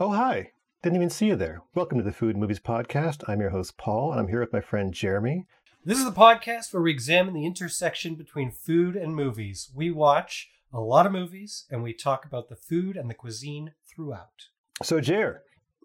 [0.00, 0.50] Oh, hi.
[0.82, 1.62] Didn't even see you there.
[1.72, 3.22] Welcome to the Food and Movies Podcast.
[3.28, 5.46] I'm your host, Paul, and I'm here with my friend Jeremy.
[5.84, 9.70] This is the podcast where we examine the intersection between food and movies.
[9.72, 13.74] We watch a lot of movies and we talk about the food and the cuisine
[13.86, 14.48] throughout.
[14.82, 15.42] So, Jer,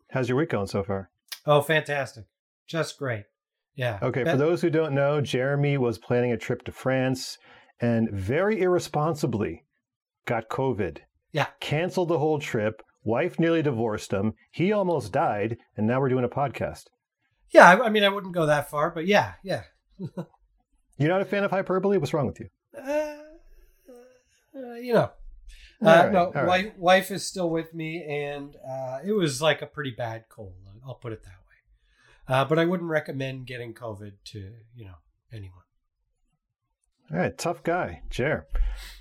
[0.09, 1.11] how's your week going so far?
[1.45, 2.25] Oh, fantastic.
[2.65, 3.25] Just great.
[3.75, 3.99] Yeah.
[4.01, 7.37] Okay, for those who don't know, Jeremy was planning a trip to France
[7.79, 9.65] and very irresponsibly
[10.25, 10.97] got COVID.
[11.31, 11.45] Yeah.
[11.59, 12.81] Canceled the whole trip.
[13.03, 14.33] Wife nearly divorced him.
[14.51, 16.85] He almost died, and now we're doing a podcast.
[17.51, 19.63] yeah, I, I mean, I wouldn't go that far, but yeah, yeah.
[20.97, 21.97] You're not a fan of hyperbole?
[21.97, 22.49] What's wrong with you?
[22.77, 23.15] Uh,
[24.55, 25.11] uh, you know.
[25.81, 26.45] Uh, right, no, all right.
[26.45, 30.53] wife, wife is still with me, and uh, it was like a pretty bad cold.
[30.85, 32.35] I'll put it that way.
[32.35, 34.39] Uh, but I wouldn't recommend getting COVID to
[34.75, 34.95] you know
[35.31, 35.63] anyone.
[37.11, 38.45] All right, tough guy, Jer.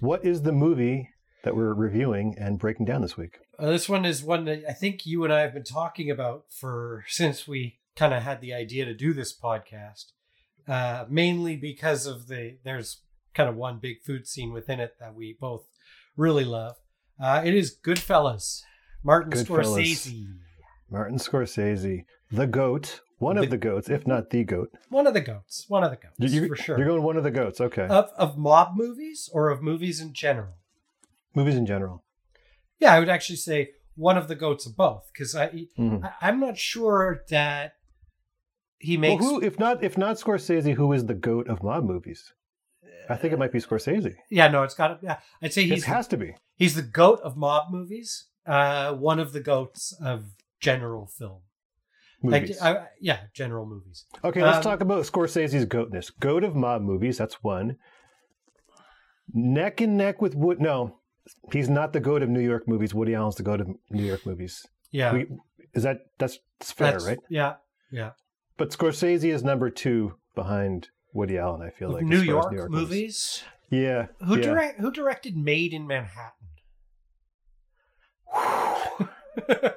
[0.01, 1.10] What is the movie
[1.45, 3.38] that we're reviewing and breaking down this week?
[3.58, 6.44] Uh, this one is one that I think you and I have been talking about
[6.50, 10.12] for since we kind of had the idea to do this podcast.
[10.68, 13.00] Uh, mainly because of the there's
[13.34, 15.66] kind of one big food scene within it that we both
[16.16, 16.76] really love.
[17.20, 18.62] Uh, it is Goodfellas,
[19.02, 19.78] Martin Goodfellas.
[20.06, 20.26] Scorsese,
[20.90, 24.70] Martin Scorsese, the goat, one of The- the goats, if not the goat.
[24.90, 26.78] one of the goats, one of the goats You- for sure.
[26.78, 27.60] You're going one of the goats.
[27.60, 27.87] Okay.
[27.88, 30.54] of of mob movies or of movies in general.
[31.34, 32.04] Movies in general.
[32.79, 35.48] Yeah, I would actually say one of the goats of both because I,
[35.79, 36.04] Mhm.
[36.04, 37.74] I I'm not sure that
[38.79, 41.84] he Well, makes who, if not, if not Scorsese, who is the goat of mob
[41.84, 42.32] movies?
[43.10, 44.15] I think it might be Scorsese.
[44.30, 44.99] Yeah, no, it's got to.
[45.02, 46.34] Yeah, I'd say It he's has to be.
[46.56, 48.26] he's the goat of mob movies.
[48.46, 50.26] Uh, one of the goats of
[50.60, 51.40] general film.
[52.23, 52.60] Movies.
[52.60, 54.04] Like, I, yeah, general movies.
[54.24, 56.10] okay, let's um, talk about Scorsese's goatness.
[56.18, 57.16] Goat of mob movies.
[57.18, 57.76] That's one.
[59.32, 60.60] Neck and neck with Wood.
[60.60, 60.99] No,
[61.52, 62.95] he's not the goat of New York movies.
[62.95, 64.66] Woody Allen's the goat of New York movies.
[64.91, 65.26] Yeah, We,
[65.75, 67.19] is that that's, that's fair, that's- right?
[67.28, 67.54] Yeah,
[67.91, 68.10] yeah.
[68.56, 71.62] But Scorsese is number two behind Woody Allen.
[71.62, 73.44] I feel like New York, New York movies.
[73.71, 74.06] Yeah.
[74.27, 74.43] Who yeah.
[74.43, 74.81] direct?
[74.81, 76.33] Who directed Maid in Manhattan?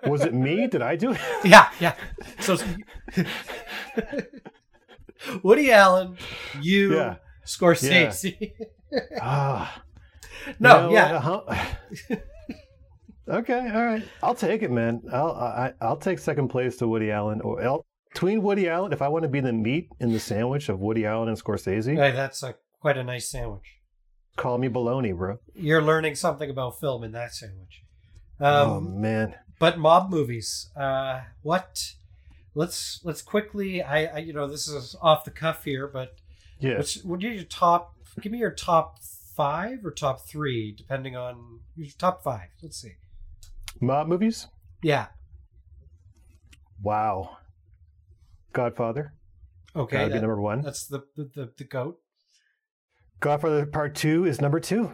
[0.08, 0.68] Was it me?
[0.68, 1.20] Did I do it?
[1.46, 1.96] yeah, yeah.
[2.40, 2.58] So
[5.44, 6.18] Woody Allen,
[6.62, 7.16] you, Yeah.
[7.46, 8.54] Scorsese.
[9.22, 9.84] Ah.
[10.60, 11.20] No, You know yeah.
[11.20, 12.16] huh?
[13.28, 14.04] okay, all right.
[14.24, 15.02] I'll take it, man.
[15.12, 18.92] I'll I, I'll take second place to Woody Allen or I'll, between Woody Allen.
[18.94, 21.96] If I want to be the meat in the sandwich of Woody Allen and Scorsese,
[21.96, 23.78] Hey, that's a, quite a nice sandwich.
[24.38, 25.38] call me baloney, bro.
[25.54, 27.84] You're learning something about film in that sandwich.
[28.40, 30.70] oh Um, man, but mob movies.
[30.76, 31.94] Uh, what?
[32.54, 33.82] Let's let's quickly.
[33.82, 36.16] I, I you know this is off the cuff here, but
[36.60, 36.78] yeah.
[36.78, 37.94] what's, what are your top?
[38.20, 38.98] Give me your top
[39.36, 42.50] five or top three, depending on your top five.
[42.62, 42.94] Let's see.
[43.80, 44.48] Mob movies.
[44.84, 45.08] Yeah.
[46.82, 47.38] Wow.
[48.54, 49.14] Godfather.
[49.76, 49.98] Okay.
[49.98, 50.62] Gotta be number one.
[50.62, 52.00] that's the, the the the goat.
[53.20, 54.92] Godfather Part Two is number two.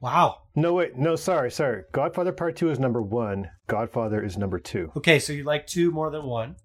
[0.00, 0.42] Wow.
[0.54, 1.82] No, wait, no, sorry, sorry.
[1.92, 3.50] Godfather Part Two is number one.
[3.66, 4.92] Godfather is number two.
[4.96, 6.56] Okay, so you like two more than one.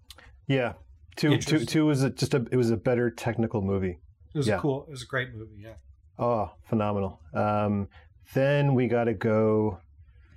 [0.48, 0.74] Yeah,
[1.16, 2.46] two, two, two was a, just a.
[2.52, 4.00] It was a better technical movie.
[4.34, 4.58] It was Yeah.
[4.58, 4.84] a cool.
[4.88, 5.56] It was a great movie.
[5.60, 5.74] Yeah.
[6.22, 7.20] Oh, phenomenal.
[7.34, 7.88] Um,
[8.36, 9.80] then we got to go.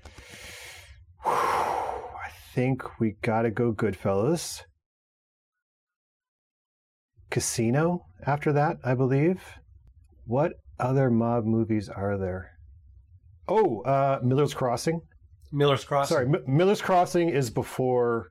[1.25, 4.63] I think we got to go Goodfellas.
[7.31, 9.43] Casino after that, I believe.
[10.25, 12.53] What other mob movies are there?
[13.47, 15.03] Oh, uh, Miller's Crossing.
[15.53, 16.15] Miller's Crossing.
[16.15, 18.31] Sorry, M- Miller's Crossing is before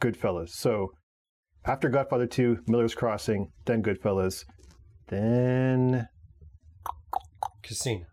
[0.00, 0.50] Goodfellas.
[0.50, 0.92] So
[1.64, 4.44] after Godfather 2, Miller's Crossing, then Goodfellas,
[5.08, 6.06] then
[7.62, 8.06] Casino.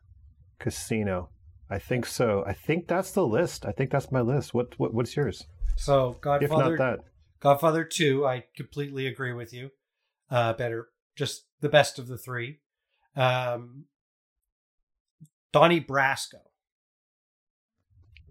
[0.60, 1.30] Casino.
[1.70, 2.44] I think so.
[2.48, 3.66] I think that's the list.
[3.66, 4.54] I think that's my list.
[4.54, 5.46] What, what what's yours?
[5.78, 6.74] So Godfather.
[6.74, 7.00] If not that.
[7.40, 9.72] Godfather 2, I completely agree with you.
[10.30, 12.60] Uh, better, just the best of the three.
[13.16, 13.86] Um,
[15.54, 16.42] Donnie Brasco.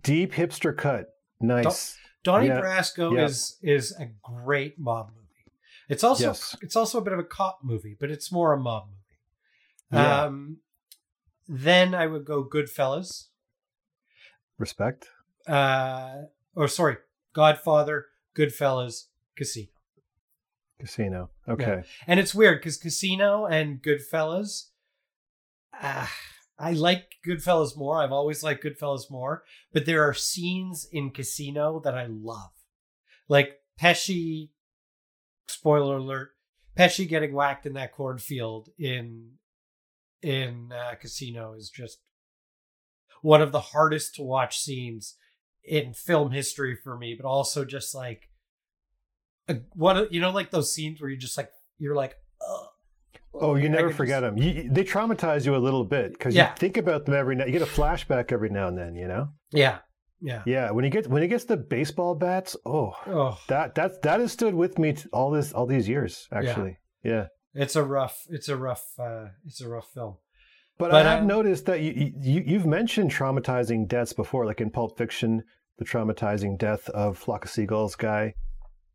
[0.03, 1.09] Deep hipster cut.
[1.41, 1.97] Nice.
[2.23, 3.25] Donnie Yeah, Brasco yeah.
[3.25, 5.53] is is a great mob movie.
[5.89, 6.57] It's also Yes.
[6.61, 8.99] it's also a bit of a cop movie, but it's more a mob movie.
[9.93, 10.23] Yeah.
[10.25, 10.59] Um,
[11.49, 13.29] then I would go Goodfellas.
[14.59, 15.09] Respect.
[15.47, 16.25] Uh,
[16.55, 16.97] or sorry,
[17.33, 18.07] Godfather,
[18.37, 19.05] Goodfellas,
[19.37, 19.71] Casino.
[20.79, 21.31] Casino.
[21.49, 21.83] Okay.
[22.07, 24.67] And it's weird because Casino and Goodfellas,
[25.81, 26.07] uh,
[26.59, 28.03] I like Goodfellas more.
[28.03, 32.51] I've always liked Goodfellas more, but there are scenes in Casino that I love.
[33.29, 34.51] Like Pesci,
[35.47, 36.31] spoiler alert,
[36.77, 39.33] Pesci getting whacked in that cornfield in
[40.23, 41.99] in uh, Casino is just
[43.23, 45.17] one of the hardest to watch scenes
[45.65, 48.29] in film history for me, but also just like
[49.49, 52.67] a, what you know, like those scenes where you just like you're like, oh,
[53.35, 54.43] Oh, you I never forget just- them.
[54.43, 56.51] You, they traumatize you a little bit because Yeah.
[56.51, 57.45] you think about them every now.
[57.45, 58.95] You get a flashback every now and then.
[58.97, 59.29] You know.
[59.53, 59.79] Yeah,
[60.21, 60.43] yeah.
[60.47, 60.71] Yeah.
[60.71, 62.57] When he gets when he gets the baseball bats.
[62.67, 66.27] Oh, Oh, that that that has stood with me all this all these years.
[66.33, 66.79] Actually.
[67.05, 67.27] Yeah.
[67.63, 70.17] It's a rough, it's a rough, uh, it's a rough film.
[70.79, 74.71] But, But, I have noticed that you, you you've mentioned traumatizing deaths before, like in
[74.71, 75.43] Pulp Fiction,
[75.79, 78.35] the traumatizing death of Flock of Seagulls guy.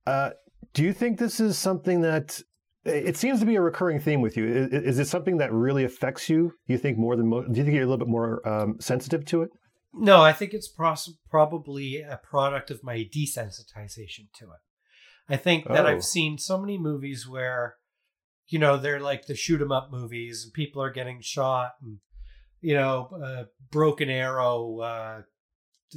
[0.08, 0.30] Uh,
[0.74, 2.40] do you think this is something that
[2.86, 4.46] it seems to be a recurring theme with you?
[4.46, 6.54] Is, is it something that really affects you?
[6.68, 7.52] Do you think more than most?
[7.52, 9.50] Do you think you're a little bit more um, sensitive to it?
[9.94, 14.62] No, I think it's pros- probably a product of my desensitization to it.
[15.30, 15.90] I think that Oh.
[15.90, 17.76] I've seen so many movies where,
[18.48, 22.00] you know, they're like the shoot 'em up movies and people are getting shot and,
[22.62, 25.22] you know, uh, Broken Arrow, uh,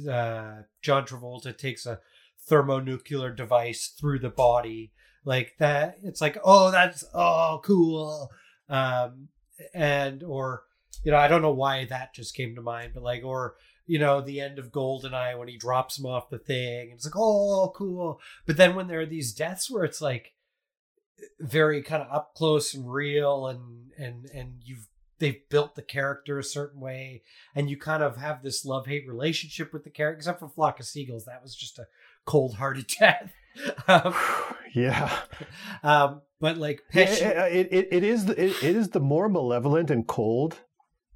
[0.09, 1.99] uh, John Travolta takes a
[2.47, 4.91] thermonuclear device through the body
[5.25, 5.97] like that.
[6.03, 8.29] It's like, oh, that's, oh, cool.
[8.69, 9.29] Um,
[9.73, 10.63] and, or,
[11.03, 13.55] you know, I don't know why that just came to mind, but like, or,
[13.85, 16.89] you know, the end of Goldeneye when he drops him off the thing.
[16.89, 18.19] And it's like, oh, cool.
[18.45, 20.33] But then when there are these deaths where it's like
[21.39, 24.87] very kind of up close and real and and and you've
[25.19, 27.23] they've built the character a certain way
[27.55, 30.85] and you kind of have this love-hate relationship with the character except for Flock of
[30.85, 31.25] Seagulls.
[31.25, 31.87] That was just a
[32.25, 33.33] cold-hearted death.
[33.87, 34.13] um,
[34.75, 35.11] yeah.
[35.83, 40.05] um, but like it, it, it is the, it, it is the more malevolent and
[40.05, 40.59] cold,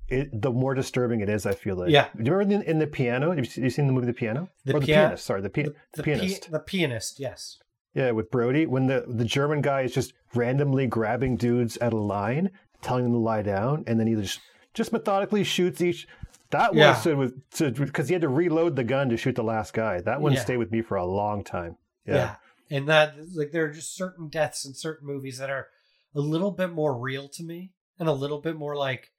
[0.07, 1.45] it, the more disturbing it is.
[1.45, 1.91] I feel like.
[1.91, 2.07] Yeah.
[2.17, 3.29] Do you remember in, in the piano?
[3.31, 4.49] Have you seen- the movie The Piano?
[4.65, 5.25] The or the Pia- pianist?
[5.25, 6.51] Sorry, the, pi- the, the, the, pi- pianist.
[6.51, 7.59] the pianist, yes.
[7.93, 11.97] Yeah, with Brody, when the the German guy is just randomly grabbing dudes at a
[11.97, 12.51] line,
[12.81, 14.39] telling them to lie down, and then he just
[14.73, 16.07] just methodically shoots each.
[16.51, 16.91] That Yeah.
[16.91, 20.01] one stood with because he had to reload the gun to shoot the last guy.
[20.01, 20.39] That one Yeah.
[20.39, 21.77] stayed with me for a long time.
[22.05, 22.15] Yeah.
[22.15, 22.35] Yeah.
[22.69, 25.67] And that like there are just certain deaths in certain movies that are
[26.15, 29.11] a little bit more real to me and a little bit more like,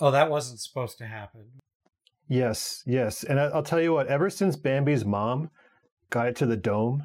[0.00, 1.60] oh, that wasn't supposed to happen.
[2.26, 4.06] Yes, yes, and I, I'll tell you what.
[4.08, 5.50] Ever since Bambi's mom
[6.10, 7.04] got it to the dome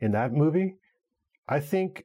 [0.00, 0.76] in that movie,
[1.48, 2.04] I think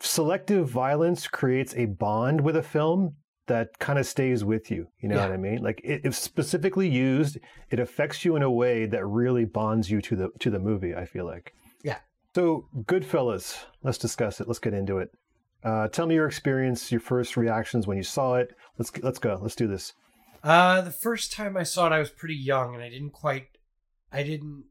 [0.00, 3.14] selective violence creates a bond with a film
[3.46, 4.86] that kind of stays with you.
[5.00, 5.26] You know Yeah.
[5.26, 5.62] what I mean?
[5.62, 7.38] Like it, if specifically used,
[7.70, 10.94] it affects you in a way that really bonds you to the to the movie.
[10.94, 11.54] I feel like.
[11.82, 11.98] Yeah.
[12.34, 13.64] So, Goodfellas.
[13.82, 14.46] Let's discuss it.
[14.46, 15.10] Let's get into it.
[15.64, 18.54] Uh, tell me your experience, your first reactions when you saw it.
[18.76, 19.38] Let's let's go.
[19.40, 19.94] Let's do this.
[20.44, 23.48] Uh the first time I saw it I was pretty young and I didn't quite
[24.12, 24.64] I didn't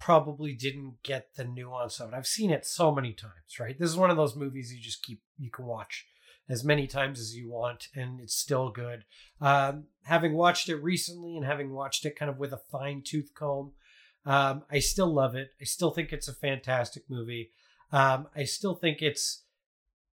[0.00, 2.16] probably didn't get the nuance of it.
[2.16, 3.78] I've seen it so many times, right?
[3.78, 6.06] This is one of those movies you just keep you can watch
[6.48, 9.04] as many times as you want and it's still good.
[9.40, 13.32] Um having watched it recently and having watched it kind of with a fine tooth
[13.34, 13.72] comb,
[14.24, 15.50] um, I still love it.
[15.60, 17.52] I still think it's a fantastic movie.
[17.92, 19.44] Um, I still think it's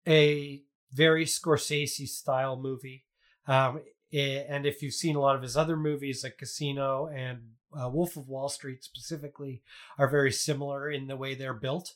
[0.06, 3.04] a very Scorsese style movie.
[3.46, 3.80] Um,
[4.12, 7.40] eh, and if you've seen a lot of his other movies, like Casino and
[7.78, 9.62] uh, Wolf of Wall Street specifically,
[9.98, 11.94] are very similar in the way they're built.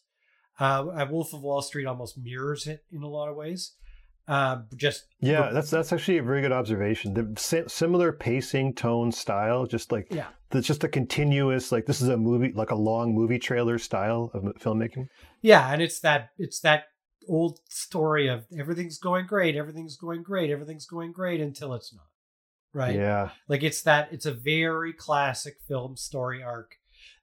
[0.61, 3.75] Uh, uh, Wolf of Wall Street almost mirrors it in a lot of ways.
[4.27, 7.15] Uh, just Yeah, that's that's actually a very good observation.
[7.15, 10.27] The si- similar pacing, tone, style, just like Yeah.
[10.53, 14.31] it's just a continuous like this is a movie like a long movie trailer style
[14.35, 15.09] of filmmaking.
[15.41, 16.89] Yeah, and it's that it's that
[17.27, 22.05] old story of everything's going great, everything's going great, everything's going great until it's not.
[22.79, 22.95] Right?
[22.95, 26.77] Yeah, Like it's that it's a very classic film story arc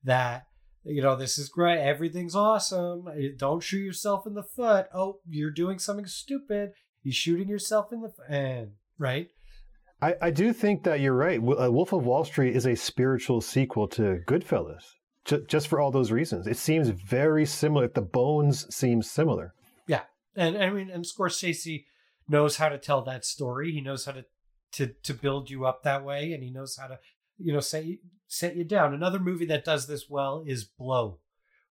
[0.03, 0.47] that
[0.83, 3.07] you know, this is great, everything's awesome.
[3.07, 4.87] eh, Don't shoot yourself in the foot.
[4.93, 6.73] Oh, you're doing something stupid.
[7.01, 8.11] You're shooting yourself in the.
[8.29, 9.29] And right?
[10.01, 11.39] I, I do think that you're right.
[11.39, 14.83] Uh, Wolf of Wall Street is a spiritual sequel to Goodfellas,
[15.23, 16.45] ju- just for all those reasons.
[16.45, 17.87] It seems very similar.
[17.87, 19.53] The bones seem similar.
[19.87, 20.01] Yeah
[20.35, 21.85] and I mean, and Scorsese
[22.27, 23.71] knows how to tell that story.
[23.71, 24.25] He knows how to
[24.75, 26.99] to to build you up that way, and he knows how to
[27.37, 28.93] you know set you, set you down.
[28.93, 31.19] Another movie that does this well is Blow,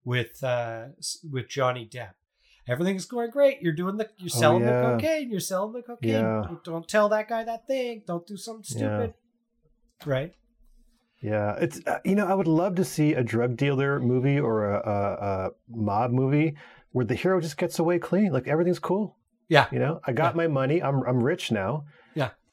[0.05, 0.87] with uh
[1.31, 2.13] with Johnny Depp.
[2.67, 3.61] Everything's going great.
[3.61, 4.81] You're doing the you're Oh, selling yeah.
[4.81, 5.31] the cocaine.
[5.31, 6.13] You're selling the cocaine.
[6.13, 6.47] Yeah.
[6.65, 8.03] Don't, tell that guy that thing.
[8.07, 8.97] Don't do something Yeah.
[9.01, 9.15] stupid.
[10.07, 10.33] Right?
[11.23, 14.65] Yeah, it's uh, you know I would love to see a drug dealer movie or
[14.75, 16.57] a, a, a mob movie
[16.93, 19.17] where the hero just gets away clean, like everything's cool.
[19.49, 19.67] Yeah.
[19.73, 20.83] You know, I got my money.
[20.83, 21.85] I'm I'm rich now.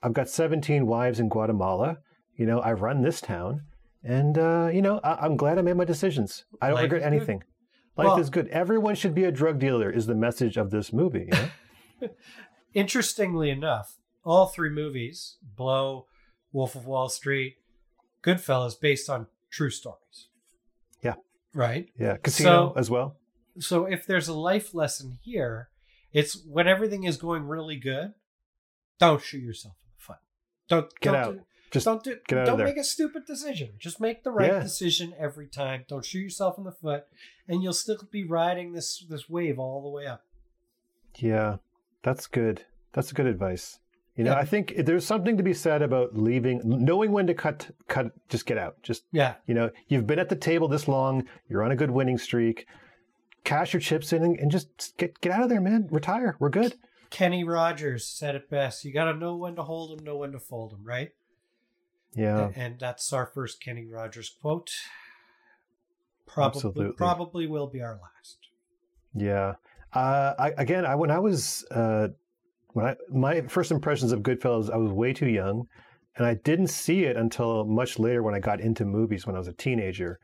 [0.02, 0.08] Yeah.
[0.08, 1.98] I've got 17 wives in Guatemala.
[2.38, 3.62] You know, I run this town,
[4.04, 6.46] and uh, you know I, I'm glad I made my decisions.
[6.62, 7.14] I don't Life regret is good.
[7.16, 7.44] anything.
[7.98, 8.48] Life Well- is good.
[8.48, 9.90] Everyone should be a drug dealer.
[9.92, 11.30] Is the message of this movie?
[11.32, 11.50] You
[12.02, 12.10] know?
[12.74, 16.06] Interestingly enough, all three movies, Blow,
[16.54, 17.56] Wolf of Wall Street,
[18.24, 20.30] Goodfellas, based on true stories.
[21.04, 21.16] Yeah.
[21.54, 21.88] Right.
[22.00, 23.18] Yeah, Casino So- as well.
[23.60, 25.68] So if there's a life lesson here,
[26.14, 28.14] it's when everything is going really good,
[28.98, 29.81] don't shoot yourself in the foot.
[30.72, 31.34] Don't Get don't out.
[31.36, 33.70] Do, Just don't do, get out don't make a stupid decision.
[33.80, 34.60] Just make the right Yeah.
[34.60, 35.86] decision every time.
[35.88, 37.06] Don't shoot yourself in the foot,
[37.48, 40.26] and you'll still be riding this this wave all the way up.
[41.18, 41.58] Yeah,
[42.04, 42.66] that's good.
[42.94, 43.80] That's good advice.
[44.16, 44.40] You know, Yeah.
[44.40, 48.46] I think there's something to be said about leaving, knowing when to cut, cut, just
[48.46, 48.82] get out.
[48.84, 51.92] Just, Yeah, you know, you've been at the table this long, you're on a good
[51.92, 52.68] winning streak,
[53.46, 55.88] cash your chips in and, and just get, get out of there, man.
[55.90, 56.36] Retire.
[56.40, 56.76] We're good.
[57.12, 58.84] Kenny Rogers said it best.
[58.84, 61.12] You got to know when to hold them, know when to fold them, right?
[62.16, 62.50] Yeah.
[62.56, 64.72] A- And that's our first Kenny Rogers quote.
[66.26, 66.96] Probably, Absolutely.
[66.96, 68.38] probably will be our last.
[69.14, 69.54] Yeah.
[69.94, 72.08] Uh, I, again, I, when I was, uh,
[72.70, 75.68] when I, my first impressions of Goodfellas, I was way too young
[76.16, 79.40] and I didn't see it until much later when I got into movies when I
[79.40, 80.20] was a teenager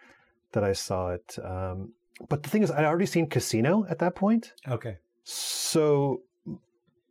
[0.53, 1.38] that I saw it.
[1.44, 1.91] Um,
[2.29, 4.53] but the thing is, I'd already seen Casino at that point.
[4.70, 4.98] Okay.
[5.25, 6.22] So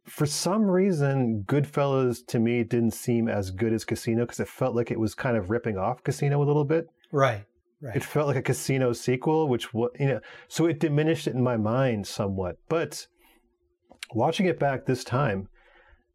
[0.07, 4.75] for some reason, Goodfellas to me didn't seem as good as Casino because it felt
[4.75, 6.89] like it was kind of ripping off Casino a little bit.
[7.13, 7.45] Right.
[7.81, 7.97] Right.
[7.97, 11.57] It felt like a Casino sequel, which you know, so it diminished it in my
[11.57, 12.57] mind somewhat.
[12.69, 13.07] But
[14.15, 15.49] watching it back this time,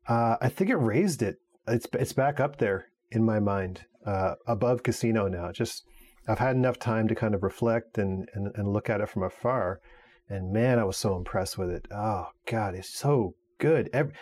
[0.07, 1.38] uh, I think it raised it.
[1.67, 5.51] It's it's back up there in my mind, uh, above Casino now.
[5.51, 5.83] Just
[6.27, 9.21] I've had enough time to kind of reflect and, and and look at it from
[9.21, 9.81] afar,
[10.27, 11.88] and man, I was so impressed with it.
[11.91, 13.89] Oh God, it's so good.
[13.94, 14.13] Every,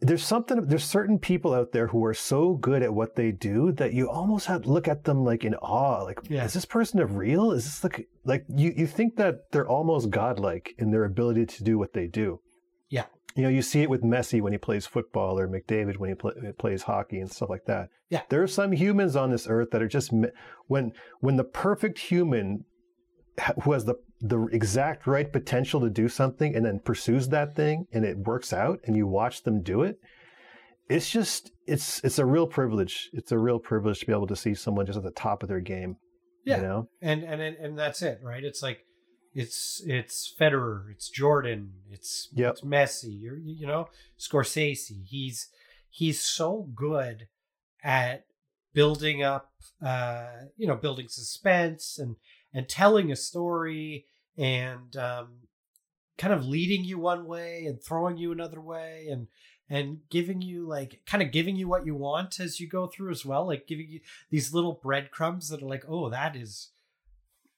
[0.00, 3.72] there's something there's certain people out there who are so good at what they do
[3.72, 6.44] that you almost have to look at them like in awe like Yeah.
[6.44, 10.10] is this person a real is this like like you you think that they're almost
[10.10, 12.40] godlike in their ability to do what they do
[12.90, 13.06] Yeah.
[13.34, 16.14] you know you see it with Messi when he plays football or McDavid when he
[16.16, 18.22] pl- plays hockey and stuff like that Yeah.
[18.28, 20.12] there are some humans on this earth that are just
[20.66, 22.64] when when the perfect human
[23.62, 27.86] who has the the exact right potential to do something and then pursues that thing
[27.92, 29.96] and it works out and you watch them do it
[30.88, 34.36] it's just it's it's a real privilege it's a real privilege to be able to
[34.36, 35.96] see someone just at the top of their game
[36.44, 36.56] Yeah.
[36.58, 38.44] you know and and and that's it, right?
[38.44, 38.80] It's like
[39.34, 42.50] it's it's Federer, it's Jordan, it's Yep.
[42.52, 45.04] it's Messi, you're, you you know, Scorsese.
[45.06, 45.48] He's
[45.90, 47.26] he's so good
[47.82, 48.24] at
[48.72, 49.50] building up,
[49.84, 52.16] uh, you know, building suspense and
[52.54, 54.06] and telling a story
[54.38, 55.28] and um,
[56.16, 59.26] kind of leading you one way and throwing you another way and
[59.68, 63.10] and giving you like kind of giving you what you want as you go through
[63.10, 66.70] as well like giving you these little breadcrumbs that are like oh that is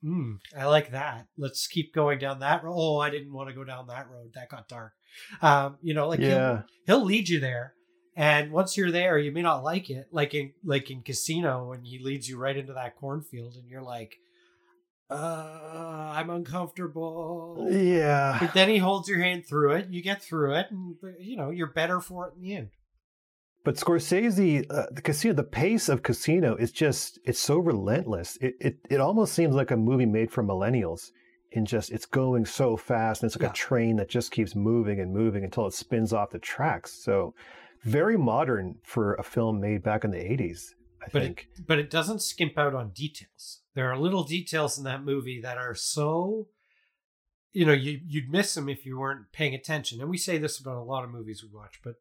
[0.05, 1.27] mm, i like that.
[1.37, 4.33] Let's keep going down that road oh i didn't want to go down that road.
[4.35, 4.93] That got dark.
[5.43, 6.63] Um you know like he'll- yeah.
[6.87, 7.75] he'll lead you there
[8.15, 11.85] and once you're there you may not like it like in like in casino when
[11.85, 14.17] he leads you right into that cornfield and you're like
[15.11, 20.55] uh i'm uncomfortable yeah but then he holds your hand through it you get through
[20.55, 22.69] it and you know you're better for it in the end
[23.65, 28.39] but Scorsese, uh, the casino, the pace of Casino is just—it's so relentless.
[28.41, 31.11] It, it it almost seems like a movie made for millennials.
[31.51, 33.51] In just, it's going so fast, and it's like Yeah.
[33.51, 36.93] a train that just keeps moving and moving until it spins off the tracks.
[36.93, 37.35] So,
[37.83, 40.75] very modern for a film made back in the '80s.
[41.03, 41.49] I but think.
[41.59, 43.63] it, but it doesn't skimp out on details.
[43.77, 46.49] There are little details in that movie that are so,
[47.53, 50.01] you know, you you'd miss them if you weren't paying attention.
[50.01, 51.97] And we say this about a lot of movies we watch, but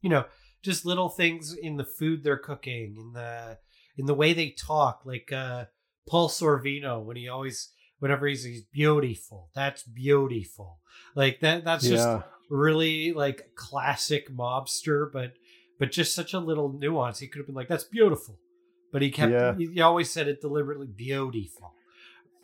[0.00, 0.26] you know,
[0.62, 3.58] just little things in the food they're cooking, in the
[3.96, 5.64] in the way they talk, like uh,
[6.08, 9.50] Paul Sorvino when he always whenever he's he's beautiful.
[9.56, 10.78] That's beautiful.
[11.16, 11.64] Like that.
[11.64, 12.08] That's just
[12.48, 15.32] really like classic mobster, but
[15.80, 17.18] but just such a little nuance.
[17.18, 18.38] He could have been like, "That's beautiful,"
[18.92, 19.32] but he kept.
[19.32, 19.54] Yeah.
[19.56, 21.74] He, always said it deliberately beautiful.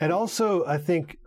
[0.01, 1.19] And also, I think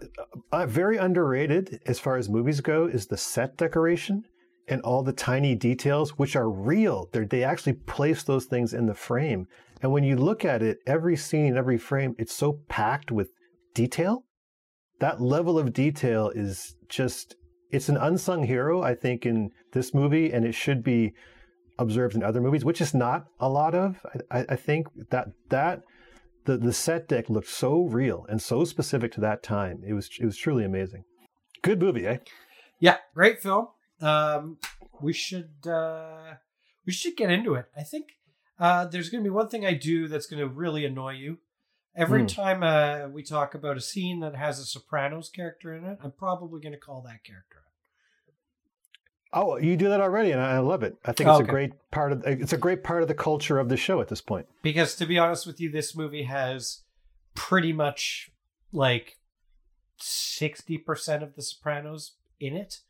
[0.51, 4.25] uh, very underrated as far as movies go is the set decoration
[4.67, 7.09] and all the tiny details, which are real.
[7.13, 9.47] They're, they actually place those things in the frame.
[9.81, 13.29] And when you look at it, every scene, every frame, it's so packed with
[13.74, 14.25] detail.
[15.00, 17.36] That level of detail is just,
[17.71, 21.13] it's an unsung hero, I think, in this movie, and it should be
[21.79, 24.05] observed in other movies, which is not a lot of.
[24.31, 25.81] I, I- think that that
[26.46, 29.81] the the set deck looked so real and so specific to that time.
[29.86, 31.03] It was it was truly amazing.
[31.62, 32.17] Good movie, eh?
[32.79, 33.67] Yeah, great film.
[34.01, 34.57] Um,
[35.01, 36.36] we should uh,
[36.86, 37.65] we should get into it.
[37.75, 38.05] I think
[38.60, 41.39] uh, there's going to be one thing I do that's going to really annoy you.
[41.96, 42.27] Every Hmm.
[42.27, 46.12] time uh, we talk about a scene that has a Sopranos character in it, I'm
[46.12, 47.63] probably going to call that character.
[49.34, 50.96] Oh, you do that already, and I love it.
[51.03, 51.50] I think it's Okay.
[51.50, 54.07] a great part of it's a great part of the culture of the show at
[54.07, 54.48] this point.
[54.62, 56.84] Because to be honest with you, this movie has
[57.36, 58.31] pretty much
[58.72, 59.17] like
[60.00, 62.81] sixty percent of The Sopranos in it.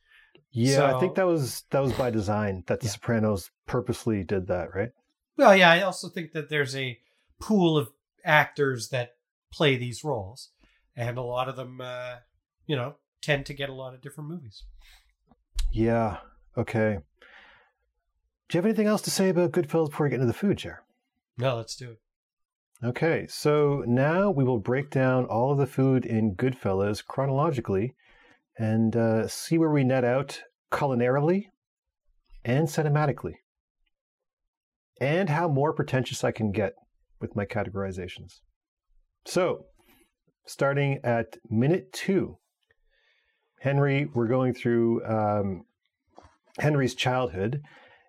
[0.52, 2.92] Yeah, I think that was that was by design that The Yeah.
[2.94, 4.92] Sopranos purposely did that, right?
[5.38, 7.00] Well, yeah, I also think that there's a
[7.40, 7.92] pool of
[8.24, 9.16] actors that
[9.52, 10.50] play these roles,
[10.96, 12.18] and a lot of them, uh,
[12.66, 14.64] you know, tend to get a lot of different movies.
[15.78, 16.18] Yeah.
[16.58, 16.98] Okay.
[18.50, 20.58] Do you have anything else to say about Goodfellas before we get into the food,
[20.58, 20.84] Jer?
[21.38, 22.00] No, let's do it.
[22.84, 27.94] Okay, so now we will break down all of the food in Goodfellas chronologically
[28.58, 30.42] and uh, see where we net out
[30.72, 31.46] culinarily
[32.44, 33.36] and cinematically,
[35.00, 36.74] and how more pretentious I can get
[37.20, 38.40] with my categorizations.
[39.26, 39.66] So,
[40.48, 42.40] starting at minute two,
[43.68, 45.66] Henry, we're going through um,
[46.58, 47.62] Henry's childhood.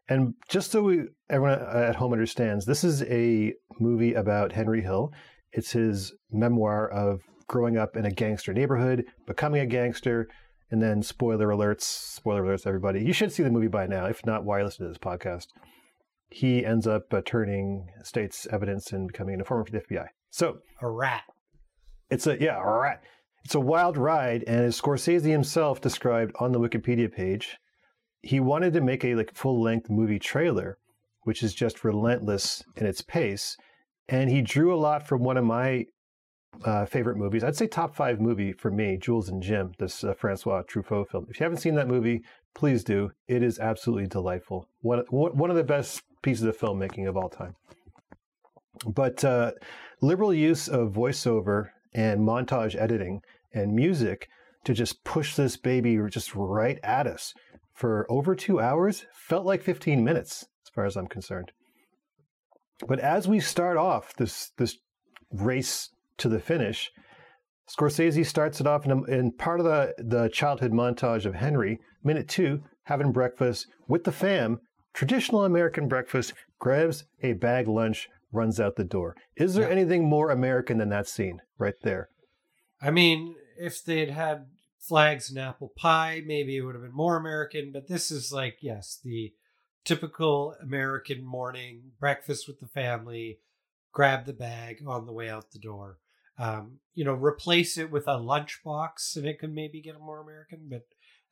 [0.09, 5.13] And just so we, everyone at home understands, this is a movie about Henry Hill.
[5.51, 10.29] It's his memoir of growing up in a gangster neighborhood, becoming a gangster,
[10.71, 13.03] and then spoiler alerts, spoiler alerts, everybody.
[13.03, 14.07] You should see the movie by now.
[14.07, 15.49] If not, why listen to this podcast?
[16.31, 20.07] He ends up uh, turning state's evidence and becoming an informant for the FBI.
[20.31, 21.25] So A rat.
[22.11, 22.99] it's a yeah, all right.
[23.49, 27.57] It's a wild ride, and as Scorsese himself described on the Wikipedia page,
[28.21, 30.77] he wanted to make a like full length movie trailer,
[31.23, 33.57] which is just relentless in its pace,
[34.07, 35.87] and he drew a lot from one of my
[36.63, 37.43] uh, favorite movies.
[37.43, 41.27] I'd say top five movie for me, Jules and Jim, this uh, Francois Truffaut film.
[41.31, 42.21] If you haven't seen that movie,
[42.55, 43.13] please do.
[43.29, 44.69] It is absolutely delightful.
[44.83, 47.57] One one of the best pieces of filmmaking of all time.
[48.87, 49.53] But uh,
[50.03, 54.29] liberal use of voiceover and montage editing and music
[54.65, 57.33] to just push this baby just right at us
[57.75, 61.53] for over two hours felt like 15 minutes as far as i'm concerned.
[62.87, 64.77] But as we start off this this
[65.33, 66.91] race to the finish
[67.69, 71.79] scorsese starts it off in, a, in part of the, the childhood montage of henry
[72.03, 74.59] minute two having breakfast with the fam
[74.95, 79.17] traditional american breakfast grabs a bag lunch runs out the door.
[79.37, 79.73] Is there Yeah.
[79.75, 82.09] anything more american than that scene right there
[82.81, 84.47] I mean, if they'd had
[84.79, 87.73] flags and apple pie, maybe it would have been more American.
[87.73, 89.33] But this is like, yes, the
[89.85, 93.39] typical American morning breakfast with the family,
[93.93, 95.99] grab the bag on the way out the door.
[96.39, 100.69] Um, you know, replace it with a lunchbox, and it could maybe get more American.
[100.71, 100.83] But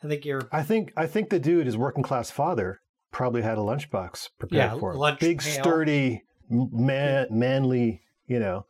[0.03, 2.81] I think you're I think I think the dude, his working class father,
[3.13, 4.99] probably had a lunchbox prepared Yeah, for him.
[4.99, 5.63] lunch Big, pail.
[5.63, 8.03] sturdy, man, manly.
[8.27, 8.67] You know,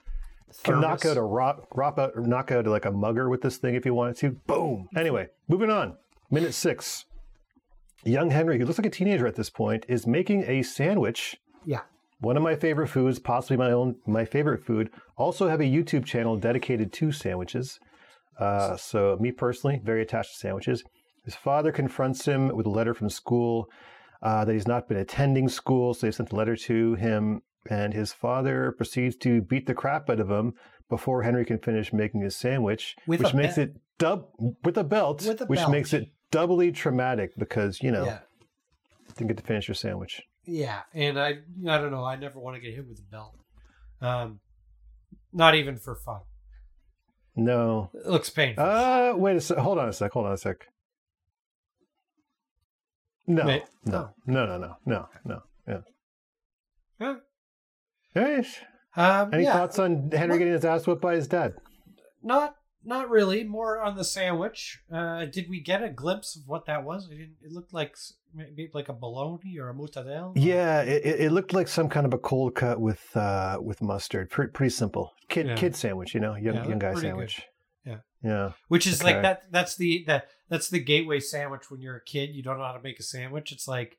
[0.63, 3.75] can knock out a rock, rock out, knock out like a mugger with this thing
[3.75, 4.31] if you wanted to.
[4.47, 4.89] Boom.
[4.97, 5.97] Anyway, moving on.
[6.31, 7.05] Minute six.
[8.05, 11.37] Young Henry, who looks like a teenager at this point, is making a sandwich.
[11.65, 11.81] Yeah.
[12.21, 14.91] One of my favorite foods, possibly my own, my favorite food.
[15.17, 17.79] Also have a YouTube channel dedicated to sandwiches.
[18.39, 20.85] Uh, so me personally, very attached to sandwiches.
[21.25, 23.69] His father confronts him with a letter from school
[24.23, 27.93] uh, that he's not been attending school, so they sent a letter to him, and
[27.95, 30.55] his father proceeds to beat the crap out of him
[30.89, 33.69] before Henry can finish making his sandwich, With which a makes belt.
[33.69, 34.27] it dub
[34.65, 35.71] with a belt, With a which belt.
[35.73, 38.19] makes it doubly traumatic because you know Yeah.
[39.17, 40.23] didn't get to finish your sandwich.
[40.45, 42.05] Yeah, and I I don't know.
[42.05, 43.35] I never want to get hit with a belt.
[44.01, 44.41] Um,
[45.33, 46.21] not even for fun.
[47.35, 47.91] No.
[47.95, 48.65] It looks painful.
[48.65, 49.59] Uh, wait a sec.
[49.59, 50.13] Hold on a sec.
[50.13, 50.57] Hold on a sec.
[53.27, 53.65] No, Wait.
[53.85, 55.43] no, no, no, no, no, no.
[55.67, 55.81] Yeah.
[57.01, 57.17] Huh?
[58.17, 58.59] Yes.
[58.97, 61.55] Um, Any yeah, thoughts on Henry getting his ass whipped by his dad?
[62.23, 63.45] Not not really.
[63.45, 64.79] More on the sandwich.
[64.93, 67.09] Uh, did we get a glimpse of what that was?
[67.11, 67.97] It, it looked like
[68.35, 70.33] maybe like a bologna or a mozzarella.
[70.37, 74.31] Yeah, it, it looked like some kind of a cold cut with uh with mustard.
[74.31, 75.13] Pretty pretty simple.
[75.29, 75.55] Kid Yeah.
[75.57, 77.09] kid sandwich, you know, young Yeah, young guy pretty good.
[77.09, 77.43] sandwich.
[77.85, 77.99] Yeah.
[78.23, 78.53] Yeah.
[78.69, 79.13] Which is Okay.
[79.15, 79.43] like that.
[79.51, 82.31] That's the that that's the gateway sandwich when you're a kid.
[82.35, 83.53] You don't know how to make a sandwich.
[83.53, 83.99] It's like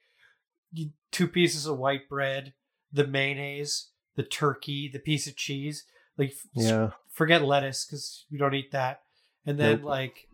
[0.71, 2.53] you, two pieces of white bread,
[2.91, 5.86] the mayonnaise, the turkey, the piece of cheese.
[6.17, 6.89] Like f- Yeah.
[7.10, 9.03] forget lettuce because you don't eat that.
[9.45, 9.86] And then Nope.
[9.86, 10.27] like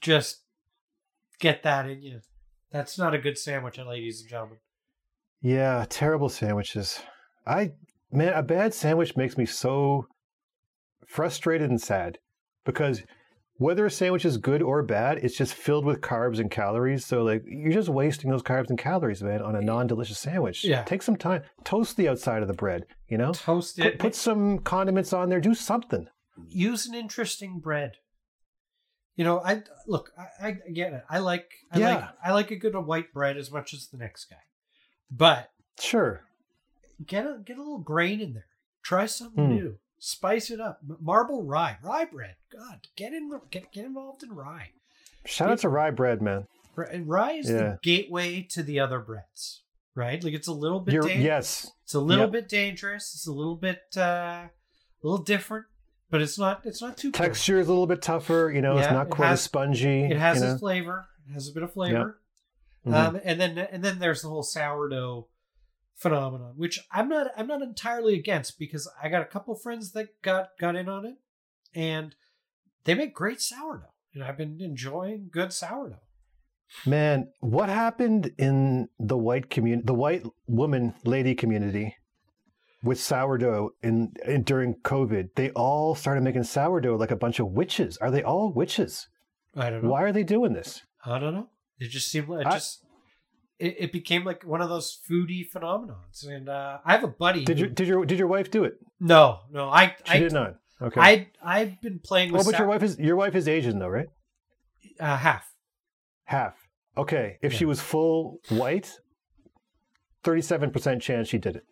[0.00, 0.42] just
[1.40, 2.20] get that in you.
[2.70, 4.58] That's not a good sandwich, ladies and gentlemen.
[5.40, 7.00] Yeah, terrible sandwiches.
[7.46, 7.72] I
[8.12, 10.06] man, a bad sandwich makes me so
[11.06, 12.18] frustrated and sad
[12.64, 13.02] because
[13.62, 17.06] whether a sandwich is good or bad, it's just filled with carbs and calories.
[17.06, 20.64] So like you're just wasting those carbs and calories, man, on a non-delicious sandwich.
[20.64, 20.82] Yeah.
[20.82, 23.32] Take some time, toast the outside of the bread, you know?
[23.32, 23.98] Toast Put, it.
[23.98, 26.08] put some condiments on there, do something.
[26.48, 27.92] use an interesting bread.
[29.14, 30.10] You know, I look.
[30.40, 31.02] I, I get it.
[31.10, 31.46] I like.
[31.70, 31.94] I Yeah.
[31.96, 32.08] like.
[32.24, 34.38] I like a good white bread as much as the next guy,
[35.10, 36.24] but Sure.
[37.04, 38.46] get a get a little grain in there.
[38.82, 39.54] Try something Hmm.
[39.54, 39.78] new.
[40.04, 40.80] Spice it up.
[41.00, 42.34] Marble rye, rye bread.
[42.52, 44.70] God, get in the get get involved in rye.
[45.24, 46.48] Shout out to rye bread, man.
[46.74, 47.56] Rye rye is Yeah.
[47.56, 49.62] the gateway to the other breads,
[49.94, 50.22] right?
[50.24, 50.94] Like it's a little bit.
[50.94, 52.32] You're, dan- yes, It's a little Yep.
[52.32, 53.14] bit dangerous.
[53.14, 54.50] It's a little bit, uh, a
[55.04, 55.66] little different,
[56.10, 56.62] but it's not.
[56.66, 57.12] It's not too.
[57.12, 58.50] texture is a little bit tougher.
[58.52, 60.06] You know, it's Yeah, not it quite has- as spongy.
[60.06, 60.50] It has you know?
[60.54, 61.06] its flavor.
[61.28, 62.18] It has a bit of flavor.
[62.84, 62.92] Mhm.
[62.94, 65.28] Um, and then and then there's the whole sourdough
[65.94, 70.20] phenomenon, which I'm not I'm not entirely against because I got a couple friends that
[70.22, 71.14] got got in on it,
[71.74, 72.14] and
[72.84, 76.00] they make great sourdough, and I've been enjoying good sourdough.
[76.86, 81.96] Man, what happened in the white community, the white woman lady community
[82.82, 85.34] with sourdough in, in during COVID?
[85.36, 87.98] They all started making sourdough like a bunch of witches.
[87.98, 89.06] Are they all witches?
[89.54, 89.90] I don't know.
[89.90, 90.80] Why are they doing this?
[91.04, 91.50] I don't know.
[91.78, 92.84] It just seemed like it I- just
[93.62, 96.26] it, it became like one of those foodie phenomenons.
[96.26, 97.44] And uh, I have a buddy.
[97.44, 98.74] Did who- your did your did your wife do it?
[98.98, 99.68] No, no.
[99.68, 100.56] I She I did not.
[100.80, 101.00] Okay.
[101.00, 103.88] I I've been playing oh, with but your wife is your wife is Asian though,
[103.88, 104.08] right?
[104.98, 105.44] uh, half.
[106.24, 106.56] Half.
[106.96, 107.38] Okay.
[107.42, 108.98] If she was full white,
[110.24, 111.64] thirty-seven percent chance she did it.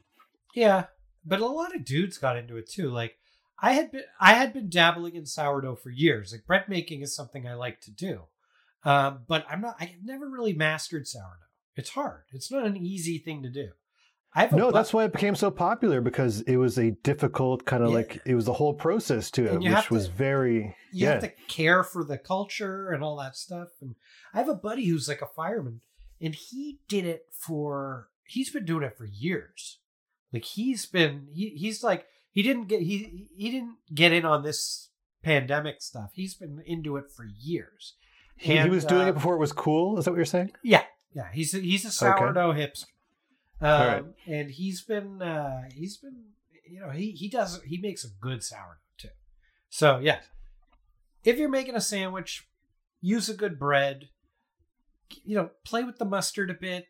[0.55, 0.85] Yeah,
[1.24, 2.90] but a lot of dudes got into it too.
[2.90, 3.16] Like
[3.61, 6.33] I had been, I had been dabbling in sourdough for years.
[6.33, 8.22] Like bread making is something I like to do,
[8.85, 9.76] um, but I'm not.
[9.81, 11.49] I've never really mastered sourdough.
[11.76, 12.24] It's hard.
[12.33, 13.68] It's not an easy thing to do.
[14.35, 17.64] I have No, bu- that's why it became so popular because it was a difficult
[17.64, 17.96] kind of Yeah.
[17.96, 21.12] like it was the whole process to it, And which to- was very you yeah.
[21.12, 23.68] have to care for the culture and all that stuff.
[23.80, 23.96] And
[24.33, 25.80] I have a buddy who's like a fireman,
[26.20, 28.09] and he did it for.
[28.24, 29.80] He's been doing it for years.
[30.33, 34.44] Like he's been he he's like he didn't get he he didn't get in on
[34.44, 34.90] this
[35.24, 36.11] pandemic stuff.
[36.14, 37.94] He's been into it for years.
[38.37, 39.98] He, he was doing uh, it before it was cool.
[39.98, 40.52] Is that what you're saying?
[40.62, 41.29] Yeah, yeah.
[41.33, 42.18] He's a, he's a Okay.
[42.20, 42.85] sourdough hipster,
[43.61, 44.05] um, right.
[44.27, 46.25] and he's been uh, he's been
[46.68, 49.09] you know he he does he makes a good sourdough too.
[49.68, 50.20] So yeah,
[51.25, 52.46] if you're making a sandwich,
[53.01, 54.09] use a good bread.
[55.25, 56.87] You know, play with the mustard a bit.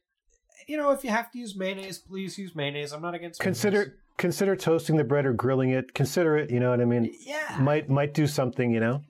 [0.69, 2.93] You know, if you have to use mayonnaise, please use mayonnaise.
[2.93, 5.95] I'm not against Consider consider toasting the bread or grilling it.
[5.95, 6.51] Consider it.
[6.51, 7.11] You know what I mean?
[7.25, 8.71] yeah, Might might do something.
[8.71, 9.03] You know,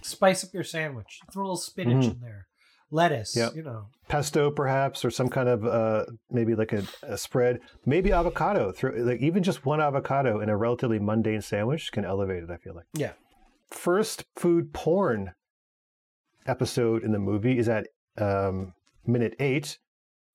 [0.00, 1.20] spice up your sandwich.
[1.30, 2.12] Throw a little spinach Mhm.
[2.14, 2.45] in there,
[2.90, 3.36] lettuce.
[3.36, 3.52] Yep.
[3.56, 7.60] You know, pesto perhaps, or some kind of uh, maybe like a, a spread.
[7.84, 8.72] Maybe avocado.
[8.72, 12.50] Through, like even just one avocado in a relatively mundane sandwich can elevate it.
[12.50, 12.86] I feel like.
[12.94, 13.12] yeah.
[13.70, 15.32] First food porn
[16.46, 18.72] episode in the movie is at um,
[19.04, 19.78] minute eight.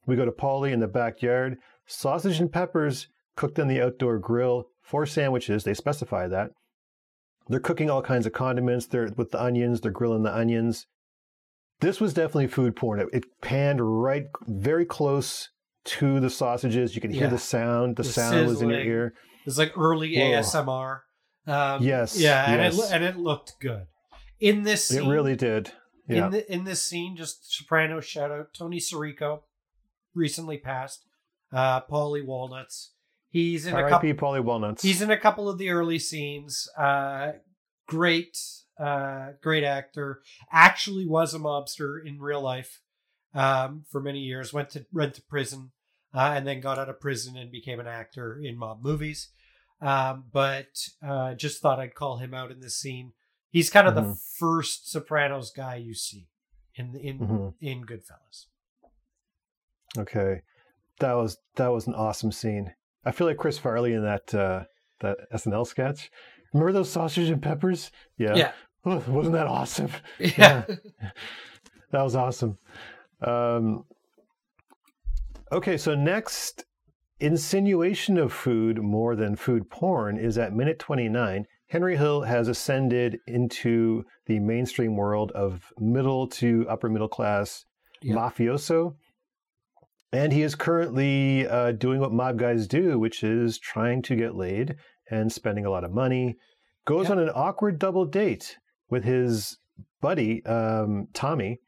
[0.05, 1.57] We go to Paulie in the backyard.
[1.85, 4.65] Sausage and peppers cooked on the outdoor grill.
[4.81, 5.63] Four sandwiches.
[5.63, 6.51] They specify that.
[7.47, 8.87] They're cooking all kinds of condiments.
[8.87, 9.79] They're with the onions.
[9.81, 10.85] They're grilling the onions.
[11.81, 12.99] This was definitely food porn.
[12.99, 15.49] It, it panned right, very close
[15.83, 16.95] to the sausages.
[16.95, 17.29] You can hear Yeah.
[17.29, 17.95] the sound.
[17.95, 18.87] The, The sound was in your sizzling.
[18.87, 19.13] ear.
[19.45, 20.21] It's like early Whoa.
[20.39, 20.99] ASMR.
[21.47, 22.91] Um, Yes, Yeah, and it yes.
[22.91, 23.87] and it looked good.
[24.39, 25.71] In this scene, It really did.
[26.07, 26.25] Yeah.
[26.25, 29.41] in the, in this scene, just Soprano shout out Tony Sirico,
[30.13, 31.03] recently passed.
[31.51, 32.93] Uh, Paulie Walnuts.
[33.29, 34.09] He's in a couple.
[34.13, 34.83] Paulie Walnuts.
[34.83, 36.67] He's in a couple of the early scenes.
[36.77, 37.31] Uh,
[37.87, 38.37] great,
[38.81, 40.21] uh, great actor.
[40.51, 42.81] Actually, was a mobster in real life
[43.33, 44.53] um, for many years.
[44.53, 45.71] Went to went to prison,
[46.13, 49.29] uh, and then got out of prison and became an actor in mob movies.
[49.81, 53.13] Um, but uh, just thought I'd call him out in this scene.
[53.49, 54.17] He's kind of the Mhm.
[54.39, 56.27] first Sopranos guy you see
[56.75, 57.53] in in Mhm.
[57.59, 58.45] in Goodfellas.
[59.97, 60.41] Okay,
[60.99, 62.73] that was that was an awesome scene.
[63.03, 64.63] I feel like Chris Farley in that uh,
[65.01, 66.09] that SNL sketch.
[66.53, 67.91] Remember those sausage and peppers?
[68.17, 68.35] Yeah.
[68.35, 68.51] Yeah,
[68.83, 69.91] wasn't that awesome?
[70.19, 70.63] yeah.
[71.91, 72.57] That was awesome.
[73.21, 73.83] Um,
[75.51, 76.65] okay, so next
[77.19, 81.45] insinuation of food more than food porn is at minute 29.
[81.67, 87.65] Henry Hill has ascended into the mainstream world of middle to upper middle class
[88.01, 88.15] Yeah.
[88.15, 88.95] mafioso.
[90.13, 94.35] And he is currently uh, doing what mob guys do, which is trying to get
[94.35, 94.75] laid
[95.09, 96.35] and spending a lot of money.
[96.85, 97.13] Goes Yeah.
[97.13, 98.57] on an awkward double date
[98.91, 99.57] with his
[100.01, 101.59] buddy, um, Tommy,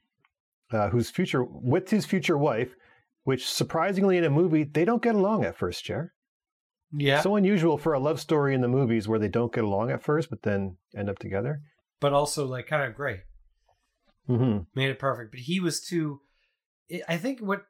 [0.72, 2.76] uh, whose future, with his future wife,
[3.24, 6.14] which surprisingly in a movie, they don't get along at first, Jer.
[6.96, 7.22] yeah.
[7.22, 10.04] So unusual for a love story in the movies where they don't get along at
[10.04, 11.62] first, but then end up together.
[12.00, 13.22] but also like kind of great.
[14.28, 15.32] hmm made it perfect.
[15.32, 16.20] But he was too.
[17.08, 17.64] I think what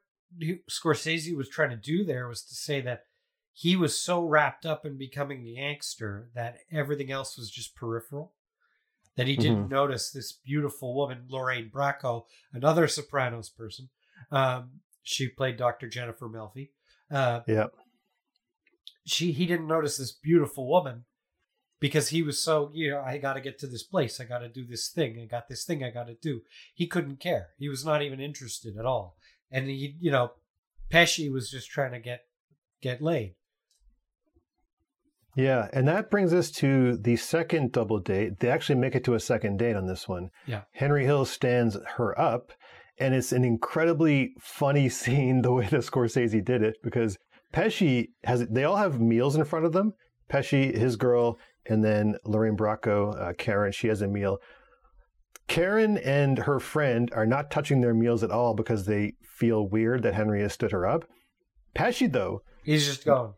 [0.68, 3.04] Scorsese was trying to do there was to say that
[3.52, 8.33] he was so wrapped up in becoming a gangster that everything else was just peripheral.
[9.16, 13.88] That he didn't notice this beautiful woman, Lorraine Bracco, another Sopranos person.
[14.32, 15.88] Um, she played Dr.
[15.88, 16.70] Jennifer Melfi.
[17.10, 17.74] Uh, Yep.
[19.06, 21.04] she he didn't notice this beautiful woman
[21.78, 24.38] because he was so you know I got to get to this place, I got
[24.38, 26.40] to do this thing, I got this thing I got to do.
[26.74, 27.50] He couldn't care.
[27.58, 29.16] He was not even interested at all,
[29.50, 30.32] and he you know
[30.90, 32.22] Pesci was just trying to get
[32.80, 33.34] get laid.
[35.36, 38.40] Yeah, and that brings us to the second double date.
[38.40, 40.30] They actually make it to a second date on this one.
[40.46, 40.62] Yeah.
[40.72, 42.52] Henry Hill stands her up,
[42.98, 47.18] and it's an incredibly funny scene the way that Scorsese did it because
[47.52, 49.92] Pesci has they all have meals in front of them.
[50.30, 54.38] Pesci, his girl, and then Lorraine Bracco, uh, Karen, she has a meal.
[55.46, 60.02] Karen and her friend are not touching their meals at all because they feel weird
[60.02, 61.04] that Henry has stood her up.
[61.76, 63.34] Pesci, though, He's just going.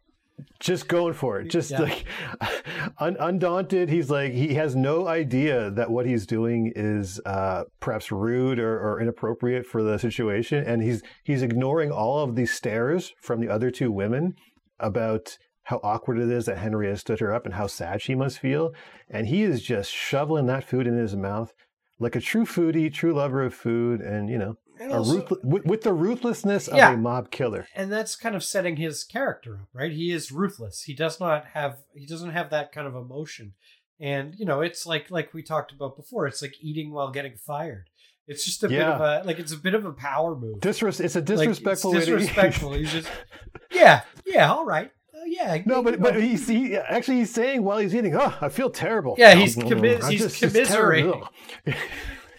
[0.60, 1.48] Just going for it.
[1.48, 1.80] Just Yeah.
[1.80, 2.04] like
[2.98, 3.88] un- undaunted.
[3.88, 8.78] He's like he has no idea that what he's doing is uh, perhaps rude or,
[8.78, 10.64] or inappropriate for the situation.
[10.64, 14.34] And he's he's ignoring all of these stares from the other two women
[14.80, 18.14] about how awkward it is that henry has stood her up and how sad she
[18.14, 18.72] must feel.
[19.10, 21.52] And he is just shoveling that food in his mouth
[21.98, 24.00] like a true foodie true lover of food.
[24.00, 27.66] And you know And a also- with, with the ruthlessness of a mob killer.
[27.74, 29.92] And that's kind of setting his character up right?
[29.92, 30.82] He is ruthless.
[30.82, 33.54] He does not have he doesn't have that kind of emotion.
[34.00, 37.36] And you know it's like like we talked about before it's like eating while getting
[37.36, 37.88] fired.
[38.28, 40.58] It's just a bit of a like it's a bit of a power move.
[40.60, 42.18] Disres- it's a Like, it's disrespectful way to eat.
[42.18, 42.72] disrespectful.
[42.74, 43.08] He's just
[43.72, 44.90] yeah yeah all right.
[45.14, 48.48] Uh, yeah No, but but he's he, actually he's saying while he's eating, oh, I
[48.50, 49.14] feel terrible.
[49.16, 51.12] Yeah, he's commi- he's it's commiserating.
[51.12, 51.28] terrible.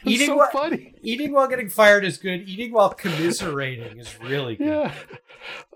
[0.06, 0.94] Eating so what- funny.
[1.02, 4.94] eating while getting fired is good eating while commiserating is really good Yeah.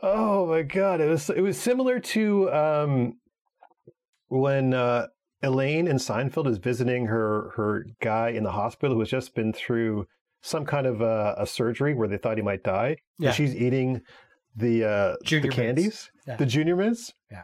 [0.01, 3.17] Oh my god, it was it was similar to um,
[4.27, 5.07] when uh,
[5.41, 9.53] Elaine in Seinfeld is visiting her her guy in the hospital who has just been
[9.53, 10.07] through
[10.41, 12.97] some kind of uh, a surgery where they thought he might die.
[13.19, 13.29] Yeah.
[13.29, 14.01] And she's eating
[14.55, 15.55] the uh, Junior the mints.
[15.55, 16.36] candies, Yeah.
[16.38, 17.13] the junior mints.
[17.31, 17.43] Yeah.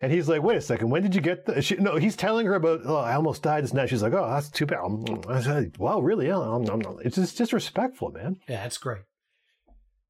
[0.00, 2.46] And he's like, "Wait a second, when did you get the?" She, no, he's telling
[2.46, 2.82] her about.
[2.84, 3.88] Oh, I almost died this night.
[3.88, 4.78] She's like, "Oh, that's too bad."
[5.28, 6.28] I said, "Wow, really?
[6.28, 9.02] Yeah, I'm- I'm- I'm-" It's just disrespectful, man." yeah it's great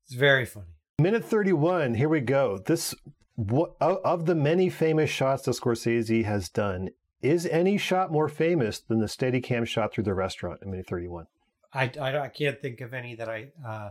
[0.05, 0.67] it's very funny
[1.01, 2.59] Minute 31, here we go.
[2.59, 2.93] This
[3.37, 6.89] what, of the many famous shots that Scorsese has done,
[7.23, 11.27] is any shot more famous than the Steadicam shot through the restaurant in minute 31?
[11.73, 13.91] I, I, I can't think of any that I uh,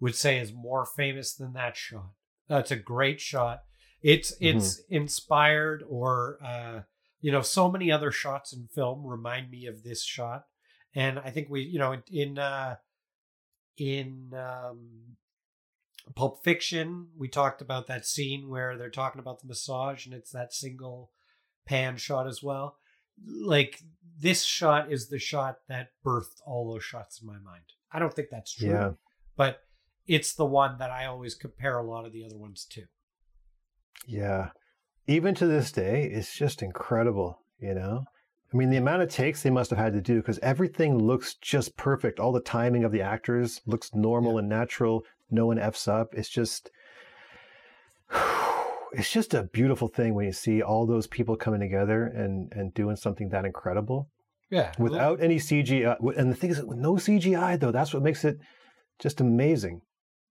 [0.00, 2.10] would say is more famous than that shot.
[2.46, 3.60] That's a great shot.
[4.04, 6.80] It's it's inspired or uh,
[7.22, 10.44] you know so many other shots in film remind me of this shot,
[10.94, 12.76] and I think we you know in uh,
[13.78, 15.16] in um,
[16.14, 20.32] Pulp Fiction we talked about that scene where they're talking about the massage and it's
[20.32, 21.10] that single
[21.66, 22.76] pan shot as well.
[23.26, 23.80] Like
[24.20, 27.64] this shot is the shot that birthed all those shots in my mind.
[27.90, 28.90] I don't think that's true, Yeah.
[29.34, 29.60] but
[30.06, 32.82] it's the one that I always compare a lot of the other ones to.
[34.06, 34.50] Yeah.
[35.06, 38.04] Even to this day, it's just incredible, you know?
[38.52, 41.34] I mean, the amount of takes they must have had to do because everything looks
[41.34, 42.20] just perfect.
[42.20, 45.02] All the timing of the actors looks normal and natural.
[45.30, 46.14] No one F's up.
[46.14, 46.70] It's just,
[48.92, 52.72] it's just a beautiful thing when you see all those people coming together and, and
[52.74, 54.08] doing something that incredible
[54.50, 55.96] Yeah, without any CGI.
[56.16, 58.38] And the thing is, with no CGI, though, that's what makes it
[59.00, 59.80] just amazing.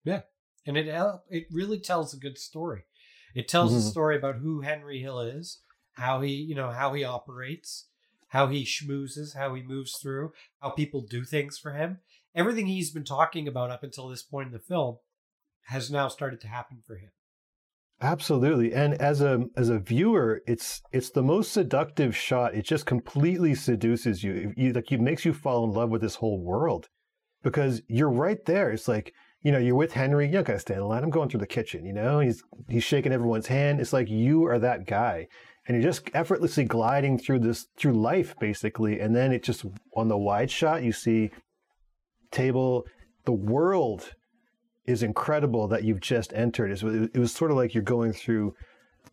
[0.06, 0.22] Yeah.
[0.66, 0.88] And it
[1.30, 2.86] it really tells a good story.
[3.34, 3.92] It tells a Mhm.
[3.92, 5.62] story about who Henry Hill is,
[5.94, 7.88] how he you know how he operates,
[8.30, 12.00] how he schmoozes, how he moves through, how people do things for him.
[12.36, 14.98] Everything he's been talking about up until this point in the film
[15.68, 17.12] has now started to happen for him.
[18.02, 18.74] Absolutely.
[18.74, 22.54] And as a as a viewer, it's it's the most seductive shot.
[22.54, 24.54] It just completely seduces you.
[24.58, 26.88] You like it makes you fall in love with this whole world.
[27.44, 28.72] Because you're right there.
[28.72, 29.14] It's like,
[29.44, 31.04] you know, you're with Henry, you don't gotta stand in line.
[31.04, 32.20] I'm going through the kitchen, you know?
[32.20, 33.80] He's he's shaking everyone's hand.
[33.80, 35.28] It's like you are that guy.
[35.68, 39.00] And you're just effortlessly gliding through this through life basically.
[39.00, 41.32] And then it just on the wide shot you see
[42.32, 42.86] table
[43.26, 44.14] the world
[44.86, 46.72] is incredible that you've just entered.
[46.72, 48.56] It was, it was sort of like you're going through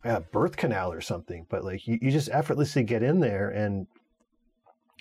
[0.05, 3.87] a birth canal or something, but like you, you just effortlessly get in there and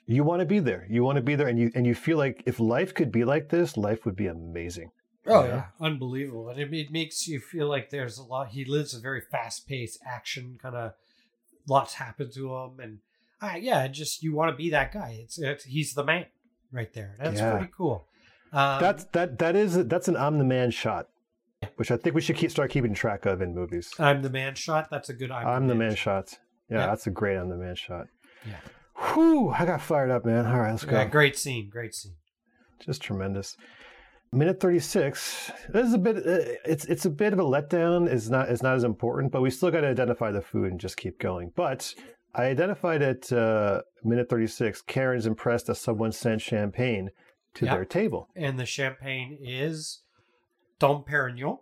[0.06, 0.88] you want to be there.
[0.90, 3.24] You want to be there, and you and you feel like if life could be
[3.24, 4.90] like this, life would be amazing.
[5.28, 5.48] Oh Yeah.
[5.48, 8.50] yeah, unbelievable, and it, it makes you feel like there's a lot.
[8.50, 10.94] He lives a very fast-paced action kind of.
[11.68, 13.00] Lots happen to him, and
[13.42, 15.20] uh, yeah, just you want to be that guy.
[15.22, 16.26] It's, it's he's the man
[16.72, 17.16] right there.
[17.20, 17.52] That's Yeah.
[17.58, 18.08] pretty cool.
[18.52, 21.10] Um, that's that that is that's an I'm the man shot,
[21.76, 23.94] which I think we should keep start keeping track of in movies.
[24.00, 24.90] I'm the man shot.
[24.90, 25.30] That's a good.
[25.30, 26.40] I'm, I'm the man shot.
[26.70, 26.86] Yeah, Yeah.
[26.88, 28.08] that's a great I'm the man shot.
[28.48, 28.56] Yeah.
[29.14, 30.48] Whew, I got fired up, man.
[30.48, 30.96] All right, let's go.
[30.98, 31.70] Yeah, great scene.
[31.70, 32.16] Great scene.
[32.80, 33.56] just tremendous.
[34.32, 35.52] Minute thirty six.
[35.70, 36.18] This is a bit.
[36.18, 38.08] Uh, it's it's a bit of a letdown.
[38.12, 40.80] Is not is not as important, but we still got to identify the food and
[40.80, 41.52] just keep going.
[41.56, 41.96] But
[42.36, 47.10] I identified at uh, minute 36, Karen's impressed that someone sent champagne
[47.56, 47.74] to Yep.
[47.74, 48.30] their table.
[48.36, 50.04] And the champagne is
[50.78, 51.58] Dom Perignon.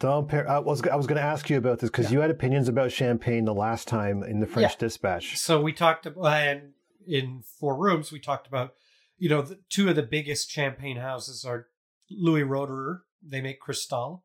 [0.00, 2.14] Dom Per- I was, I was going to ask you about this because Yeah.
[2.14, 5.36] you had opinions about champagne the last time in the French Dispatch.
[5.38, 6.72] So we talked about, and
[7.06, 8.74] in Four Rooms, we talked about,
[9.18, 11.68] you know, the, two of the biggest champagne houses are
[12.10, 14.24] Louis Roederer, they make Cristal,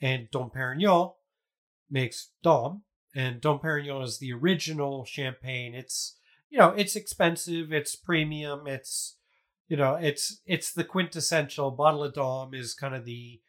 [0.00, 1.12] and Dom Perignon
[1.90, 2.82] makes Dom.
[3.14, 5.74] And Dom Perignon is the original champagne.
[5.74, 6.16] It's,
[6.48, 9.16] you know, it's expensive, it's premium, it's,
[9.68, 13.40] you know, it's it's the quintessential bottle of Dom is kind of the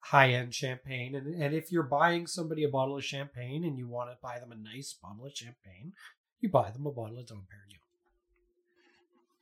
[0.00, 1.14] high end champagne.
[1.14, 4.38] And and if you're buying somebody a bottle of champagne and you want to buy
[4.38, 5.92] them a nice bottle of champagne,
[6.40, 7.80] you buy them a bottle of Dom Perignon.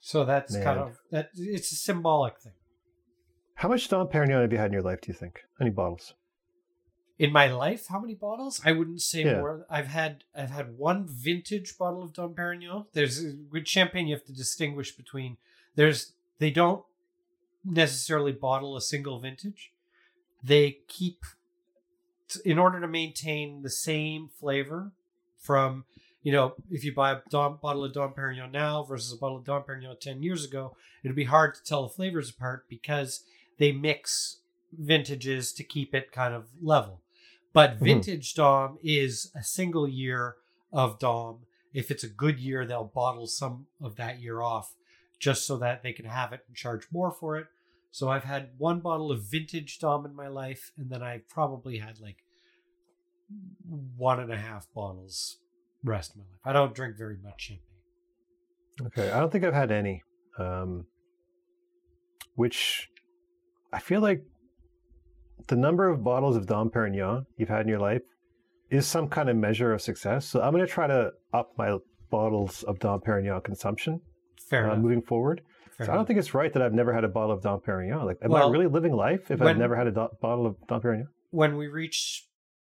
[0.01, 0.63] So that's Man.
[0.63, 1.31] kind of that.
[1.35, 2.53] It's a symbolic thing.
[3.57, 5.41] How much Dom Perignon have you had in your life, do you think?
[5.59, 6.15] Many bottles?
[7.19, 8.61] In my life, how many bottles?
[8.65, 9.39] I wouldn't say Yeah.
[9.41, 9.67] more.
[9.71, 12.87] I've had I've had one vintage bottle of Dom Perignon.
[12.93, 15.39] There's with champagne, you have to distinguish between
[15.75, 16.85] there's they don't
[17.65, 19.73] necessarily bottle a single vintage.
[20.43, 21.25] They keep
[22.45, 24.93] in order to maintain the same flavor
[25.39, 25.87] from
[26.23, 29.39] you know if you buy a Dom, bottle of Dom Perignon now versus a bottle
[29.39, 33.25] of Dom Perignon ten years ago, it'd be hard to tell the flavors apart because
[33.59, 34.41] they mix
[34.73, 37.03] vintages to keep it kind of level.
[37.53, 37.85] But Mhm.
[37.85, 40.37] vintage Dom is a single year
[40.73, 41.47] of Dom.
[41.73, 44.75] If it's a good year, they'll bottle some of that year off
[45.19, 47.47] just so that they can have it and charge more for it.
[47.91, 51.79] So I've had one bottle of vintage Dom in my life, and then I've probably
[51.79, 52.23] had like
[53.97, 55.39] one and a half bottles
[55.83, 56.41] rest of my life.
[56.45, 57.63] I don't drink very much champagne.
[58.83, 60.03] Okay, I don't think I've had any.
[60.39, 60.87] Um,
[62.35, 62.91] which
[63.73, 64.23] I feel like
[65.49, 68.03] the number of bottles of Dom Perignon you've had in your life
[68.71, 70.27] is some kind of measure of success.
[70.27, 71.77] So I'm going to try to up my
[72.11, 74.01] bottles of Dom Perignon consumption
[74.49, 75.43] Fair uh, moving forward.
[75.77, 77.61] Fair so I don't think it's right that I've never had a bottle of Dom
[77.61, 78.05] Perignon.
[78.05, 80.47] Like, am Well, I really living life if when- I've never had a do- bottle
[80.47, 81.07] of Dom Perignon?
[81.31, 82.27] when we reach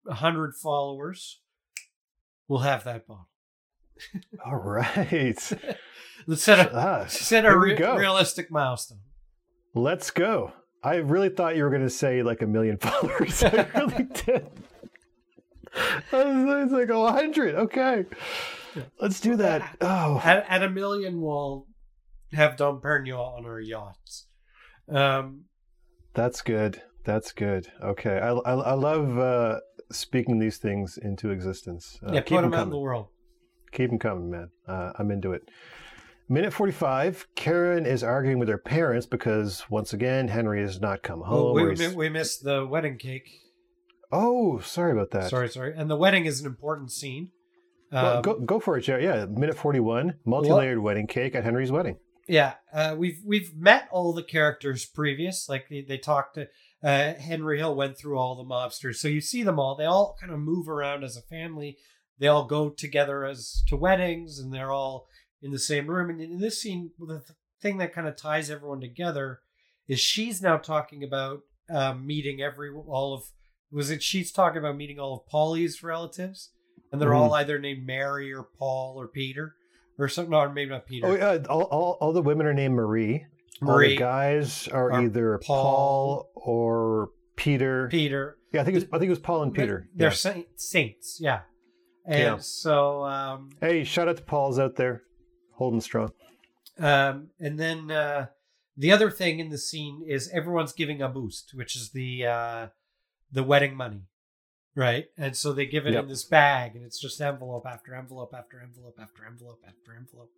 [0.04, 1.40] 100 followers,
[2.48, 3.28] we'll have that bottle.
[4.44, 5.36] All right.
[6.26, 9.00] Let's set a, Ah, set a re- realistic milestone.
[9.74, 10.52] Let's go.
[10.84, 13.42] I really thought you were going to say like a million followers.
[13.42, 14.46] I really did.
[16.12, 17.54] I was, it's like, oh, 100.
[17.54, 18.04] Okay.
[19.00, 19.76] Let's do that.
[19.80, 21.66] Oh, At, at a million, we'll
[22.32, 24.26] have Dom Perignon on our yachts.
[24.88, 25.44] Um,
[26.12, 26.82] that's good.
[27.04, 27.68] That's good.
[27.82, 28.18] Okay.
[28.18, 31.98] I, I, I love uh, speaking these things into existence.
[32.06, 33.08] Uh, yeah, keep put them 'em out in the world.
[33.72, 34.50] Keep them coming, man.
[34.68, 35.42] Uh, I'm into it.
[36.28, 41.20] Minute 45, Karen is arguing with her parents because, once again, Henry has not come
[41.20, 41.58] home.
[41.58, 43.28] Or we, we, missed the wedding cake.
[44.10, 45.28] oh, sorry about that.
[45.28, 45.74] Sorry, sorry.
[45.76, 47.28] And the wedding is an important scene.
[47.92, 49.04] Well, Um, go, go for it, Jerry.
[49.04, 51.98] Yeah, minute 41, multi-layered wedding cake at Henry's wedding.
[52.26, 55.46] Yeah, uh, we've we've met all the characters previous.
[55.46, 56.48] Like they, they talked to
[56.82, 59.76] uh, Henry Hill went through all the mobsters, so you see them all.
[59.76, 61.76] They all kind of move around as a family.
[62.18, 65.06] They all go together as to weddings, and they're all
[65.44, 66.10] in the same room.
[66.10, 69.40] And in this scene, the th- thing that kind of ties everyone together
[69.86, 73.24] is she's now talking about um, meeting every all of
[73.70, 76.50] was it she's talking about meeting all of Paulie's relatives,
[76.90, 79.54] and they're all either named Mary or Paul or Peter
[79.98, 80.30] or something.
[80.30, 81.06] No, maybe not Peter.
[81.06, 81.38] Oh, yeah.
[81.48, 83.26] All, all, all the women are named Marie.
[83.62, 87.88] All the Marie, guys are, Are either Paul, Paul, or Peter.
[87.88, 88.36] Peter.
[88.52, 89.88] Yeah, I think it was, I think it was Paul and Peter.
[89.94, 90.44] They're Yeah.
[90.56, 91.40] saints, yeah.
[92.06, 92.36] And Yeah.
[92.38, 95.02] so, um, Hey, shout out to Paul's out there,
[95.56, 96.10] holding strong.
[96.78, 98.26] um, and then uh,
[98.76, 102.66] the other thing in the scene is everyone's giving a boost, which is the uh,
[103.32, 104.02] the wedding money,
[104.74, 105.06] right?
[105.16, 106.02] And so they give it Yep.
[106.04, 110.30] in this bag, and it's just envelope after envelope after envelope after envelope after envelope.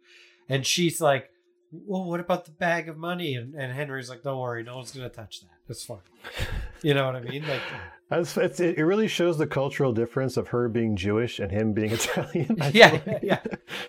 [0.49, 1.31] And she's like,
[1.73, 4.93] "Well, what about the bag of money?" And, and Henry's like, "Don't worry, no one's
[4.93, 5.51] gonna touch that.
[5.69, 5.99] It's fine."
[6.83, 7.43] You know what I mean?
[7.49, 7.63] Like,
[8.11, 11.91] That's, it's, it really shows the cultural difference of her being Jewish and him being
[11.93, 12.59] Italian.
[12.61, 13.23] I Yeah, think.
[13.23, 13.41] yeah.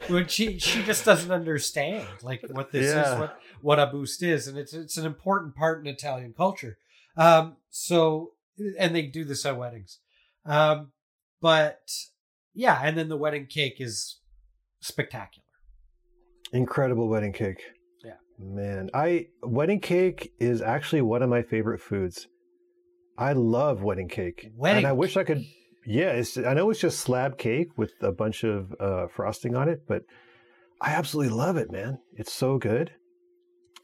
[0.08, 3.14] when she she just doesn't understand like what this Yeah.
[3.14, 6.78] is what what a boost is and it's it's an important part in italian culture
[7.18, 8.32] um so
[8.80, 10.00] and they do this at weddings
[10.46, 10.92] um
[11.42, 11.82] but
[12.56, 14.20] yeah and then the wedding cake is
[14.80, 15.44] spectacular
[16.54, 17.62] Incredible wedding cake.
[18.40, 18.56] Yeah.
[18.56, 22.28] Man, I wedding cake is actually one of my favorite foods.
[23.18, 24.52] I love wedding cake.
[24.56, 25.44] wedding and I wish I could
[25.86, 29.70] yeah, it's I know it's just slab cake with a bunch of uh, frosting on
[29.70, 30.04] it, but
[30.82, 32.00] I absolutely love it, man.
[32.14, 32.92] It's so good.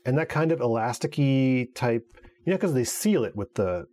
[0.06, 2.06] And that kind of elasticy type,
[2.46, 3.86] you know, because they seal it with the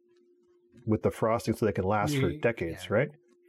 [0.87, 2.97] with the frosting so they can last for decades, yeah.
[2.97, 3.09] right?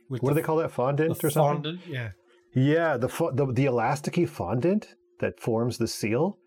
[0.09, 0.71] with What do they call that?
[0.71, 1.63] Fondant the or something?
[1.63, 2.09] fondant yeah
[2.53, 6.37] Yeah, the, fo- the the elasticy fondant that forms the seal.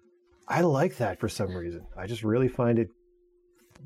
[0.49, 1.87] I like that for some reason.
[1.97, 2.89] I just really find it.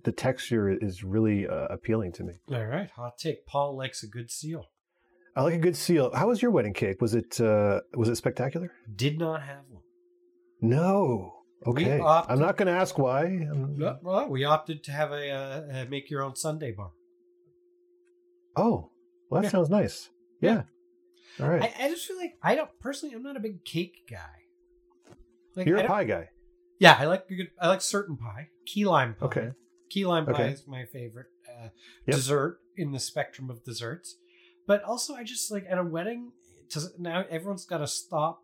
[0.05, 2.35] The texture is really uh, appealing to me.
[2.53, 3.47] All right, hot take.
[3.47, 4.65] Paul likes a good seal.
[5.37, 6.11] I like a good seal.
[6.15, 7.01] How was your wedding cake?
[7.01, 8.73] Was it uh, was it spectacular?
[8.95, 9.83] Did not have one.
[10.61, 11.35] No.
[11.67, 11.99] Okay.
[12.01, 13.25] opted- I'm not going to ask why.
[13.51, 16.91] Um, Well, we opted to have a, uh, a make your own sundae bar.
[18.57, 18.91] Oh,
[19.31, 19.51] well, that Yeah.
[19.53, 20.09] sounds nice.
[20.41, 20.63] Yeah.
[21.41, 21.63] All right.
[21.63, 23.15] I, I just feel like I don't personally.
[23.15, 24.19] I'm not a big cake guy.
[25.57, 26.29] Like, You're I a pie guy.
[26.79, 27.51] Yeah, I like good.
[27.61, 29.27] I like certain pie, key lime pie.
[29.27, 29.51] Okay.
[29.91, 30.49] Key lime pie Okay.
[30.51, 31.69] is my favorite uh,
[32.07, 32.17] Yep.
[32.17, 34.17] dessert in the spectrum of desserts.
[34.67, 36.33] But also, I just like at a wedding.
[36.71, 38.43] To, now everyone's got to stop.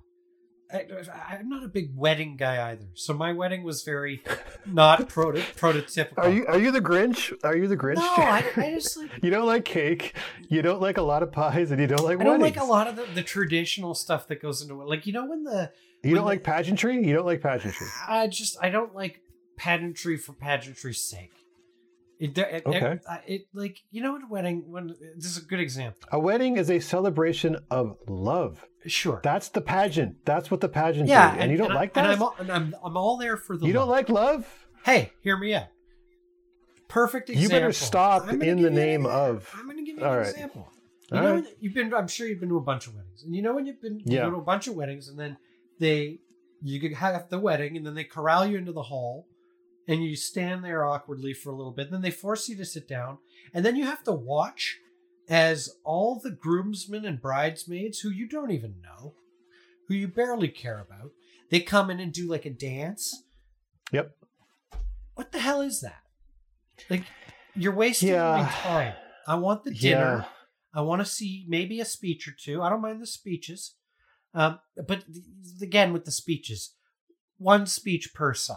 [0.74, 2.86] I, I'm not a big wedding guy either.
[2.94, 4.22] So my wedding was very
[4.66, 6.18] not proto, prototypical.
[6.18, 7.32] Are you are you the Grinch?
[7.44, 7.96] Are you the Grinch?
[7.96, 9.10] No, I, I just like.
[9.22, 10.14] you don't like cake.
[10.48, 12.64] You don't like a lot of pies, and you don't like I don't like a
[12.64, 14.88] lot of the, the traditional stuff that goes into it.
[14.88, 15.70] Like you know when the
[16.02, 17.06] You when don't the- like pageantry.
[17.06, 17.86] You don't like pageantry.
[18.08, 19.20] I just I don't like
[19.56, 21.32] pageantry for pageantry's sake.
[22.20, 22.92] It, it, Okay.
[22.92, 25.98] it, it like you know a wedding when this is a good example.
[26.12, 28.64] A wedding is a celebration of love.
[28.86, 29.20] Sure.
[29.24, 30.24] That's the pageant.
[30.24, 31.40] That's what the pageant yeah, is.
[31.40, 32.04] And, you don't I- like that.
[32.04, 33.66] And I'm all, and I'm I'm all there for the.
[33.66, 34.46] you don't like love.
[34.84, 35.66] Hey, hear me out.
[36.88, 37.42] Perfect example.
[37.42, 40.28] You better stop in the name of- I'm going to give you All an right.
[40.28, 40.68] example.
[41.10, 41.44] You All know, right.
[41.60, 41.92] you've been.
[41.92, 43.98] I'm sure you've been to a bunch of weddings, and you know when you've been
[44.00, 44.24] you Yeah.
[44.24, 45.36] go to a bunch of weddings, and then
[45.80, 46.20] they
[46.62, 49.26] you could have the wedding, and then they corral you into the hall,
[49.88, 51.90] and you stand there awkwardly for a little bit.
[51.90, 53.18] Then they force you to sit down,
[53.52, 54.78] and then you have to watch
[55.28, 59.14] as all the groomsmen and bridesmaids who you don't even know,
[59.88, 61.10] who you barely care about,
[61.50, 63.22] they come in and do like a dance.
[63.92, 64.10] Yep.
[65.14, 66.02] What the hell is that?
[66.90, 67.04] Like
[67.54, 68.36] you're wasting Yeah.
[68.42, 68.94] my time.
[69.26, 70.18] I want the dinner.
[70.18, 70.24] Yeah.
[70.74, 72.60] I want to see maybe a speech or two.
[72.60, 73.76] I don't mind the speeches.
[74.34, 75.24] Um, but th-
[75.62, 76.74] again, with the speeches,
[77.38, 78.56] one speech per side.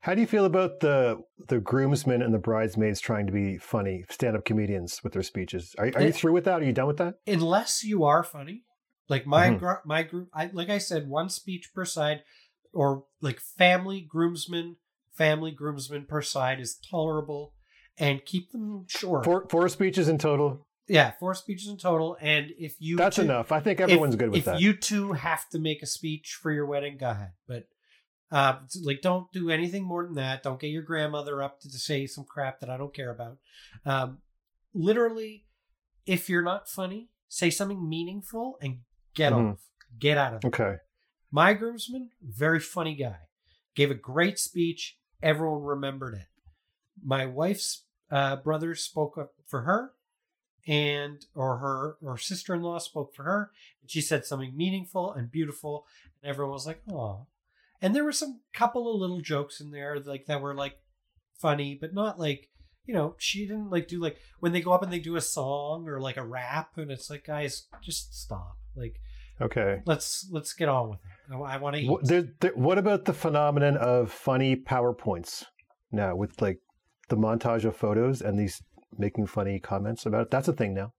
[0.00, 4.04] How do you feel about the the groomsmen and the bridesmaids trying to be funny
[4.08, 5.74] stand-up comedians with their speeches?
[5.78, 6.12] Are, are you Eh.
[6.12, 6.62] through with that?
[6.62, 7.16] Are you done with that?
[7.26, 8.64] Unless you are funny,
[9.08, 9.58] like my Mhm.
[9.58, 12.22] gr- my group, I like I said, one speech per side,
[12.72, 14.76] or like family groomsmen,
[15.12, 17.52] family groomsmen per side is tolerable,
[17.98, 19.24] and keep them short.
[19.26, 20.66] Four four speeches in total.
[20.88, 22.16] yeah, four speeches in total.
[22.22, 23.52] And if you That's two- enough.
[23.52, 24.54] I think if- everyone's good with if that.
[24.56, 27.32] If you two have to make a speech for your wedding, go ahead.
[27.46, 27.66] But
[28.30, 30.42] uh, like, don't do anything more than that.
[30.42, 33.38] Don't get your grandmother up to say some crap that I don't care about.
[33.84, 34.18] Um,
[34.74, 35.46] literally,
[36.06, 38.80] if you're not funny, say something meaningful and
[39.14, 39.52] get Mhm.
[39.52, 39.66] off.
[39.98, 40.46] Get out of it.
[40.48, 40.76] okay.
[41.32, 43.28] My groomsman, very funny guy,
[43.74, 44.98] gave a great speech.
[45.22, 46.26] Everyone remembered it.
[47.02, 49.94] My wife's uh, brother spoke up for her,
[50.66, 53.52] and or her or sister-in-law spoke for her.
[53.80, 55.86] And she said something meaningful and beautiful,
[56.22, 57.26] and everyone was like, "Oh."
[57.82, 60.74] And there were some couple of little jokes in there, like that were like
[61.38, 62.48] funny, but not like
[62.86, 65.20] you know she didn't like do like when they go up and they do a
[65.20, 68.56] song or like a rap, and it's like, guys, just stop.
[68.76, 68.96] Like
[69.40, 69.80] Okay.
[69.86, 71.34] let's let's get on with it.
[71.34, 71.88] I, want to eat.
[71.88, 75.44] What, there, there, what about the phenomenon of funny PowerPoints
[75.92, 76.58] now with like
[77.08, 78.62] the montage of photos and these
[78.98, 80.30] making funny comments about it?
[80.30, 80.92] That's a thing now.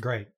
[0.00, 0.28] Great.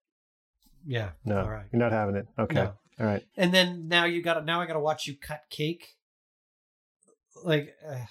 [0.86, 1.10] Yeah.
[1.24, 1.66] No, All right.
[1.72, 2.26] you're not having it.
[2.38, 2.54] Okay.
[2.54, 2.74] No.
[3.00, 3.24] All right.
[3.36, 5.96] And then now you got to now I got to watch you cut cake.
[7.42, 8.04] Like, uh,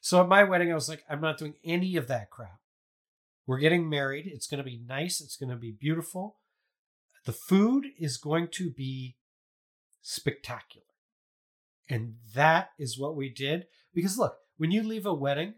[0.00, 2.58] so at my wedding, I was like, I'm not doing any of that crap.
[3.46, 4.26] We're getting married.
[4.26, 5.20] It's going to be nice.
[5.20, 6.38] It's going to be beautiful.
[7.24, 9.16] The food is going to be
[10.00, 10.86] spectacular.
[11.88, 13.66] And that is what we did.
[13.94, 15.54] Because look, when you leave a wedding,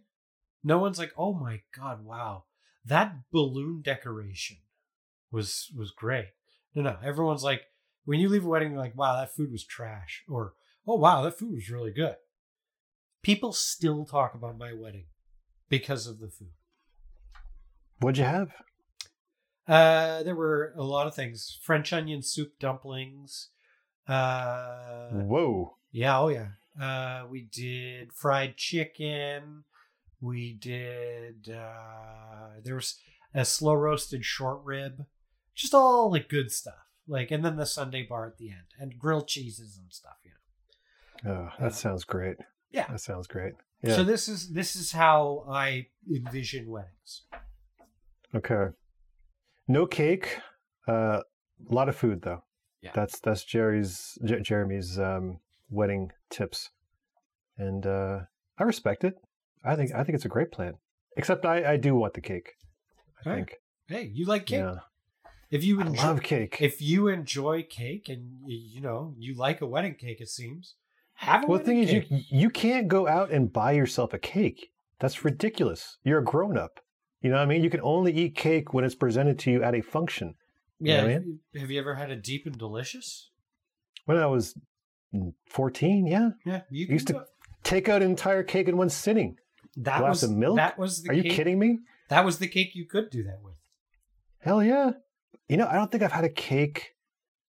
[0.62, 2.44] no one's like, "Oh my god, wow.
[2.84, 4.58] That balloon decoration
[5.30, 6.28] was was great."
[6.74, 6.96] No, no.
[7.04, 7.62] Everyone's like,
[8.04, 10.54] when you leave a wedding, they're like, "Wow, that food was trash," or
[10.86, 12.16] "Oh, wow, that food was really good."
[13.22, 15.06] People still talk about my wedding
[15.68, 16.52] because of the food.
[18.00, 18.52] What'd you have?
[19.66, 23.50] Uh, there were a lot of things: French onion soup dumplings.
[24.06, 25.76] Uh, Whoa.
[25.90, 26.48] yeah, oh yeah.
[26.78, 29.64] Uh, we did fried chicken.
[30.20, 31.48] We did.
[31.48, 32.96] Uh, there was
[33.32, 35.06] a slow roasted short rib.
[35.54, 36.74] Just all like good stuff.
[37.06, 40.16] Like, and then the sundae bar at the end, and grilled cheeses and stuff.
[40.24, 40.30] You
[41.24, 41.30] know.
[41.32, 41.68] Oh, that Yeah.
[41.70, 42.36] sounds great.
[42.70, 42.86] Yeah.
[42.88, 43.54] That sounds great.
[43.82, 43.96] Yeah.
[43.96, 47.22] So this is this is how I envision weddings.
[48.34, 48.68] okay.
[49.68, 50.38] No cake.
[50.88, 51.20] Uh,
[51.70, 52.42] a lot of food though.
[52.82, 52.90] Yeah.
[52.94, 55.38] That's that's Jerry's J- Jeremy's um,
[55.70, 56.70] wedding tips,
[57.56, 58.20] and uh,
[58.58, 59.14] I respect it.
[59.64, 60.74] I think I think it's a great plan.
[61.16, 62.54] Except I, I do want the cake.
[63.24, 63.46] I All right.
[63.46, 63.58] think.
[63.86, 64.58] Hey, you like cake?
[64.58, 64.76] Yeah.
[65.50, 66.58] If you enjoy, love cake.
[66.60, 70.74] if you enjoy cake and you know you like a wedding cake, it seems
[71.14, 74.12] have a well, the thing wedding is, you you can't go out and buy yourself
[74.12, 74.70] a cake.
[75.00, 75.98] That's ridiculous.
[76.04, 76.80] You're a grown up.
[77.20, 77.62] You know what I mean?
[77.64, 80.34] You can only eat cake when it's presented to you at a function.
[80.80, 80.96] yeah.
[80.96, 83.30] know what I have, you, have you ever had a deep and delicious?
[84.04, 84.54] When I was
[85.14, 87.24] mm, 14, yeah, Yeah, you Used to- go-
[87.62, 89.36] take out an entire cake in one sitting.
[89.76, 90.56] that glass was of milk?
[90.56, 91.78] that was the Are you kidding me?
[92.10, 93.54] That was the cake you could do that with.
[94.40, 94.90] Hell yeah.
[95.48, 96.94] You know, I don't think I've had a cake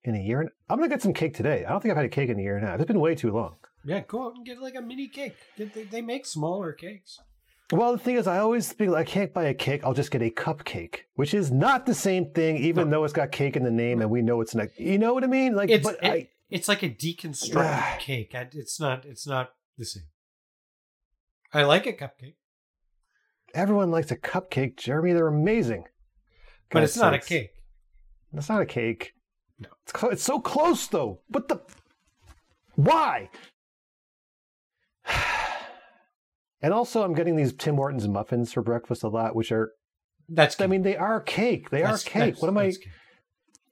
[0.03, 0.41] in a year.
[0.41, 1.63] And, I'm gonna get some cake today.
[1.65, 2.79] I don't think I've had a cake in a year and a half.
[2.79, 3.57] It's been way too long.
[3.85, 5.35] Yeah, go out and get like a mini cake.
[5.57, 7.19] They, they make smaller cakes.
[7.71, 9.81] Well, the thing is, I always think I can't buy a cake.
[9.83, 12.97] I'll just get a cupcake, which is not the same thing, even No.
[12.97, 14.67] though it's got cake in the name and we know it's not.
[14.79, 15.55] You know what I mean?
[15.55, 18.33] Like, It's but it- I, it's like a deconstructed cake.
[18.35, 20.03] I- It's not it's not the same.
[21.53, 22.35] I like a cupcake,
[23.53, 25.13] everyone likes a cupcake, Jeremy.
[25.13, 25.85] They're amazing.
[26.69, 27.51] but God it's not a cake.
[28.35, 29.13] It's not a cake.
[29.59, 29.69] No.
[29.83, 31.19] It's, clo- it's so close, though.
[31.27, 31.61] What the?
[32.75, 33.29] Why?
[36.61, 39.71] and also, I'm getting these Tim Hortons muffins for breakfast a lot, which are,
[40.27, 41.69] That's I mean, they are cake.
[41.69, 42.41] They That's- are cake.
[42.41, 42.71] What am I?
[42.71, 42.87] cake.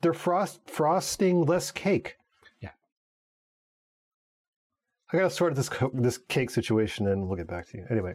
[0.01, 2.15] They're frost frosting less cake.
[2.59, 2.71] Yeah.
[5.13, 7.85] I gotta sort this co- this cake situation, and we'll get back to you.
[7.89, 8.13] Anyway,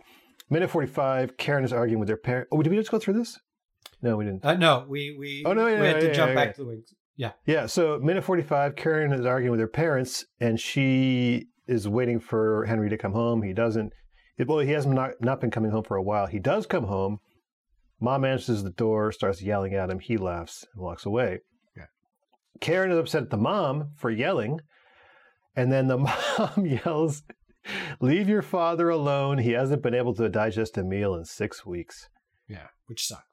[0.51, 1.37] minute forty-five.
[1.37, 2.49] Karen is arguing with their parent.
[2.51, 3.39] Oh, did we just go through this?
[4.03, 4.45] No, we didn't.
[4.45, 6.53] Uh, no, we we Oh, no, yeah, we had to yeah, jump yeah, back yeah.
[6.53, 6.95] to the wings.
[7.19, 12.21] Yeah, Yeah, so minute 45, Karen is arguing with her parents, and she is waiting
[12.21, 13.43] for Henry to come home.
[13.43, 13.93] He doesn't.
[14.47, 16.27] Well, he hasn't not, not been coming home for a while.
[16.27, 17.21] He does come home.
[17.99, 19.99] Mom answers the door, starts yelling at him.
[19.99, 21.41] He laughs and walks away.
[21.75, 21.87] Yeah.
[22.61, 24.61] Karen is upset at the mom for yelling.
[25.57, 25.97] And then the
[26.39, 27.23] mom yells,
[27.99, 29.39] Leave your father alone.
[29.39, 32.11] He hasn't been able to digest a meal in six weeks.
[32.47, 33.25] yeah, which sucks.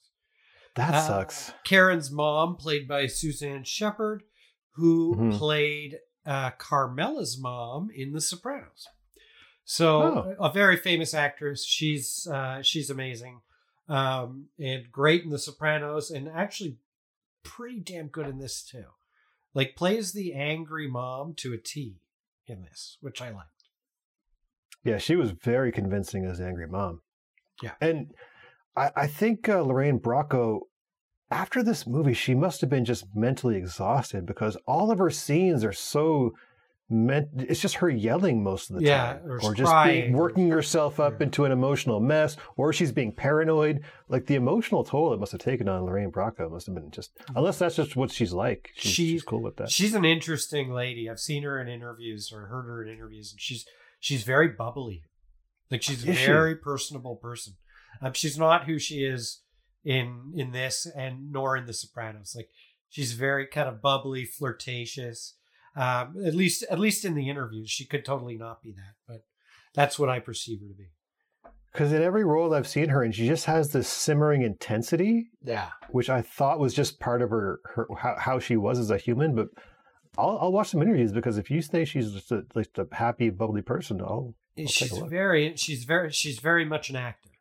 [0.76, 1.54] That Uh, sucks.
[1.64, 4.24] Karen's mom, played by Suzanne Shepherd,
[4.72, 5.38] who Mhm.
[5.38, 8.88] played uh, Carmela's mom in The Sopranos.
[9.66, 10.46] So Oh.
[10.46, 11.66] a very famous actress.
[11.66, 13.42] She's uh, she's amazing,
[13.90, 16.78] um, and great in The Sopranos, and actually
[17.44, 18.86] pretty damn good in this too.
[19.54, 22.00] Like plays the angry mom to a T
[22.48, 23.48] in this, which I like.
[24.86, 27.02] Yeah, she was very convincing as angry mom.
[27.62, 27.76] Yeah.
[27.82, 28.14] and
[28.76, 30.62] I, I think uh, Lorraine Bracco,
[31.30, 35.64] after this movie, she must have been just mentally exhausted because all of her scenes
[35.64, 36.32] are so
[36.90, 37.30] meant.
[37.38, 41.00] It's just her yelling most of the Yeah, time, or or just being, working herself
[41.00, 41.26] up Yeah.
[41.26, 43.82] into an emotional mess, or she's being paranoid.
[44.10, 47.12] Like the emotional toll it must have taken on Lorraine Bracco must have been just.
[47.36, 49.72] Unless that's just what she's like, she's, She- she's cool with that.
[49.72, 51.10] She's an interesting lady.
[51.10, 53.66] I've seen her in interviews or heard her in interviews, and she's
[54.00, 55.04] she's very bubbly.
[55.72, 56.26] Like she's a Is she?
[56.28, 57.54] very personable person.
[58.02, 59.42] Um, she's not who she is
[59.84, 62.34] in in this, and nor in The Sopranos.
[62.36, 62.50] Like
[62.90, 65.36] she's very kind of bubbly, flirtatious.
[65.76, 69.24] Um, at least at least in the interviews, she could totally not be that, but
[69.74, 70.90] that's what I perceive her to be.
[71.72, 75.70] Because in every role I've seen her in, she just has this simmering intensity Yeah,
[75.90, 78.98] which I thought was just part of her, her how, how she was as a
[78.98, 79.34] human.
[79.34, 79.48] But
[80.16, 83.32] I'll, I'll watch some interviews because if you say she's just a, like a happy,
[83.32, 84.36] bubbly person, I'll.
[84.56, 87.32] I'll she's very she's very she's very much an actor.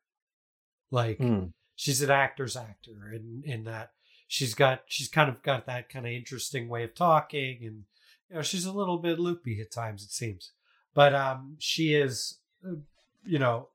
[0.92, 1.46] Like Hmm.
[1.74, 3.90] she's an actor's actor in in that
[4.28, 7.84] she's got she's kind of got that kind of interesting way of talking and
[8.28, 10.52] you know she's a little bit loopy at times it seems
[10.94, 12.74] but um she is uh,
[13.24, 13.68] you know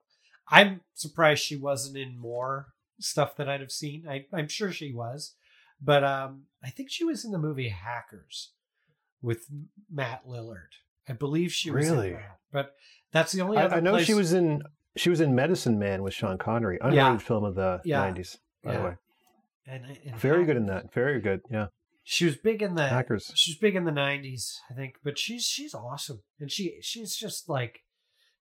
[0.50, 2.68] i'm surprised she wasn't in more
[3.00, 5.34] stuff that i'd have seen I, i'm sure she was
[5.82, 8.52] but um i think she was in the movie hackers
[9.22, 9.46] with
[9.92, 10.74] matt lillard
[11.10, 12.08] i believe she was Really?
[12.10, 12.76] in that but
[13.12, 14.64] that's the only I, I know place- she was in
[14.98, 17.28] she was in Medicine Man with Sean Connery, underrated Yeah.
[17.28, 18.02] film of the Yeah.
[18.02, 18.38] '90s.
[18.64, 18.96] By the way,
[19.66, 20.92] and, and very good in that.
[20.94, 21.42] Very good.
[21.50, 21.68] Yeah,
[22.04, 23.32] She was big in the Hackers.
[23.36, 27.16] She was big in the '90s, I think, but she's she's awesome, and she she's
[27.16, 27.80] just like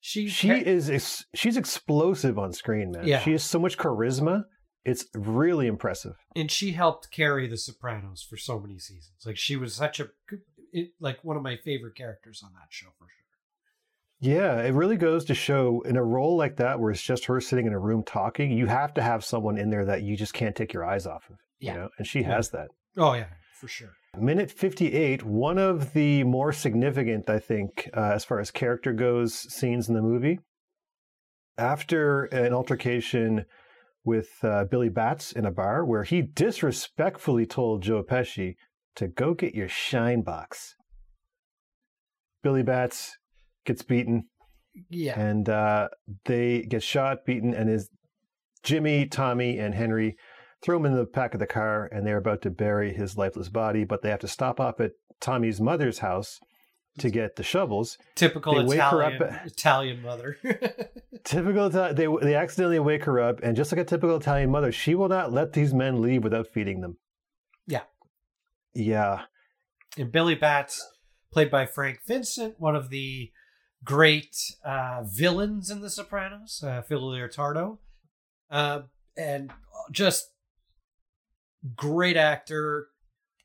[0.01, 3.07] she She is ex- she's explosive on screen, man.
[3.07, 3.21] Yeah.
[3.21, 4.45] She has so much charisma.
[4.85, 6.15] It's really impressive.
[6.37, 9.17] and she helped carry The Sopranos for so many seasons.
[9.27, 10.09] Like she was such a
[10.73, 13.26] it, like one of my favorite characters on that show for sure.
[14.21, 17.41] Yeah, it really goes to show in a role like that where it's just her
[17.41, 20.33] sitting in a room talking, you have to have someone in there that you just
[20.33, 21.37] can't take your eyes off of.
[21.61, 21.73] Yeah.
[21.75, 22.35] You know, and she Yeah.
[22.37, 22.69] has that.
[22.97, 23.27] Oh yeah,
[23.61, 23.91] for sure.
[24.19, 29.35] Minute 58, one of the more significant, I think, uh, as far as character goes,
[29.53, 30.39] scenes in the movie.
[31.59, 33.45] After an altercation
[34.05, 38.55] with uh, Billy Batts in a bar where he disrespectfully told Joe Pesci
[38.95, 40.75] to go get your shine box.
[42.43, 43.19] Billy Batts
[43.67, 44.25] gets beaten
[44.91, 45.89] Yeah, and uh,
[46.25, 47.91] they get shot, beaten, and is
[48.63, 50.17] Jimmy, Tommy, and Henry
[50.65, 53.49] throw him in the back of the car, and they're about to bury his lifeless
[53.49, 56.39] body, but they have to stop off at Tommy's mother's house
[56.99, 57.99] to get the shovels.
[58.15, 60.37] Typical They wake her Italian up- Italian mother.
[61.25, 64.95] Typical, they they accidentally wake her up, and just like a typical Italian mother, she
[64.95, 66.97] will not let these men leave without feeding them.
[67.67, 67.83] Yeah.
[68.75, 69.23] Yeah.
[69.99, 70.85] and Billy Batts,
[71.33, 73.31] played by Frank Vincent, one of the
[73.87, 77.79] great uh, villains in The Sopranos, uh, Phil Leotardo,
[78.51, 78.83] uh,
[79.17, 79.53] and
[79.91, 80.33] just
[81.75, 82.89] great actor,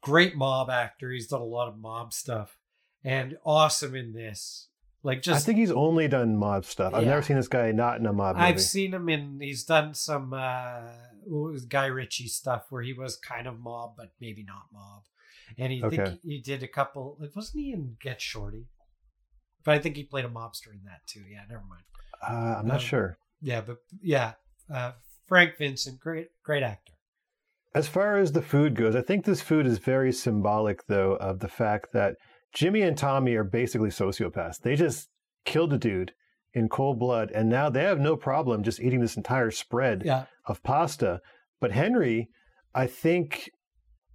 [0.01, 1.11] great mob actor.
[1.11, 2.57] He's done a lot of mob stuff,
[3.03, 4.67] and awesome in this.
[5.03, 6.93] Like just I think he's only done mob stuff.
[6.93, 7.09] I've Yeah.
[7.09, 8.47] never seen this guy not in a mob movie.
[8.47, 9.39] I've seen him in.
[9.39, 10.89] He's done some uh,
[11.69, 15.03] Guy Ritchie stuff where he was kind of mob, but maybe not mob.
[15.57, 15.95] And he Okay.
[16.05, 17.17] think he did a couple.
[17.19, 18.67] Like, wasn't he in Get Shorty?
[19.63, 21.21] But I think he played a mobster in that too.
[21.31, 21.83] Yeah, never mind.
[22.27, 23.17] uh, I'm not um, sure.
[23.41, 24.33] Yeah, but yeah,
[24.73, 24.91] uh,
[25.27, 26.93] Frank Vincent, great, great actor.
[27.73, 31.39] As far as the food goes, I think this food is very symbolic, though, of
[31.39, 32.15] the fact that
[32.53, 34.59] Jimmy and Tommy are basically sociopaths.
[34.61, 35.07] They just
[35.45, 36.11] killed a dude
[36.53, 40.25] in cold blood, and now they have no problem just eating this entire spread Yeah,
[40.47, 41.21] of pasta.
[41.61, 42.27] But Henry,
[42.75, 43.49] I think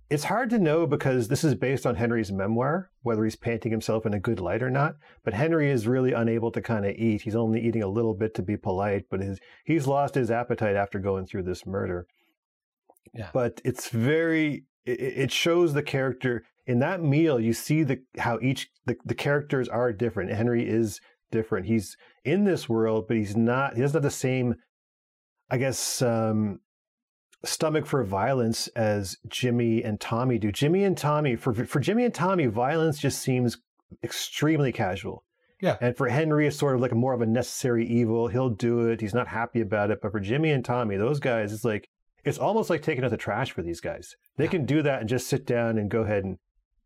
[0.09, 4.07] it's hard to know because this is based on Henry's memoir, whether he's painting himself
[4.07, 4.95] in a good light or not.
[5.25, 7.23] But Henry is really unable to kind of eat.
[7.23, 10.77] He's only eating a little bit to be polite, but his, he's lost his appetite
[10.77, 12.07] after going through this murder.
[13.15, 13.31] Yeah.
[13.33, 16.45] But it's very, it, it shows the character.
[16.67, 20.33] In that meal, you see the how each the, the characters are different.
[20.33, 21.01] Henry is
[21.31, 21.67] different.
[21.67, 23.75] He's in this world, but he's not.
[23.75, 24.57] He doesn't have the same,
[25.51, 26.61] I guess, um,
[27.47, 30.51] stomach for violence as Jimmy and Tommy do.
[30.53, 33.59] Jimmy and Tommy, for for Jimmy and Tommy, violence just seems
[34.03, 35.25] extremely casual.
[35.61, 35.77] Yeah.
[35.81, 38.29] And for Henry, it's sort of like more of a necessary evil.
[38.29, 39.01] He'll do it.
[39.01, 40.01] He's not happy about it.
[40.03, 41.89] But for Jimmy and Tommy, those guys, it's like
[42.25, 44.17] it's almost like taking out the trash for these guys.
[44.37, 44.51] They Yeah.
[44.51, 46.39] can do that and just sit down and go ahead and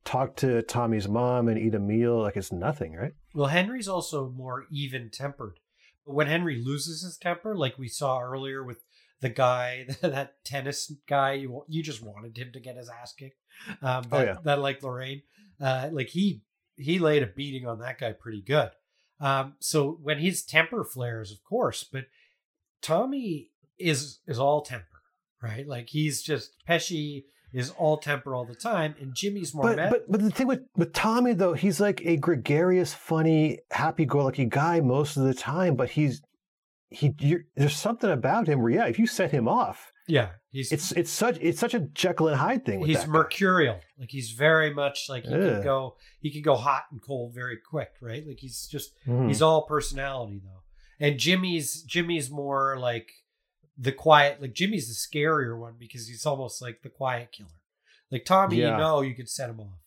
[0.04, 3.12] talk to Tommy's mom and eat a meal like it's nothing, right?
[3.34, 5.58] Well, Henry's also more even tempered.
[6.06, 8.78] But when Henry loses his temper, like we saw earlier with
[9.20, 13.36] the guy, that tennis guy, you you just wanted him to get his ass kicked.
[13.82, 14.36] Um, Oh, that, yeah.
[14.44, 15.22] that like Lorraine,
[15.60, 16.42] uh, like he
[16.76, 18.70] he laid a beating on that guy pretty good.
[19.20, 22.06] Um, so when his temper flares, of course, but
[22.82, 25.02] Tommy is is all temper,
[25.42, 25.66] right?
[25.66, 29.74] Like he's just Pesci is all temper all the time, and Jimmy's more.
[29.74, 34.46] But, but but the thing with, with Tommy though, he's like a gregarious, funny, happy-go-lucky
[34.46, 35.74] guy most of the time.
[35.74, 36.22] But he's
[36.90, 40.72] he you're, there's something about him where yeah, if you set him off, yeah, he's
[40.72, 42.80] it's it's such it's such a Jekyll and Hyde thing.
[42.80, 43.12] With he's that guy.
[43.12, 47.32] mercurial like he's very much like he can go he can go hot and cold
[47.34, 49.28] very quick right like he's just Mhm.
[49.28, 50.62] he's all personality though
[51.06, 53.08] and jimmy's jimmy's more like
[53.78, 57.48] the quiet like jimmy's the scarier one because he's almost like the quiet killer
[58.10, 58.72] like tommy Yeah.
[58.72, 59.78] you know you could set him off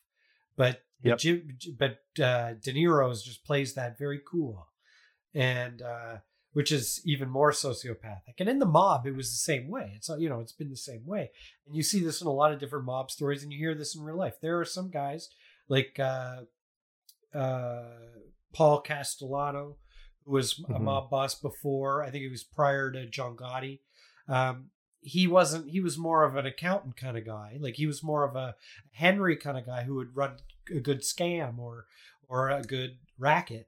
[0.55, 1.17] but but, Yep.
[1.19, 4.67] Jim, but uh de niro's just plays that very cool
[5.33, 6.17] and uh
[6.53, 8.35] which is even more sociopathic.
[8.39, 9.91] And in the mob, it was the same way.
[9.95, 11.31] It's you know, it's been the same way.
[11.67, 13.95] And you see this in a lot of different mob stories, and you hear this
[13.95, 14.35] in real life.
[14.41, 15.29] There are some guys
[15.67, 16.41] like uh,
[17.33, 17.83] uh,
[18.53, 19.77] Paul Castellano,
[20.25, 20.81] who was a Mhm.
[20.81, 22.03] mob boss before.
[22.03, 23.79] I think it was prior to John Gotti.
[24.27, 24.69] Um,
[25.01, 25.69] he wasn't.
[25.71, 27.57] He was more of an accountant kind of guy.
[27.59, 28.55] Like he was more of a
[28.91, 30.37] Henry kind of guy who would run
[30.73, 31.87] a good scam or
[32.29, 33.67] or a good racket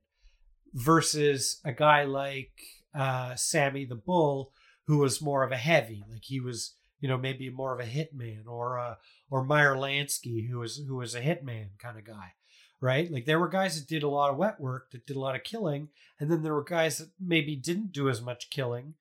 [0.76, 2.52] versus a guy like
[2.94, 4.52] uh, Sammy the Bull,
[4.86, 7.90] who was more of a heavy, like he was, you know, maybe more of a
[7.90, 8.96] hitman, or uh,
[9.32, 12.34] or Meyer Lansky, who was who was a hitman kind of guy,
[12.82, 13.10] right?
[13.12, 15.36] Like there were guys that did a lot of wet work, that did a lot
[15.36, 18.94] of killing, and then there were guys that maybe didn't do as much killing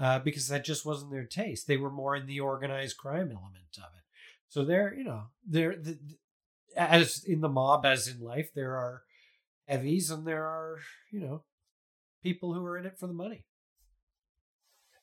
[0.00, 1.66] uh, because that just wasn't their taste.
[1.66, 4.04] They were more in the organized crime element of it.
[4.48, 5.98] So there, you know, there the,
[6.76, 9.02] as in the mob as in life, there are
[9.68, 10.78] heavies and there are
[11.12, 11.44] you know
[12.22, 13.44] people who are in it for the money.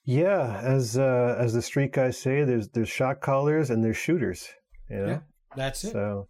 [0.04, 4.48] Yeah, as uh, as the street guys say, there's there's shot callers and there's shooters.
[4.90, 5.20] You know, Yeah.
[5.56, 5.92] That's it.
[5.94, 6.28] so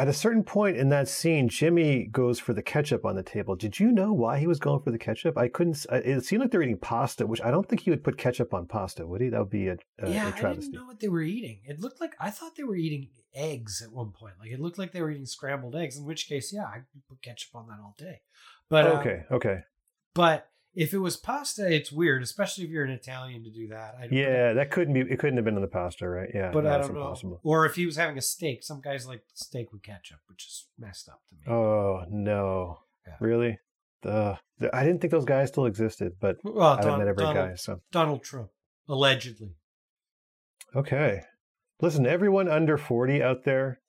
[0.00, 3.54] at a certain point in that scene, Jimmy goes for the ketchup on the table.
[3.54, 5.36] Did you know why he was going for the ketchup?
[5.36, 5.84] I couldn't.
[5.92, 8.66] It seemed like they're eating pasta, which I don't think he would put ketchup on
[8.66, 9.28] pasta, would he?
[9.28, 10.72] That would be a, a, yeah, a I didn't travesty.
[10.72, 11.60] know what they were eating.
[11.64, 14.36] It looked like I thought they were eating eggs at one point.
[14.40, 15.98] Like it looked like they were eating scrambled eggs.
[15.98, 18.22] In which case, yeah, I could put ketchup on that all day.
[18.70, 19.58] But um, okay, okay,
[20.14, 23.94] but if it was pasta, it's weird, especially if you're an Italian to do that.
[24.00, 25.00] I, yeah, that couldn't be.
[25.00, 26.28] It couldn't have been in the pasta, right?
[26.32, 27.00] Yeah, but no, I don't know.
[27.00, 27.40] impossible.
[27.42, 30.66] Or if he was having a steak, some guys like steak with ketchup, which is
[30.78, 31.42] messed up to me.
[31.54, 33.14] Oh no, Yeah.
[33.20, 33.58] really?
[34.02, 37.08] The, the I didn't think those guys still existed, but well, I haven't Don- met
[37.08, 37.54] every Donald, guy.
[37.56, 38.50] So Donald Trump
[38.88, 39.56] allegedly.
[40.74, 41.22] Okay.
[41.82, 43.80] Listen, everyone under 40 out there,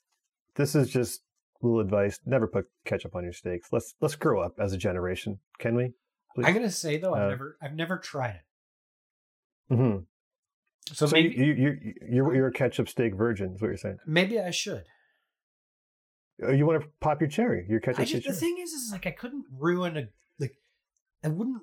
[0.55, 1.21] this is just
[1.61, 2.19] little advice.
[2.25, 3.69] Never put ketchup on your steaks.
[3.71, 5.39] Let's let's grow up as a generation.
[5.59, 5.93] Can we?
[6.36, 6.45] Please?
[6.45, 9.73] I'm gonna say though, I've uh, never I've never tried it.
[9.73, 9.97] Mm-hmm.
[10.93, 13.53] So, so maybe you, you, you're you're a ketchup steak virgin.
[13.55, 13.99] Is what you're saying?
[14.05, 14.84] Maybe I should.
[16.43, 17.65] Oh, you want to pop your cherry?
[17.69, 18.05] Your ketchup.
[18.05, 20.07] Just, the thing is, is like I couldn't ruin a
[20.39, 20.55] like
[21.23, 21.61] I wouldn't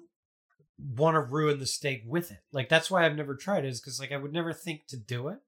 [0.79, 2.39] want to ruin the steak with it.
[2.53, 3.69] Like that's why I've never tried it.
[3.69, 5.39] Is because like I would never think to do it.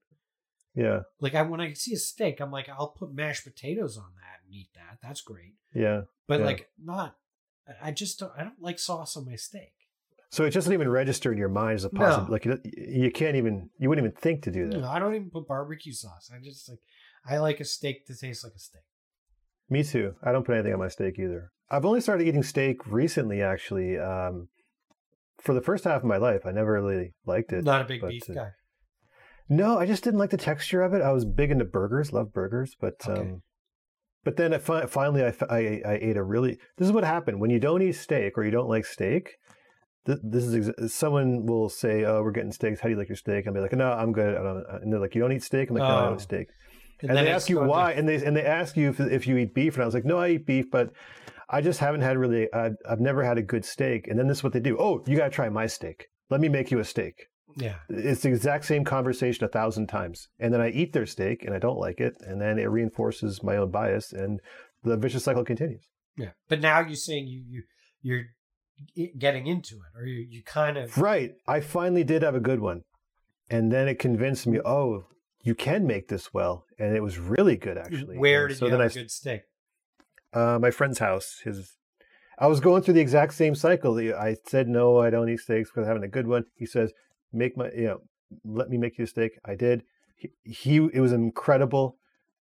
[0.75, 1.01] Yeah.
[1.21, 4.41] Like I when I see a steak, I'm like, I'll put mashed potatoes on that
[4.45, 4.99] and eat that.
[5.03, 5.55] That's great.
[5.75, 6.03] Yeah.
[6.27, 6.47] But yeah.
[6.47, 7.17] like not
[7.83, 9.73] I just don't I don't like sauce on my steak.
[10.31, 12.27] So it doesn't even register in your mind as a possible.
[12.27, 12.33] No.
[12.33, 14.79] Like you can't even you wouldn't even think to do that.
[14.79, 16.31] No, I don't even put barbecue sauce.
[16.35, 16.79] I just like
[17.27, 18.83] I like a steak to taste like a steak.
[19.69, 20.15] Me too.
[20.23, 21.53] I don't put anything on my steak either.
[21.71, 23.97] I've only started eating steak recently, actually.
[23.99, 24.49] Um,
[25.39, 27.65] for the first half of my life, I never really liked it.
[27.65, 28.51] Not a big beef uh, guy.
[29.49, 31.03] No, I just didn't like the texture of it.
[31.03, 33.21] I was big into burgers, love burgers, but okay.
[33.21, 33.43] um,
[34.25, 36.59] but then fi- finally I, I, I ate a really.
[36.77, 39.37] This is what happened when you don't eat steak or you don't like steak.
[40.07, 42.81] Th- this is ex- someone will say, "Oh, we're getting steaks.
[42.81, 45.15] How do you like your steak?" I'll be like, "No, I'm good." And they're like,
[45.15, 46.19] "You don't eat steak?" I'm like, "No, I don't eat oh.
[46.19, 46.49] steak."
[47.03, 47.99] And, and they ask you why, to...
[47.99, 50.05] and they and they ask you if, if you eat beef, and I was like,
[50.05, 50.91] "No, I eat beef, but
[51.49, 52.49] I just haven't had really.
[52.53, 55.03] Uh, I've never had a good steak." And then this is what they do: "Oh,
[55.07, 56.09] you got to try my steak.
[56.29, 57.77] Let me make you a steak." Yeah.
[57.89, 60.29] It's the exact same conversation a thousand times.
[60.39, 62.17] And then I eat their steak and I don't like it.
[62.21, 64.41] And then it reinforces my own bias and
[64.83, 65.87] the vicious cycle continues.
[66.17, 66.31] Yeah.
[66.49, 67.63] But now you're saying you, you,
[68.97, 70.97] you're getting into it or you, you kind of.
[70.99, 71.33] Right.
[71.47, 72.83] I finally did have a good one.
[73.49, 75.07] And then it convinced me, oh,
[75.43, 76.65] you can make this well.
[76.79, 78.19] And it was really good, actually.
[78.19, 79.43] Where did so you have I, a good steak?
[80.33, 81.41] Uh, my friend's house.
[81.45, 81.77] His
[82.41, 83.99] I was going through the exact same cycle.
[83.99, 86.45] I said, no, I don't eat steaks because I'm having a good one.
[86.55, 86.91] He says,
[87.33, 88.01] make my you know
[88.45, 89.39] let me make you a steak.
[89.45, 89.83] I did.
[90.17, 91.97] He, he it was incredible.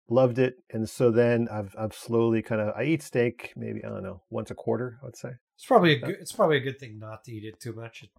[0.08, 0.56] Loved it.
[0.70, 4.22] And so then i've i've slowly kind of i eat steak maybe i don't know
[4.30, 5.30] once a quarter i would say.
[5.56, 7.72] It's probably a uh, good it's probably a good thing not to eat it too
[7.72, 8.02] much.
[8.02, 8.10] It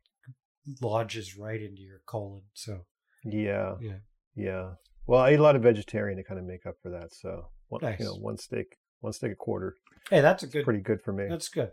[0.82, 2.86] lodges right into your colon so
[3.26, 3.76] yeah.
[3.82, 3.98] Yeah.
[4.36, 4.70] Yeah.
[5.08, 7.48] Well i eat a lot of vegetarian to kind of make up for that so
[7.70, 8.00] one, nice.
[8.00, 9.76] you know one steak one steak a quarter
[10.10, 11.26] hey that's a good pretty good for me.
[11.30, 11.72] that's good.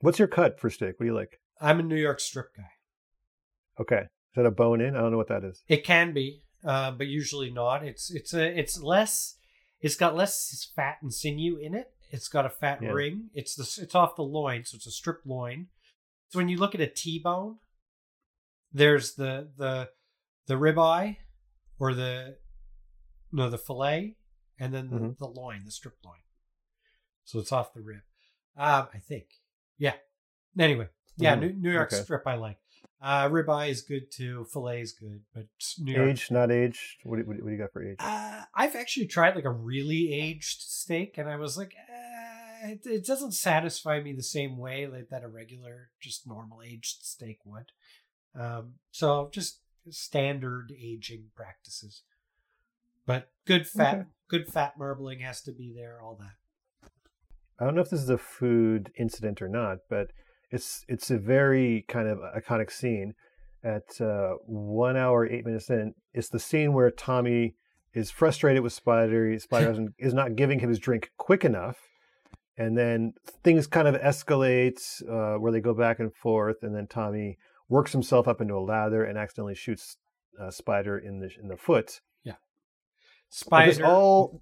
[0.00, 0.94] What's your cut for steak?
[0.98, 1.38] What do you like?
[1.60, 2.70] I'm a new york strip guy
[3.80, 4.02] Okay.
[4.02, 4.94] Is that a bone in?
[4.94, 5.62] I don't know what that is.
[5.68, 7.84] It can be, uh, but usually not.
[7.84, 9.36] It's it's a it's less.
[9.80, 11.90] It's got less fat and sinew in it.
[12.10, 12.90] It's got a fat yeah.
[12.90, 13.30] ring.
[13.34, 15.68] It's the it's off the loin, so it's a strip loin.
[16.28, 17.56] So when you look at a T-bone,
[18.72, 19.90] there's the the
[20.46, 21.16] the ribeye
[21.78, 22.36] or the
[23.32, 24.16] no the fillet,
[24.58, 25.10] and then the, mm-hmm.
[25.18, 26.18] the loin, the strip loin.
[27.24, 28.02] So it's off the rib.
[28.56, 29.26] Um, I think.
[29.78, 29.94] Yeah.
[30.58, 31.40] Anyway, yeah, mm-hmm.
[31.40, 32.02] New, New York okay.
[32.02, 32.58] strip I like.
[33.02, 34.46] Uh, ribeye is good too.
[34.52, 35.46] Filet is good, but
[35.78, 36.10] New York.
[36.10, 36.98] Aged, not aged.
[37.04, 37.96] What do, what do you got for age?
[37.98, 42.80] Uh, I've actually tried like a really aged steak, and I was like, eh, it,
[42.84, 47.38] it, doesn't satisfy me the same way like that a regular, just normal aged steak
[47.46, 47.72] would.
[48.38, 52.02] Um, so just standard aging practices.
[53.06, 54.04] But good fat, okay.
[54.28, 56.00] good fat marbling has to be there.
[56.02, 56.90] All that.
[57.58, 60.12] I don't know if this is a food incident or not, but
[60.50, 63.14] it's it's a very kind of iconic scene.
[63.62, 67.56] At uh, one hour eight minutes in, it's the scene where Tommy
[67.92, 69.38] is frustrated with Spider.
[69.38, 71.76] Spider is not giving him his drink quick enough,
[72.56, 73.12] and then
[73.44, 77.36] things kind of escalate uh, where they go back and forth, and then Tommy
[77.68, 79.98] works himself up into a lather and accidentally shoots
[80.40, 82.00] uh, Spider in the in the foot.
[82.24, 82.36] Yeah,
[83.28, 83.72] Spider.
[83.72, 84.40] This all,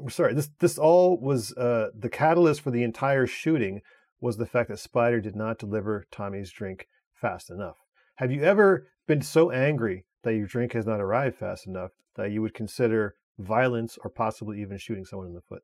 [0.00, 3.80] I'm sorry, this this all was uh, the catalyst for the entire shooting
[4.20, 7.76] was the fact that Spider did not deliver Tommy's drink fast enough.
[8.16, 12.30] Have you ever been so angry that your drink has not arrived fast enough that
[12.30, 15.62] you would consider violence or possibly even shooting someone in the foot?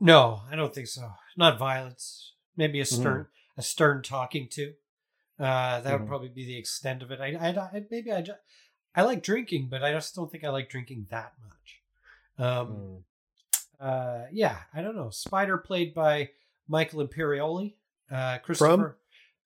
[0.00, 1.12] No, I don't think so.
[1.36, 2.32] Not violence.
[2.56, 3.00] Maybe a mm-hmm.
[3.00, 3.60] stern, mm-hmm.
[3.60, 4.72] a stern talking to.
[5.38, 5.92] Uh, that mm-hmm.
[6.00, 7.20] would probably be the extent of it.
[7.20, 8.38] I, I, I maybe I, just,
[8.94, 11.82] I like drinking, but I just don't think I like drinking that much.
[12.38, 13.02] Um, mm.
[13.78, 15.10] uh, yeah, I don't know.
[15.10, 16.30] Spider played by
[16.68, 17.74] Michael Imperioli,
[18.10, 18.94] uh, Christopher from?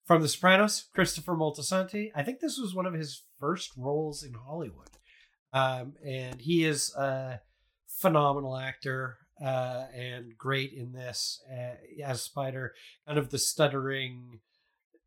[0.05, 2.11] from The Sopranos, Christopher Moltisanti.
[2.15, 4.91] I think this was one of his first roles in Hollywood,
[5.53, 7.41] um, and he is a
[7.87, 12.75] phenomenal actor uh, and great in this uh, as Spider,
[13.07, 14.41] kind of the stuttering,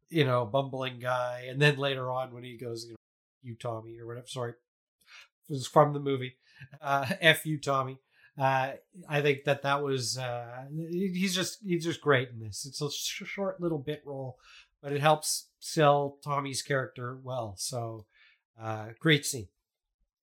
[0.09, 2.95] you know, bumbling guy, and then later on when he goes, you know,
[3.43, 4.27] you Tommy or whatever.
[4.27, 6.35] Sorry, it was from the movie.
[6.81, 7.99] Uh, F you Tommy
[8.37, 8.71] uh,
[9.07, 12.65] I think that that was uh, he's just he's just great in this.
[12.65, 14.37] It's a sh- short little bit role,
[14.81, 17.55] but it helps sell Tommy's character well.
[17.57, 18.05] So
[18.59, 19.47] uh, great scene.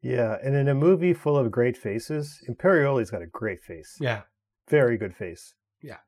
[0.02, 3.96] Yeah, and in a movie full of great faces, Imperioli's got a great face.
[4.00, 4.22] Yeah.
[4.68, 5.54] Very good face.
[5.82, 5.98] Yeah.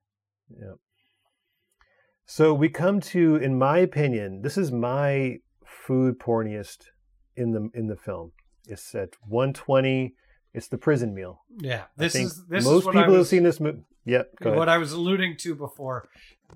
[0.49, 0.75] Yeah.
[2.25, 6.87] So we come to, in my opinion, this is my food porniest
[7.37, 8.33] in the in the film.
[8.67, 10.15] It's at 120.
[10.55, 11.43] It's the prison meal.
[11.59, 11.85] Yeah.
[11.97, 13.85] This is this most is what people I was, have seen this movie.
[14.05, 14.31] Yep.
[14.41, 14.69] What ahead.
[14.69, 16.09] I was alluding to before.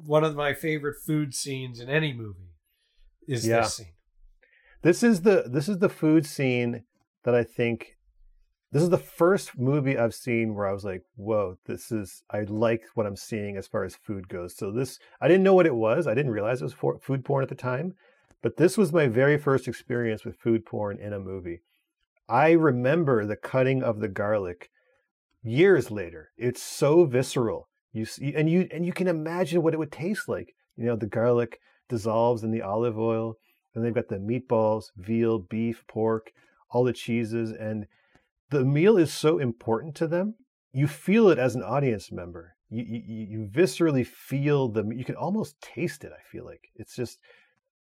[0.05, 2.51] One of my favorite food scenes in any movie
[3.26, 3.61] is Yeah.
[3.62, 3.92] this scene.
[4.82, 6.84] This is the this is the food scene
[7.24, 7.97] that I think
[8.72, 12.42] this is the first movie I've seen where I was like, "Whoa, this is I
[12.42, 15.66] like what I'm seeing as far as food goes." So this I didn't know what
[15.66, 16.07] it was.
[16.07, 17.94] I didn't realize it was for, food porn at the time,
[18.42, 21.62] but this was my very first experience with food porn in a movie.
[22.28, 24.70] I remember the cutting of the garlic
[25.42, 26.30] years later.
[26.36, 27.68] It's so visceral.
[27.92, 30.54] You see, and you and you can imagine what it would taste like.
[30.76, 31.58] You know, the garlic
[31.88, 33.36] dissolves in the olive oil,
[33.74, 36.30] and they've got the meatballs, veal, beef, pork,
[36.70, 37.86] all the cheeses, and
[38.50, 40.34] the meal is so important to them.
[40.72, 42.56] You feel it as an audience member.
[42.68, 44.84] You you, you viscerally feel the.
[44.94, 46.12] You can almost taste it.
[46.12, 47.18] I feel like it's just,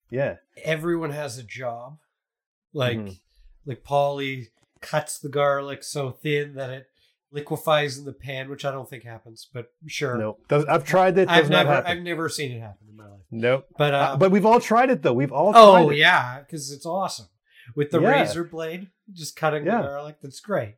[0.09, 1.99] yeah, Everyone has a job.
[2.73, 3.19] Like Mhm.
[3.65, 4.47] Like Paulie
[4.81, 6.87] cuts the garlic so thin that it
[7.31, 10.17] liquefies in the pan, which I don't think happens, but sure.
[10.17, 10.37] no.
[10.47, 11.27] Does, I've tried it.
[11.27, 11.83] Does I've never.
[11.85, 13.19] I've never seen it happen in my life.
[13.31, 13.67] Nope.
[13.77, 15.13] But uh, Uh, but we've all tried it though.
[15.13, 15.97] We've all oh it.
[15.97, 17.27] yeah, because it's awesome
[17.75, 18.09] with the Yeah.
[18.21, 19.81] razor blade, just cutting Yeah.
[19.81, 20.17] the garlic.
[20.23, 20.75] That's great.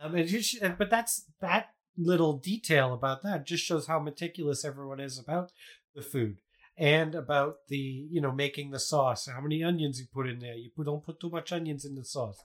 [0.00, 4.64] Um, and you should, but that's that little detail about that just shows how meticulous
[4.64, 5.52] everyone is about
[5.94, 6.38] the food
[6.76, 7.76] and about the
[8.10, 9.26] you know making the sauce.
[9.26, 10.54] How many onions you put in there?
[10.54, 12.42] You put, don't put too much onions in the sauce.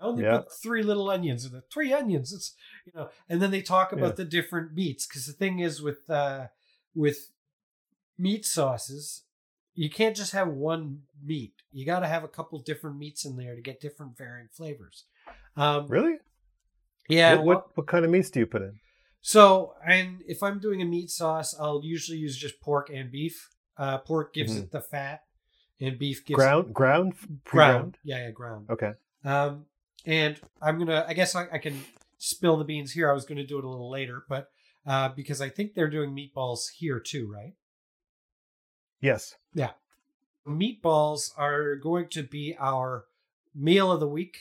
[0.00, 0.38] I only Yeah.
[0.38, 1.64] put three little onions in it.
[1.72, 2.32] Three onions.
[2.32, 2.54] It's
[2.86, 4.14] you know, and then they talk about Yeah.
[4.16, 6.48] the different meats because the thing is with uh
[6.94, 7.30] with
[8.18, 9.24] meat sauces,
[9.74, 11.54] you can't just have one meat.
[11.72, 15.04] You got to have a couple different meats in there to get different varying flavors.
[15.56, 16.16] Um, Really?
[17.08, 17.36] Yeah.
[17.36, 18.80] What, what what kind of meats do you put in?
[19.20, 23.48] So, and if I'm doing a meat sauce, I'll usually use just pork and beef.
[23.78, 24.64] Uh, pork gives Mhm.
[24.64, 25.24] it the fat,
[25.80, 27.44] and beef gives Ground, ground, it pre-ground?
[27.44, 27.98] ground.
[28.02, 28.68] Yeah, yeah, ground.
[28.68, 28.92] Okay.
[29.24, 29.66] Um,
[30.04, 31.04] and I'm gonna.
[31.08, 31.80] I guess I, I can
[32.18, 33.08] spill the beans here.
[33.08, 34.50] I was gonna do it a little later, but
[34.84, 37.54] uh, because I think they're doing meatballs here too, right?
[39.00, 39.36] Yes.
[39.54, 39.72] Yeah.
[40.46, 43.04] Meatballs are going to be our
[43.54, 44.38] meal of the week.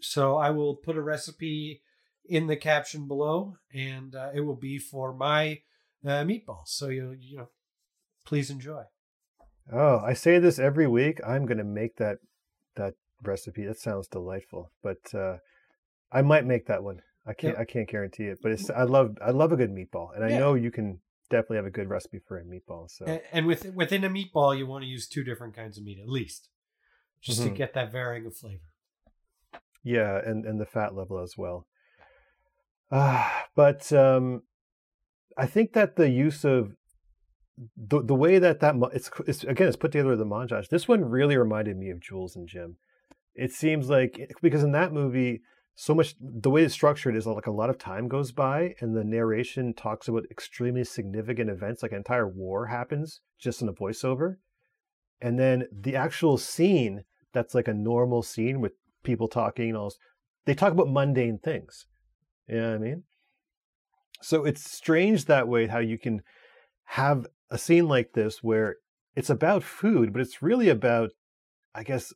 [0.00, 1.82] So I will put a recipe
[2.24, 5.60] in the caption below, and uh, it will be for my
[6.04, 6.68] uh, meatballs.
[6.68, 7.48] So you you know,
[8.28, 8.82] please enjoy.
[9.72, 11.18] Oh, I say this every week.
[11.26, 12.18] I'm going to make that
[12.76, 13.64] that recipe.
[13.64, 14.70] That sounds delightful.
[14.82, 15.38] But uh,
[16.12, 17.00] I might make that one.
[17.26, 17.56] I can't.
[17.58, 18.38] I can't guarantee it.
[18.42, 18.70] But it's.
[18.70, 19.16] I love.
[19.24, 20.38] I love a good meatball, and I Yeah.
[20.40, 21.00] know you can
[21.30, 22.90] definitely have a good recipe for a meatball.
[22.90, 25.84] So A- And with within a meatball, you want to use two different kinds of
[25.84, 26.48] meat at least,
[27.20, 27.56] just to Mhm.
[27.56, 28.64] get that varying of flavor.
[29.82, 31.66] yeah, and and the fat level as well.
[32.90, 34.42] Ah, but um,
[35.36, 36.74] I think that the use of
[37.76, 40.68] the the way that that it's, it's again it's put together with the montage.
[40.68, 42.76] This one really reminded me of Jules and Jim.
[43.34, 45.42] It seems like eh, because in that movie,
[45.74, 48.96] so much the way it's structured is like a lot of time goes by, and
[48.96, 53.72] the narration talks about extremely significant events, like an entire war happens just in a
[53.72, 54.36] voiceover,
[55.20, 59.88] and then the actual scene that's like a normal scene with people talking and all.
[59.88, 59.98] this,
[60.46, 61.86] They talk about mundane things.
[62.48, 63.02] You know what I mean?
[64.22, 66.22] So it's strange that way how you can
[66.84, 68.76] have a scene like this where
[69.16, 71.10] it's about food, but it's really about,
[71.74, 72.12] I guess,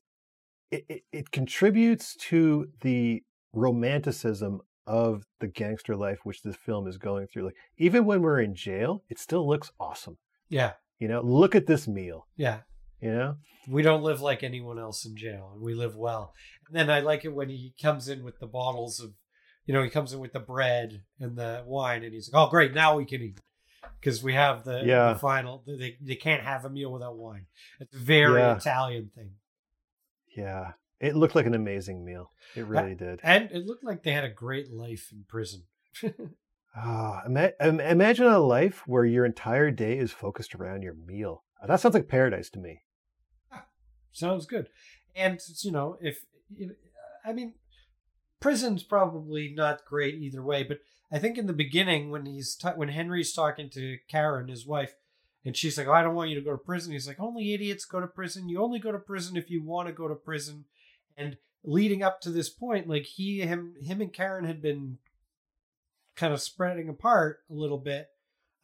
[0.70, 3.22] it, it, it contributes to the
[3.53, 7.45] romanticism of the gangster life which this film is going through.
[7.47, 10.18] Like even when we're in jail, it still looks awesome.
[10.49, 12.26] Yeah, You know, look at this meal.
[12.37, 12.61] yeah.
[13.01, 13.35] You know,
[13.68, 16.35] We don't live like anyone else in jail, and we live well.
[16.68, 19.11] And then I like it when he comes in with the bottles of,
[19.66, 22.49] you know, he comes in with the bread and the wine, and he's like, "Oh,
[22.49, 23.41] great, now we can eat,"
[24.03, 25.12] because we have the, Yeah.
[25.12, 25.62] the final.
[25.66, 27.46] They they can't have a meal without wine.
[27.80, 28.57] It's a very Yeah.
[28.57, 29.34] Italian thing,
[30.36, 32.30] yeah, it looked like an amazing meal.
[32.57, 33.20] It really did.
[33.22, 35.64] and it looked like they had a great life in prison.
[36.74, 41.44] Ah, ima- imagine a life where your entire day is focused around your meal.
[41.66, 42.80] That sounds like paradise to me.
[44.11, 44.68] Sounds good.
[45.14, 46.24] And you know, if,
[46.57, 46.70] if
[47.26, 47.57] I mean,
[48.40, 50.78] prison's probably not great either way, but
[51.12, 54.94] I think in the beginning when he's ta- when Henry's talking to Karen, his wife,
[55.44, 57.52] and she's like, oh, "I don't want you to go to prison." He's like, "Only
[57.52, 58.48] idiots go to prison.
[58.48, 60.64] You only go to prison if you want to go to prison."
[61.16, 64.98] And leading up to this point, like he him him and Karen had been
[66.16, 68.08] kind of spreading apart a little bit.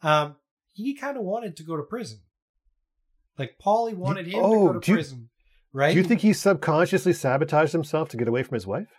[0.01, 0.37] Um,
[0.71, 2.19] he kind of wanted to go to prison.
[3.37, 5.29] Like Paulie wanted him to oh, go to do you- prison,
[5.71, 5.91] right?
[5.93, 8.89] Do you think he subconsciously sabotaged himself to get away from his wife?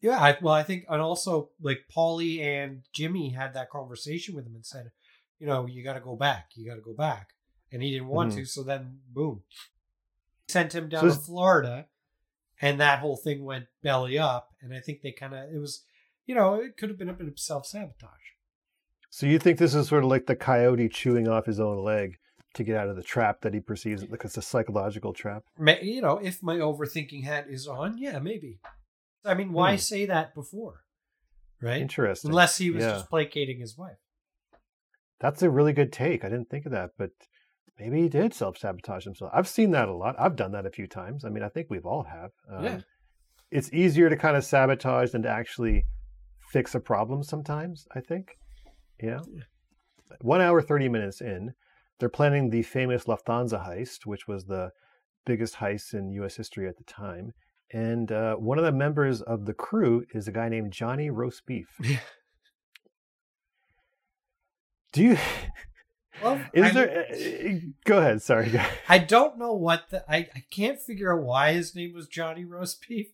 [0.00, 4.46] Yeah, I, well, I think, and also like Paulie and Jimmy had that conversation with
[4.46, 4.92] him and said,
[5.38, 7.30] you know, you got to go back, you got to go back,
[7.72, 8.36] and he didn't want Mhm.
[8.36, 8.44] to.
[8.44, 9.42] So then, boom,
[10.48, 11.88] sent him down So to Florida,
[12.60, 14.54] and that whole thing went belly up.
[14.60, 15.84] And I think they kind of, it was,
[16.26, 18.12] you know, it could have been a bit of self sabotage.
[19.10, 22.18] So you think this is sort of like the coyote chewing off his own leg
[22.54, 25.44] to get out of the trap that he perceives it like it's a psychological trap?
[25.58, 28.58] You know, if my overthinking hat is on, yeah, maybe.
[29.24, 29.78] I mean, why Hmm.
[29.78, 30.84] say that before,
[31.60, 31.80] right?
[31.80, 32.30] Interesting.
[32.30, 32.92] Unless he was Yeah.
[32.92, 33.98] just placating his wife.
[35.20, 36.24] That's a really good take.
[36.24, 37.10] I didn't think of that, but
[37.78, 39.30] maybe he did self sabotage himself.
[39.34, 40.14] I've seen that a lot.
[40.18, 41.24] I've done that a few times.
[41.24, 42.30] I mean, I think we've all have.
[42.48, 42.80] Um, Yeah.
[43.50, 45.86] It's easier to kind of sabotage than to actually
[46.52, 48.38] fix a problem sometimes, I think.
[49.00, 49.24] You know?
[50.20, 51.54] One hour, 30 minutes in,
[51.98, 54.70] they're planning the famous Lufthansa heist, which was the
[55.24, 56.36] biggest heist in U.S.
[56.36, 57.32] history at the time.
[57.72, 61.44] And uh, one of the members of the crew is a guy named Johnny Roast
[61.46, 61.68] Beef.
[61.82, 61.98] Yeah.
[64.92, 65.18] Do you?
[66.22, 67.06] Well, Is I there?
[67.12, 67.54] uh,
[67.84, 68.22] Go ahead.
[68.22, 68.58] Sorry.
[68.88, 72.44] I don't know what the I, I can't figure out why his name was Johnny
[72.44, 73.08] Roast Beef,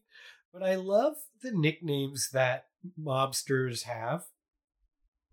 [0.53, 2.67] but I love the nicknames that
[3.01, 4.27] mobsters have.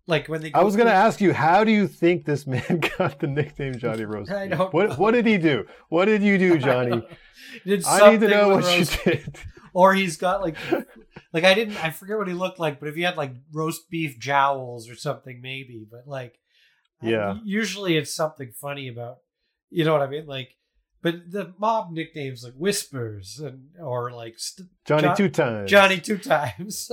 [0.08, 2.80] Like when they I was going to ask you, how do you think this man
[2.98, 4.30] got the nickname Johnny Roast?
[4.32, 4.94] I don't What know.
[4.96, 5.64] What did he do?
[5.90, 7.02] What did you do, Johnny?
[7.64, 9.36] Did I need to know what you did.
[9.74, 10.56] Or he's got like
[11.32, 13.88] like I didn't I forget what he looked like, but if he had like roast
[13.90, 15.86] beef jowls or something, maybe.
[15.90, 16.34] But like
[17.02, 17.38] I- Yeah.
[17.44, 19.18] usually it's something funny about
[19.70, 20.26] you know what I mean?
[20.26, 20.56] Like
[21.00, 25.70] but the mob nicknames like whispers and or like st- Johnny John- two times.
[25.70, 26.90] Johnny two times.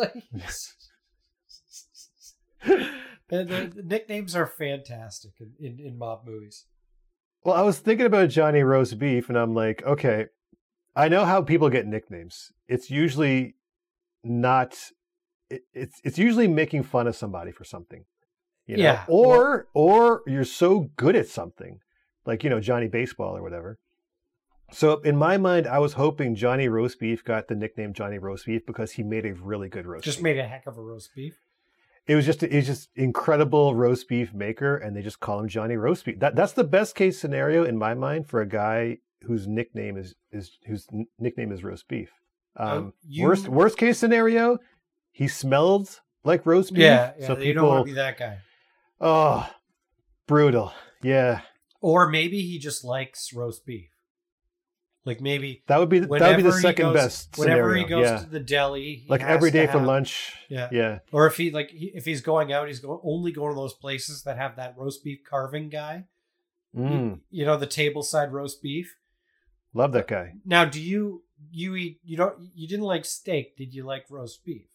[3.29, 6.65] and the, the nicknames are fantastic in, in, in mob movies.
[7.43, 10.25] Well, I was thinking about Johnny Roast Beef, and I'm like, okay,
[10.95, 12.51] I know how people get nicknames.
[12.67, 13.55] It's usually
[14.23, 14.77] not.
[15.49, 18.05] It, it's it's usually making fun of somebody for something.
[18.67, 18.83] You know?
[18.83, 21.79] Yeah, Or or you're so good at something,
[22.25, 23.79] like you know Johnny Baseball or whatever.
[24.71, 28.45] So in my mind, I was hoping Johnny Roast Beef got the nickname Johnny Roast
[28.45, 30.03] Beef because he made a really good roast.
[30.03, 30.23] Just beef.
[30.23, 31.35] made a heck of a roast beef.
[32.09, 35.75] It was just it's just incredible roast beef maker and they just call him Johnny
[35.75, 36.19] Roast Beef.
[36.19, 40.15] That that's the best case scenario in my mind for a guy whose nickname is
[40.31, 40.87] is whose
[41.19, 42.09] nickname is roast beef.
[42.57, 44.57] Um, Oh, you- worst worst case scenario,
[45.11, 46.81] he smelled like roast beef.
[46.81, 48.39] Yeah, yeah so you don't want people to be that guy.
[48.99, 49.47] oh
[50.25, 50.73] brutal.
[51.03, 51.41] Yeah.
[51.79, 53.91] Or maybe he just likes roast beef.
[55.05, 57.83] Like maybe That would be that would be the second goes, best Whenever scenario.
[57.83, 58.17] he goes yeah.
[58.19, 60.33] to the deli, he like every to for lunch.
[60.49, 60.67] Yeah.
[60.71, 60.99] Yeah.
[61.11, 63.73] Or if he like he, if he's going out, he's going only going to those
[63.73, 66.05] places that have that roast beef carving guy.
[66.77, 68.95] Mm, You know, the table side roast beef.
[69.73, 70.33] love that guy.
[70.45, 73.55] Now, do you you eat you don't you didn't like steak?
[73.57, 74.67] Did you like roast beef?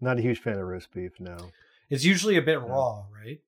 [0.00, 1.36] Not a huge fan of roast beef, no.
[1.88, 2.68] It's usually a bit No.
[2.68, 3.40] raw, right?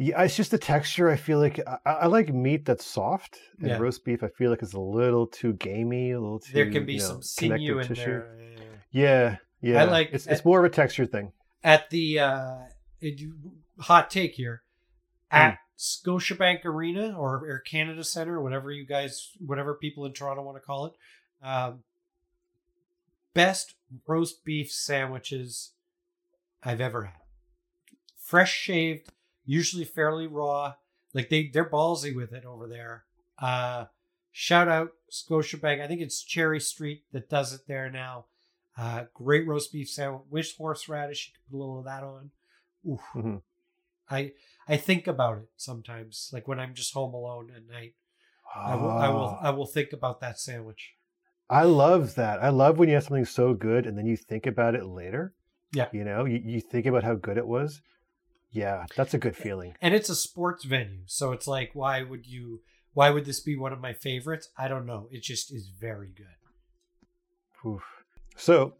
[0.00, 1.10] Yeah, it's just the texture.
[1.10, 3.78] I feel like I, I like meat that's soft, and Yeah.
[3.78, 6.52] roast beef I feel like is a little too gamey, a little too.
[6.52, 8.04] There can be you know, some sinew connective in tissue.
[8.06, 8.36] there.
[8.92, 9.84] Yeah, yeah.
[9.84, 11.32] like- it's it's more of a texture thing.
[11.64, 12.56] At the uh
[13.80, 14.62] hot take here
[15.30, 20.56] at Scotiabank Arena or Air Canada Center, whatever you guys, whatever people in Toronto want
[20.56, 20.92] to call it.
[21.42, 21.82] Um,
[23.34, 23.74] best
[24.06, 25.72] roast beef sandwiches
[26.62, 27.14] I've ever had.
[28.16, 29.10] Fresh shaved,
[29.48, 30.74] usually fairly raw.
[31.14, 33.04] Like they they're ballsy with it over there.
[33.40, 33.86] Uh
[34.30, 35.80] shout out Scotiabank.
[35.82, 38.26] I think it's Cherry Street that does it there now.
[38.76, 41.28] Uh great roast beef sandwich with horseradish.
[41.28, 42.30] You can put a little of that on.
[42.86, 43.42] Mhm.
[44.10, 44.32] I
[44.68, 47.94] I think about it sometimes, like when I'm just home alone at night.
[48.54, 50.94] I will I will Ah, I will think about that sandwich.
[51.50, 52.42] I love that.
[52.42, 55.32] I love when you have something so good and then you think about it later.
[55.72, 55.88] Yeah.
[55.92, 57.80] You know, you, you think about how good it was.
[58.50, 59.74] Yeah, that's a good feeling.
[59.80, 62.62] And it's a sports venue, so it's like, why would you?
[62.94, 64.48] Why would this be one of my favorites?
[64.56, 65.08] I don't know.
[65.12, 66.26] It just is very good.
[67.68, 67.82] Oof.
[68.36, 68.74] So,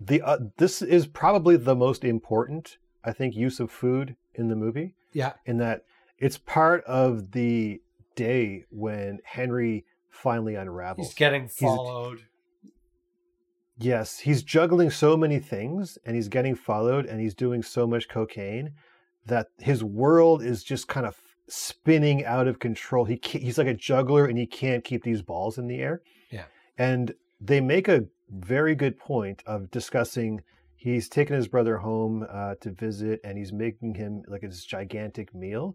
[0.00, 4.56] the uh, this is probably the most important, I think, use of food in the
[4.56, 4.94] movie.
[5.12, 5.32] Yeah.
[5.46, 5.84] In that
[6.18, 7.80] it's part of the
[8.16, 11.08] day when Henry finally unravels.
[11.08, 12.22] He's getting followed.
[13.76, 18.08] Yes, he's juggling so many things and he's getting followed and he's doing so much
[18.08, 18.72] cocaine
[19.26, 21.16] that his world is just kind of
[21.48, 23.04] spinning out of control.
[23.04, 26.02] He he's like a juggler and he can't keep these balls in the air.
[26.30, 26.44] Yeah.
[26.78, 30.40] And they make a very good point of discussing
[30.76, 35.34] he's taken his brother home uh, to visit and he's making him like this gigantic
[35.34, 35.74] meal.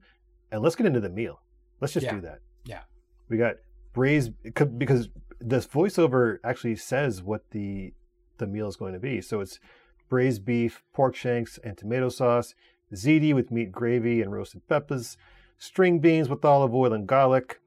[0.52, 1.41] And let's get into the meal.
[1.82, 2.16] Let's just Yeah.
[2.16, 2.39] do that.
[2.66, 2.82] Yeah.
[3.28, 3.56] We got
[3.94, 4.32] braised
[4.78, 5.10] because
[5.40, 7.94] this voiceover actually says what the
[8.38, 9.22] the meal is going to be.
[9.22, 9.60] So it's
[10.10, 12.56] braised beef, pork shanks, and tomato sauce,
[12.94, 15.18] ziti with meat gravy and roasted peppers,
[15.58, 17.60] string beans with olive oil and garlic,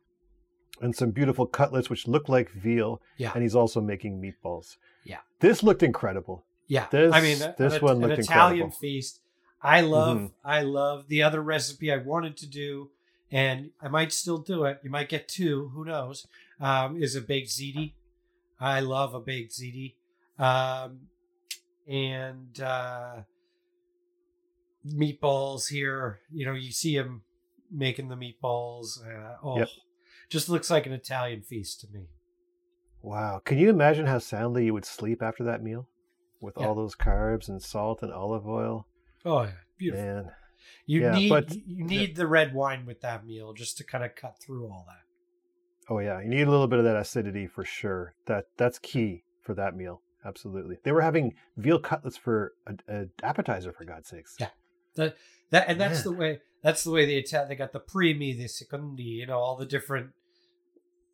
[0.80, 3.00] and some beautiful cutlets which look like veal.
[3.18, 3.32] Yeah.
[3.34, 4.76] And he's also making meatballs.
[5.04, 5.18] Yeah.
[5.40, 6.44] This looked incredible.
[6.68, 8.76] Yeah, This- I mean, this an, one an looked Italian incredible.
[8.78, 9.20] feast.
[9.60, 10.32] I love, Mhm.
[10.44, 12.90] I love the other recipe I wanted to do,
[13.32, 14.78] and I might still do it.
[14.84, 16.26] You might get two, who knows?
[16.60, 17.94] Um, is a baked ziti.
[18.60, 19.94] I love a baked ziti,
[20.38, 21.00] um,
[21.88, 23.22] and uh,
[24.86, 26.20] meatballs here.
[26.32, 27.22] You know, you see him
[27.70, 29.00] making the meatballs.
[29.04, 29.68] Uh, oh, Yep.
[30.28, 32.06] just looks like an Italian feast to me.
[33.00, 33.40] Wow.
[33.44, 35.88] Can you imagine how soundly you would sleep after that meal?
[36.40, 36.66] With Yeah.
[36.66, 38.86] all those carbs and salt and olive oil.
[39.24, 40.04] Oh yeah, beautiful.
[40.04, 40.32] Man.
[40.86, 44.04] You Yeah, need but- you need the red wine with that meal just to kind
[44.04, 45.02] of cut through all that.
[45.92, 46.20] Oh yeah.
[46.20, 48.14] You need a little bit of that acidity for sure.
[48.26, 50.02] That that's key for that meal.
[50.24, 50.76] Absolutely.
[50.84, 54.36] They were having veal cutlets for a, a appetizer for God's sakes.
[54.38, 54.50] Yeah.
[54.96, 55.16] That
[55.50, 58.44] that and that's the way that's the way they Ital- they got the primi, the
[58.44, 60.10] secondi, you know, all the different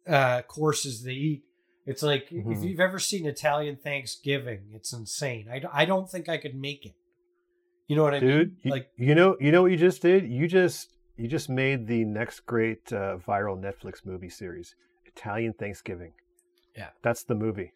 [0.07, 1.43] uh courses they eat.
[1.87, 2.69] It's like if Mhm.
[2.69, 5.49] you've ever seen Italian Thanksgiving, it's insane.
[5.51, 6.93] I, I don't think I could make it.
[7.89, 8.57] You know what I Dude, mean?
[8.63, 10.29] you, like you know you know what you just did?
[10.31, 14.75] You just you just made the next great uh, viral Netflix movie series.
[15.07, 16.13] Italian Thanksgiving.
[16.77, 16.91] Yeah.
[17.03, 17.73] That's the movie.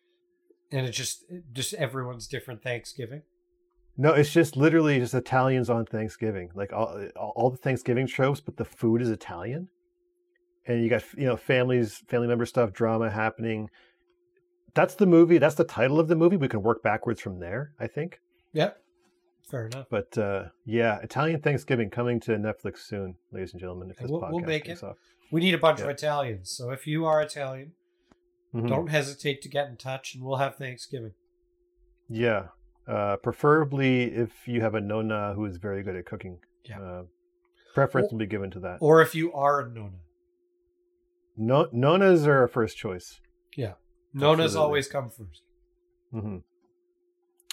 [0.70, 3.22] and it's just just everyone's different Thanksgiving.
[3.96, 8.56] No, it's just literally just Italians on Thanksgiving, like all all the Thanksgiving tropes, but
[8.56, 9.68] the food is Italian,
[10.66, 13.68] and you got you know families, family member stuff, drama happening.
[14.74, 15.38] That's the movie.
[15.38, 16.36] That's the title of the movie.
[16.36, 18.20] We can work backwards from there, I think.
[18.54, 18.81] Yep.
[19.52, 19.86] Fair enough.
[19.90, 23.90] But uh, yeah, Italian Thanksgiving coming to Netflix soon, ladies and gentlemen.
[23.90, 24.82] If this we'll- podcast we'll make it.
[24.82, 24.96] off.
[25.30, 25.84] We need a bunch Yeah.
[25.84, 26.50] of Italians.
[26.50, 27.72] So if you are Italian,
[28.54, 28.66] Mhm.
[28.68, 31.12] don't hesitate to get in touch and we'll have Thanksgiving.
[32.08, 32.48] Yeah,
[32.86, 36.38] uh, preferably if you have a nonna who is very good at cooking.
[36.64, 36.80] Yeah.
[36.80, 37.02] Uh,
[37.74, 38.78] preference Or- will be given to that.
[38.80, 39.98] Or if you are a Nona.
[41.36, 43.20] No, nonnas are our first choice.
[43.54, 43.74] Yeah.
[44.14, 44.64] Nonas Absolutely.
[44.64, 45.42] always come first.
[46.10, 46.38] hmm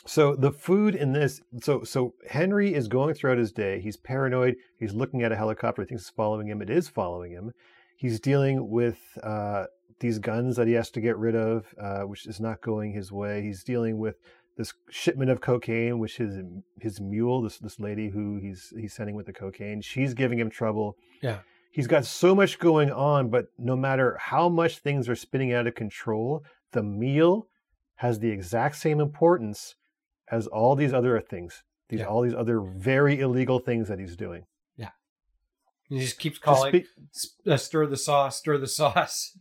[0.10, 3.80] So the food in this, so so Henry is going throughout his day.
[3.80, 4.56] He's paranoid.
[4.80, 5.84] He's looking at a helicopter.
[5.84, 6.64] He thinks it's following him.
[6.64, 7.52] It is following him.
[7.96, 9.66] He's dealing with uh,
[10.00, 13.12] these guns that he has to get rid of, uh, which is not going his
[13.12, 13.44] way.
[13.44, 14.16] He's dealing with
[14.58, 16.40] this shipment of cocaine, which his
[16.82, 20.50] his mule, this this lady who he's he's sending with the cocaine, she's giving him
[20.50, 20.98] trouble.
[21.22, 21.42] Yeah.
[21.70, 25.68] He's got so much going on, but no matter how much things are spinning out
[25.68, 27.48] of control, the meal
[27.98, 29.76] has the exact same importance
[30.32, 31.64] as all these other things.
[31.90, 32.06] These Yeah.
[32.08, 34.46] all these other very illegal things that he's doing.
[34.78, 34.92] Yeah,
[35.88, 39.38] he just keeps calling, speak- "S- uh, stir the sauce, stir the sauce.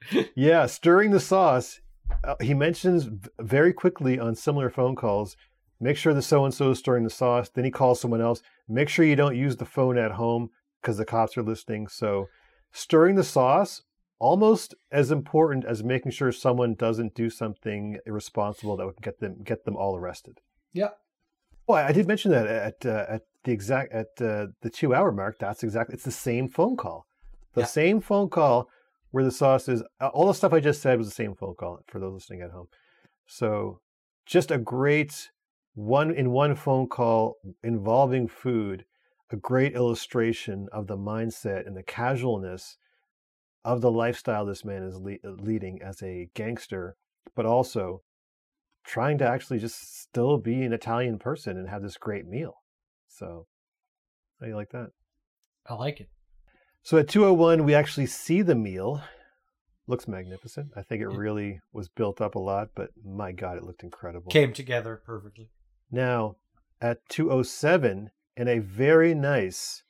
[0.36, 1.80] yeah, stirring the sauce.
[2.22, 3.08] Uh, he mentions
[3.40, 5.36] very quickly on similar phone calls.
[5.80, 7.48] Make sure the so and so is stirring the sauce.
[7.48, 8.42] Then he calls someone else.
[8.68, 10.50] Make sure you don't use the phone at home
[10.80, 11.88] because the cops are listening.
[11.88, 12.28] So,
[12.72, 13.82] stirring the sauce
[14.18, 19.42] almost as important as making sure someone doesn't do something irresponsible that would get them
[19.42, 20.40] get them all arrested.
[20.72, 20.90] Yeah.
[21.66, 25.12] Well, I did mention that at uh, at the exact at uh, the two hour
[25.12, 25.38] mark.
[25.38, 27.06] That's exactly it's the same phone call,
[27.54, 27.66] the Yeah.
[27.66, 28.68] same phone call
[29.10, 29.82] where the sauce is.
[30.00, 32.42] uh, All the stuff I just said was the same phone call for those listening
[32.42, 32.66] at home.
[33.26, 33.80] So,
[34.26, 35.30] just a great
[35.74, 38.84] one in one phone call involving food,
[39.30, 42.76] a great illustration of the mindset and the casualness
[43.64, 46.96] of the lifestyle this man is le- leading as a gangster,
[47.34, 48.02] but also
[48.84, 52.56] trying to actually just still be an Italian person and have this great meal.
[53.08, 53.46] So,
[54.38, 54.90] how do you like that?
[55.66, 56.08] I like it.
[56.82, 59.02] So at 201, we actually see the meal.
[59.86, 60.72] Looks magnificent.
[60.76, 64.30] I think it really was built up a lot, but my God, it looked incredible.
[64.30, 65.48] Came together perfectly.
[65.90, 66.36] Now,
[66.80, 69.82] at 207, in a very nice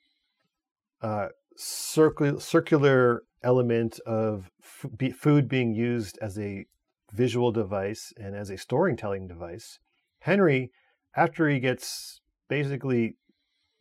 [1.01, 6.65] uh, circular element of food being used as a
[7.13, 9.79] visual device and as a storytelling device,
[10.19, 10.71] Henry,
[11.15, 12.19] after he gets
[12.49, 13.15] basically,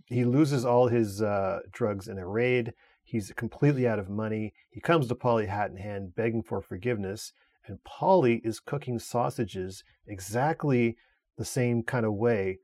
[0.06, 2.72] he loses all his uh, drugs in a raid.
[3.02, 4.52] He's completely out of money.
[4.70, 7.32] He comes to Paulie hat in hand, begging for forgiveness.
[7.66, 10.96] And Paulie is cooking sausages exactly
[11.36, 12.58] the same kind of way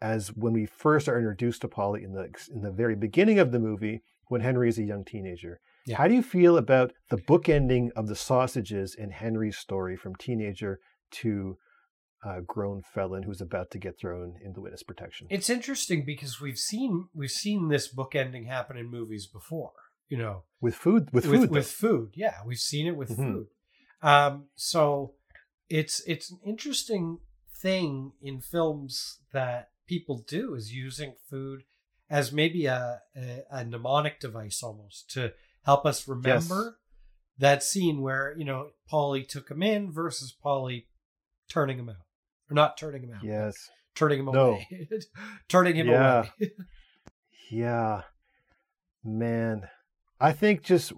[0.00, 3.52] as when we first are introduced to Paulie in the in the very beginning of
[3.52, 5.60] the movie when Henry is a young teenager.
[5.86, 5.96] Yeah.
[5.96, 10.80] How do you feel about the bookending of the sausages in Henry's story from teenager
[11.12, 11.56] to
[12.24, 15.26] uh, grown felon who's about to get thrown into witness protection?
[15.30, 19.72] It's interesting because we've seen we've seen this bookending happen in movies before.
[20.08, 22.10] You know, with food, with with food, with food.
[22.14, 23.16] Yeah, we've seen it with Mhm.
[23.32, 23.46] food.
[24.02, 25.14] Um, so
[25.68, 27.20] it's it's an interesting
[27.54, 31.62] thing in films that people do is using food
[32.08, 35.32] as maybe a, a, a mnemonic device almost to
[35.64, 36.72] help us remember Yes.
[37.38, 40.86] that scene where you know Paulie took him in versus Paulie
[41.48, 41.96] turning him out
[42.50, 43.68] or not turning him out, Yes.
[43.94, 44.50] turning him No.
[44.52, 44.88] away,
[45.48, 46.26] turning him Yeah.
[46.38, 46.50] away.
[47.50, 48.02] Yeah.
[49.04, 49.68] Man.
[50.20, 50.92] I think just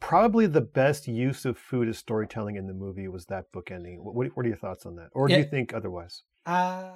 [0.00, 4.04] probably the best use of food as storytelling in the movie was that book ending.
[4.04, 5.08] What, what are your thoughts on that?
[5.12, 5.40] Or do Yeah.
[5.40, 6.22] you think otherwise?
[6.46, 6.92] Uh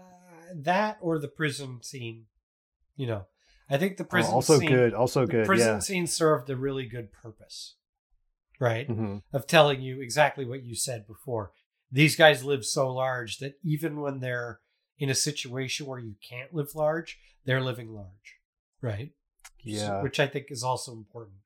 [0.54, 2.26] that or the prison scene,
[2.96, 3.26] you know.
[3.72, 4.92] I think the Oh, prison also scene, good.
[4.94, 5.44] Also good.
[5.44, 5.78] the prison Yeah.
[5.80, 7.76] scene served a really good purpose,
[8.60, 8.86] right?
[8.86, 11.52] hmm Of telling you exactly what you said before.
[11.90, 14.60] These guys live so large that even when they're
[14.98, 18.36] in a situation where you can't live large, they're living large,
[18.82, 19.12] right?
[19.64, 20.02] Yeah.
[20.02, 21.36] which I think is also important.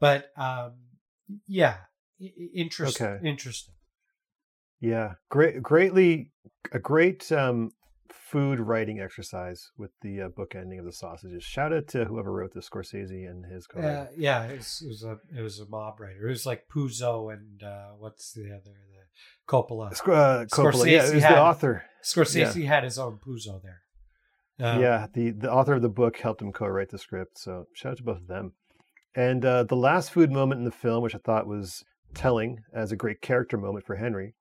[0.00, 0.72] But um,
[1.46, 1.76] yeah,
[2.18, 3.06] interesting.
[3.06, 3.28] Okay.
[3.28, 3.74] Interesting.
[4.80, 5.14] Yeah.
[5.28, 5.62] Great.
[5.62, 6.32] Greatly.
[6.72, 7.72] A great um,
[8.12, 11.42] food writing exercise with the uh, book ending of the sausages.
[11.44, 14.88] Shout out to whoever wrote this, Scorsese and his co Uh, yeah, it was, it
[14.88, 16.26] was a it was a mob writer.
[16.26, 18.98] It was like Puzo and uh, what's the other the
[19.48, 19.92] Coppola.
[19.92, 20.90] Uh, Coppola.
[20.90, 21.84] Yeah, it was had- the author.
[22.02, 23.82] Scorsese had his own Puzo there.
[24.60, 27.38] Um, yeah, the the author of the book helped him co-write the script.
[27.38, 28.52] So shout out to both of them.
[29.14, 32.92] And uh, the last food moment in the film, which I thought was telling as
[32.92, 34.34] a great character moment for Henry.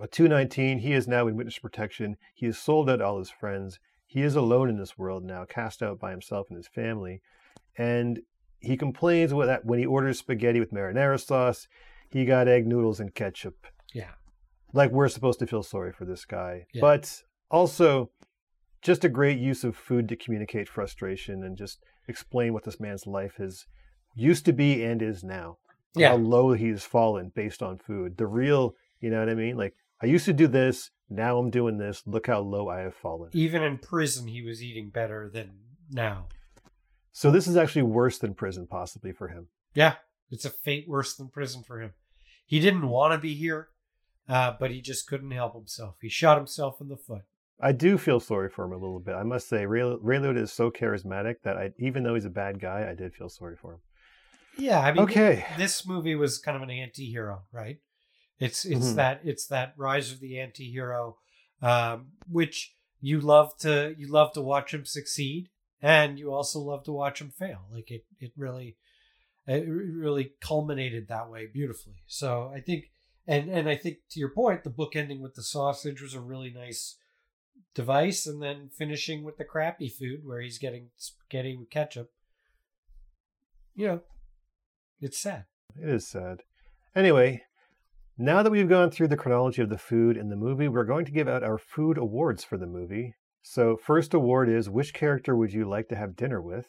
[0.00, 2.16] At 219, he is now in witness protection.
[2.34, 3.78] He has sold out all his friends.
[4.06, 7.22] He is alone in this world now, cast out by himself and his family.
[7.78, 8.20] And
[8.60, 11.68] he complains that when he orders spaghetti with marinara sauce,
[12.10, 14.12] he got egg noodles and ketchup yeah,
[14.72, 16.66] like we're supposed to feel sorry for this guy.
[16.72, 16.80] Yeah.
[16.80, 18.10] But also
[18.80, 21.78] just a great use of food to communicate frustration and just
[22.08, 23.66] explain what this man's life has
[24.14, 25.58] used to be and is now.
[25.94, 26.10] Yeah.
[26.10, 28.16] How low he's fallen based on food.
[28.16, 29.56] The real, you know what I mean?
[29.56, 32.02] Like I used to do this, now I'm doing this.
[32.06, 33.30] Look how low I have fallen.
[33.32, 35.52] even in prison, he was eating better than
[35.90, 36.26] now.
[37.12, 39.48] So this is actually worse than prison possibly for him.
[39.74, 39.96] Yeah,
[40.30, 41.92] it's a fate worse than prison for him.
[42.46, 43.68] He didn't want to be here,
[44.28, 45.96] uh, but he just couldn't help himself.
[46.00, 47.22] He shot himself in the foot.
[47.60, 49.14] I do feel sorry for him a little bit.
[49.14, 52.88] I must say, Ray, is so charismatic that I, even though he's a bad guy,
[52.90, 53.80] I did feel sorry for him.
[54.58, 55.46] Yeah, I mean, Okay.
[55.56, 57.78] this movie was kind of an anti-hero, right?
[58.42, 58.96] It's it's Mhm.
[58.96, 61.16] that it's that rise of the anti-hero,
[61.60, 65.48] um, which you love to you love to watch him succeed,
[65.80, 67.66] and you also love to watch him fail.
[67.70, 68.76] Like it it really
[69.46, 72.02] it really culminated that way beautifully.
[72.06, 72.90] So I think,
[73.28, 76.20] and and I think to your point, the book ending with the sausage was a
[76.20, 76.98] really nice
[77.74, 82.10] device, and then finishing with the crappy food where he's getting spaghetti with ketchup.
[83.76, 84.00] You know,
[85.00, 85.44] it's sad.
[85.80, 86.42] It is sad.
[86.94, 87.44] Anyway,
[88.18, 91.04] now that we've gone through the chronology of the food in the movie, we're going
[91.06, 93.14] to give out our food awards for the movie.
[93.42, 96.68] So, first award is which character would you like to have dinner with?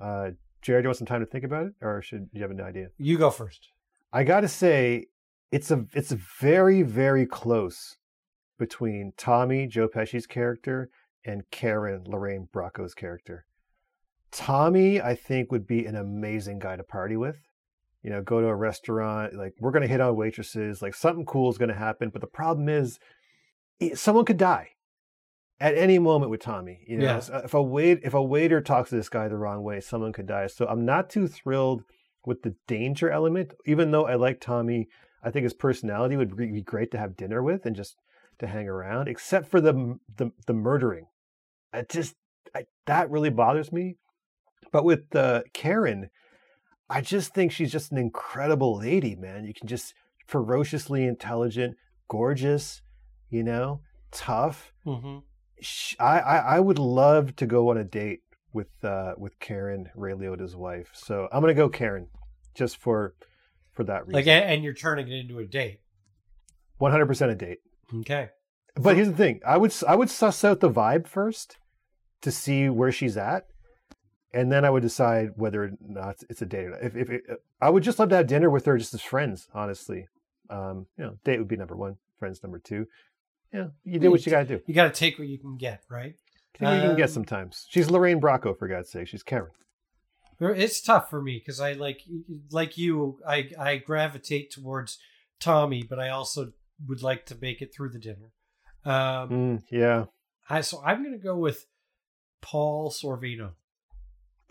[0.00, 0.30] Uh,
[0.62, 2.60] Jared, do you want some time to think about it, or should you have an
[2.60, 2.88] idea?
[2.98, 3.68] You go first.
[4.12, 5.06] I got to say,
[5.50, 7.96] it's a it's very very close
[8.58, 10.90] between Tommy Joe Pesci's character
[11.24, 13.44] and Karen Lorraine Bracco's character.
[14.30, 17.36] Tommy, I think, would be an amazing guy to party with.
[18.04, 21.50] You know, go to a restaurant, like we're gonna hit on waitresses, like something cool
[21.50, 22.10] is gonna happen.
[22.10, 23.00] But the problem is,
[23.94, 24.68] someone could die
[25.58, 26.84] at any moment with Tommy.
[26.86, 27.40] You know, Yeah.
[27.44, 30.26] If a wait if a waiter talks to this guy the wrong way, someone could
[30.26, 30.46] die.
[30.48, 31.82] So I'm not too thrilled
[32.26, 33.54] with the danger element.
[33.66, 34.88] Even though I like Tommy,
[35.22, 37.96] I think his personality would be be great to have dinner with and just
[38.38, 39.08] to hang around.
[39.08, 41.06] Except for the the, the murdering,
[41.72, 42.16] I just
[42.54, 43.96] I, that really bothers me.
[44.72, 46.10] But with uh, Karen,
[46.88, 49.44] I just think she's just an incredible lady, man.
[49.44, 49.94] You can just
[50.26, 51.76] ferociously intelligent,
[52.08, 52.82] gorgeous,
[53.30, 53.80] you know,
[54.10, 54.72] tough.
[54.86, 55.18] Mm-hmm.
[55.98, 58.20] I, I I would love to go on a date
[58.52, 60.90] with uh with Karen Ray Liotta's wife.
[60.94, 62.08] So I'm gonna go Karen,
[62.54, 63.14] just for
[63.72, 64.14] for that reason.
[64.14, 65.80] Like, and you're turning it into a date.
[66.78, 67.58] 100 percent a date.
[68.00, 68.30] Okay.
[68.76, 71.58] But here's the thing: I would I would suss out the vibe first
[72.22, 73.46] to see where she's at,
[74.34, 76.66] and then I would decide whether or not it's a date.
[76.66, 76.82] Or not.
[76.82, 77.22] If if it,
[77.60, 80.08] I would just love to have dinner with her just as friends, honestly.
[80.50, 82.86] Um, you know, date would be number one, friends number two.
[83.52, 84.60] Yeah, you do what you gotta do.
[84.66, 86.16] You got to take what you can get, right?
[86.58, 87.66] Think you can get Um, sometimes.
[87.68, 89.08] She's Lorraine Bracco, for God's sake.
[89.08, 89.50] She's Karen.
[90.40, 92.02] It's tough for me because I like
[92.50, 93.20] like you.
[93.26, 94.98] I I gravitate towards
[95.40, 96.52] Tommy, but I also
[96.86, 98.32] would like to make it through the dinner.
[98.84, 100.04] Um, Mm, yeah,
[100.50, 101.66] I so I'm gonna go with
[102.42, 103.52] Paul Sorvino.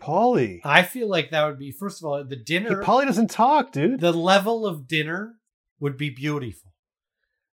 [0.04, 0.60] Paulie.
[0.64, 2.82] I feel like that would be first of all the Hey, dinner.
[2.82, 4.00] Paulie doesn't talk, dude.
[4.00, 5.36] the level of dinner
[5.80, 6.72] would be beautiful.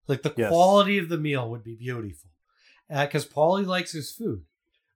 [0.07, 0.49] Like the Yes.
[0.49, 2.29] quality of the meal would be beautiful.
[2.89, 4.43] Because Paulie likes his food.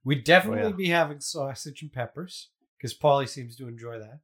[0.04, 0.76] We'd definitely Oh, yeah.
[0.76, 4.20] be having sausage and peppers because Paulie seems to enjoy that.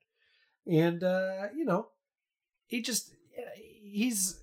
[0.66, 1.88] And, uh, you know,
[2.66, 3.14] he just,
[3.82, 4.38] he's,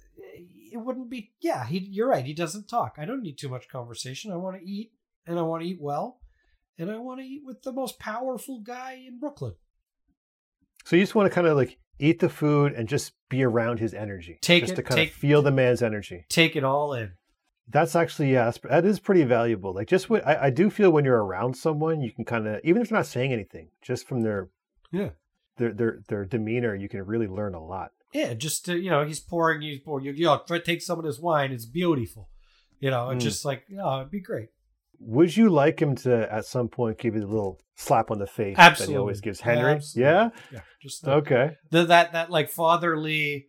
[0.72, 2.26] it wouldn't be, yeah, he, you're right.
[2.26, 2.96] He doesn't talk.
[2.98, 4.32] I don't need too much conversation.
[4.32, 4.92] I want to eat
[5.28, 6.20] and I want to eat well.
[6.80, 9.54] And I want to eat with the most powerful guy in Brooklyn.
[10.86, 13.80] So you just want to kind of like eat the food and just be around
[13.80, 16.26] his energy, Take just it- to kind take- of feel the man's energy.
[16.30, 17.12] Take it all in.
[17.68, 19.74] That's actually yeah, that's- pretty valuable.
[19.74, 22.62] Like just what I, I do feel when you're around someone, you can kind of
[22.64, 24.50] even if they're not saying anything, just from their
[24.92, 25.10] Yeah.
[25.58, 27.92] their their their demeanor, you can really learn a lot.
[28.14, 30.06] Yeah, just to, you know, he's pouring, he's pouring.
[30.06, 31.52] You, you know, try to take some of this wine.
[31.52, 32.30] It's beautiful.
[32.80, 33.28] You know, it's Mm.
[33.28, 34.50] just like, oh, it'd be great.
[35.00, 38.28] Would you like him to at some point give you the little slap on the
[38.28, 39.72] face that he always gives Henry?
[39.72, 40.12] Absolutely.
[40.12, 40.30] Yeah.
[40.52, 40.60] yeah.
[40.82, 41.52] Just the, Okay.
[41.72, 43.48] the, that that like fatherly.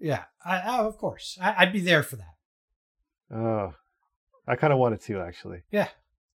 [0.00, 3.34] Yeah, I, I, of course, I, I'd be there for that.
[3.34, 3.74] Oh,
[4.46, 5.62] I kind of want it too, actually.
[5.70, 5.88] Yeah.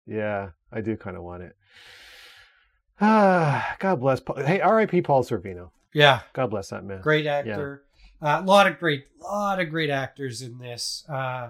[0.06, 1.56] Yeah, I do kind of want it.
[3.02, 4.20] Ah, God bless.
[4.20, 4.44] Paul.
[4.44, 5.02] Hey, R.I.P.
[5.02, 5.72] Paul Sorvino.
[5.94, 7.02] Yeah, God bless that man.
[7.02, 7.84] great actor.
[8.22, 11.06] A lot of great, lot of great actors in this.
[11.10, 11.50] Uh,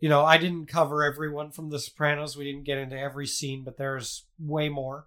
[0.00, 2.36] you know, I didn't cover everyone from The Sopranos.
[2.36, 5.06] We didn't get into every scene, but there's way more.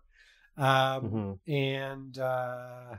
[0.57, 1.01] Um,
[1.47, 2.95] hmm and uh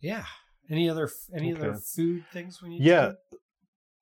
[0.00, 0.24] yeah
[0.68, 3.12] any other any other food things we need Yeah.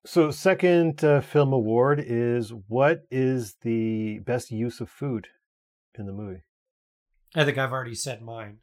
[0.06, 5.26] So, second uh, film award is what is the best use of food
[5.98, 6.42] in the movie?
[7.34, 8.58] i think i've already said mine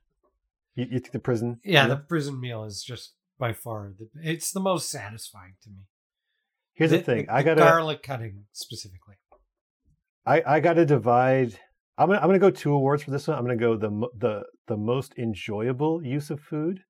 [0.73, 1.60] You, you think the prison?
[1.64, 1.95] yeah meal?
[1.98, 5.81] the prison meal is just by far the it's the most satisfying to me
[6.73, 7.27] Here's the, thing.
[7.29, 7.61] I gotta.
[7.61, 9.15] garlic cutting specifically
[10.25, 11.59] I, I got to divide.
[11.97, 13.37] I'm gonna I'm gonna go two awards for this one.
[13.37, 16.81] I'm gonna go the the the most enjoyable use of food,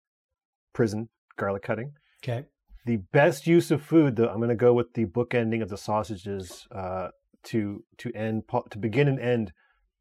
[0.74, 1.94] prison garlic cutting.
[2.24, 2.46] okay
[2.86, 5.78] The best use of food, though, I'm gonna go with the book ending of the
[5.78, 7.10] sausages uh,
[7.46, 9.52] to to end to begin and end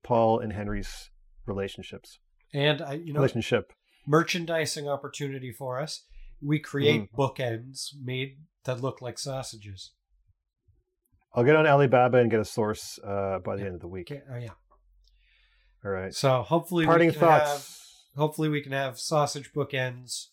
[0.05, 1.11] Paul and Henry's
[1.47, 2.19] relationships
[2.55, 3.73] and i you know relationship.
[4.07, 6.05] merchandising opportunity for us
[6.41, 7.09] we create Mm.
[7.19, 9.93] bookends made that look like sausages
[11.35, 13.67] I'll get on Alibaba and get a source uh, by the Yeah.
[13.67, 14.11] end of the week.
[14.11, 14.51] okay oh yeah
[15.85, 16.15] All right.
[16.15, 18.05] so hopefully Parting we can have thoughts.
[18.17, 20.27] hopefully we can have sausage bookends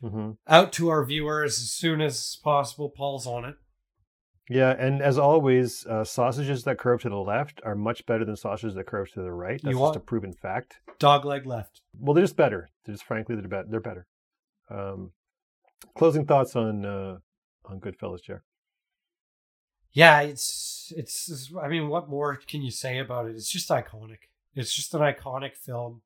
[0.00, 2.88] hmm out to our viewers as soon as possible.
[2.88, 3.56] Paul's on it.
[4.48, 8.36] Yeah, and as always, uh, sausages that curve to the left are much better than
[8.36, 9.60] sausages that curve to the right.
[9.62, 10.76] That's just a proven fact.
[11.00, 11.82] Dog leg left.
[11.98, 12.68] Well, they're just better.
[12.86, 13.66] They're just frankly they're better.
[13.68, 14.06] They're better.
[14.70, 15.10] Um,
[15.96, 17.16] closing thoughts on uh,
[17.68, 18.42] on Goodfellas, Jer.
[19.92, 21.52] Yeah, it's, it's it's.
[21.60, 23.34] I mean, what more can you say about it?
[23.36, 24.28] It's just iconic.
[24.54, 26.02] It's just an iconic film.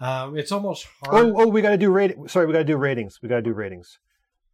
[0.00, 1.26] Um, it's almost hard.
[1.26, 2.26] Oh, oh, we got to do rating.
[2.28, 3.20] Sorry, we got to do ratings.
[3.22, 3.98] We got to do ratings.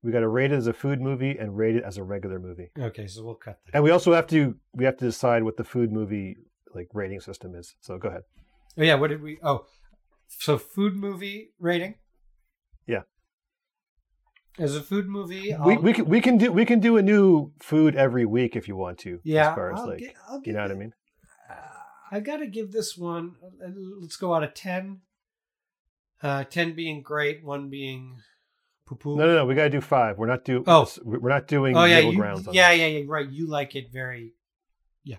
[0.02, 2.38] We got to rate it as a food movie and rate it as a regular
[2.38, 2.70] movie.
[2.78, 3.74] Okay, so we'll cut that.
[3.74, 6.36] And we also have to we have to decide what the food movie
[6.74, 7.74] like rating system is.
[7.80, 8.22] So go ahead.
[8.76, 9.38] Oh yeah, what did we?
[9.42, 9.66] Oh,
[10.28, 11.96] so food movie rating.
[12.86, 13.02] Yeah.
[14.58, 17.02] As a food movie, We I'll- we can we can do we can do a
[17.02, 19.20] new food every week if you want to.
[19.22, 20.92] yeah, As far as I'll like I'll you know what I mean.
[21.48, 21.54] Uh,
[22.10, 23.36] I got to give this one.
[23.64, 23.68] uh,
[24.00, 25.00] Let's go out of ten.
[26.22, 28.16] Uh, ten being great, one being
[28.86, 29.16] poo poo.
[29.16, 29.46] No, no, no.
[29.46, 30.18] We got to do five.
[30.18, 30.64] We're not do.
[30.66, 30.88] Oh.
[31.04, 32.48] we're not doing oh yeah, you, grounds.
[32.48, 33.04] On yeah, yeah, yeah.
[33.06, 34.32] Right, you like it very.
[35.04, 35.16] Yeah,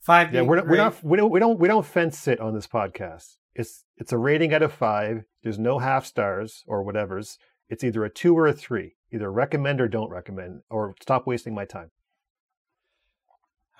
[0.00, 0.34] five.
[0.34, 2.66] Yeah, we're not, we're not we don't we don't we don't fence it on this
[2.66, 3.36] podcast.
[3.54, 5.22] It's it's a rating out of five.
[5.44, 7.38] There's no half stars or whatever's.
[7.72, 8.96] It's either a two or a three.
[9.10, 11.90] Either recommend or don't recommend, or stop wasting my time.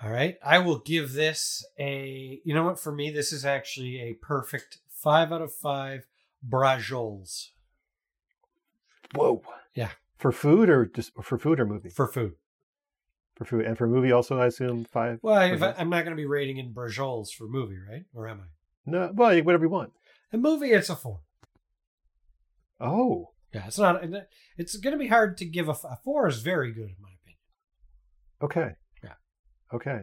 [0.01, 2.41] All right, I will give this a.
[2.43, 2.79] You know what?
[2.79, 6.07] For me, this is actually a perfect five out of five.
[6.47, 7.49] Brajols
[9.13, 9.43] Whoa.
[9.75, 9.91] Yeah.
[10.17, 11.89] For food or just for food or movie?
[11.89, 12.33] for food.
[13.35, 15.19] For food and for movie also, I assume five.
[15.21, 18.05] Well, I, I'm not going to be rating in Brajols for movie, right?
[18.15, 18.45] Or am I?
[18.87, 19.93] No, well, whatever you want.
[20.31, 21.19] A movie, it's a four.
[22.79, 24.03] Oh, Yeah, it's not.
[24.57, 26.27] It's going to be hard to give a four.
[26.27, 27.39] Is very good in my opinion.
[28.41, 28.75] okay.
[29.03, 29.15] Yeah.
[29.73, 30.01] Okay.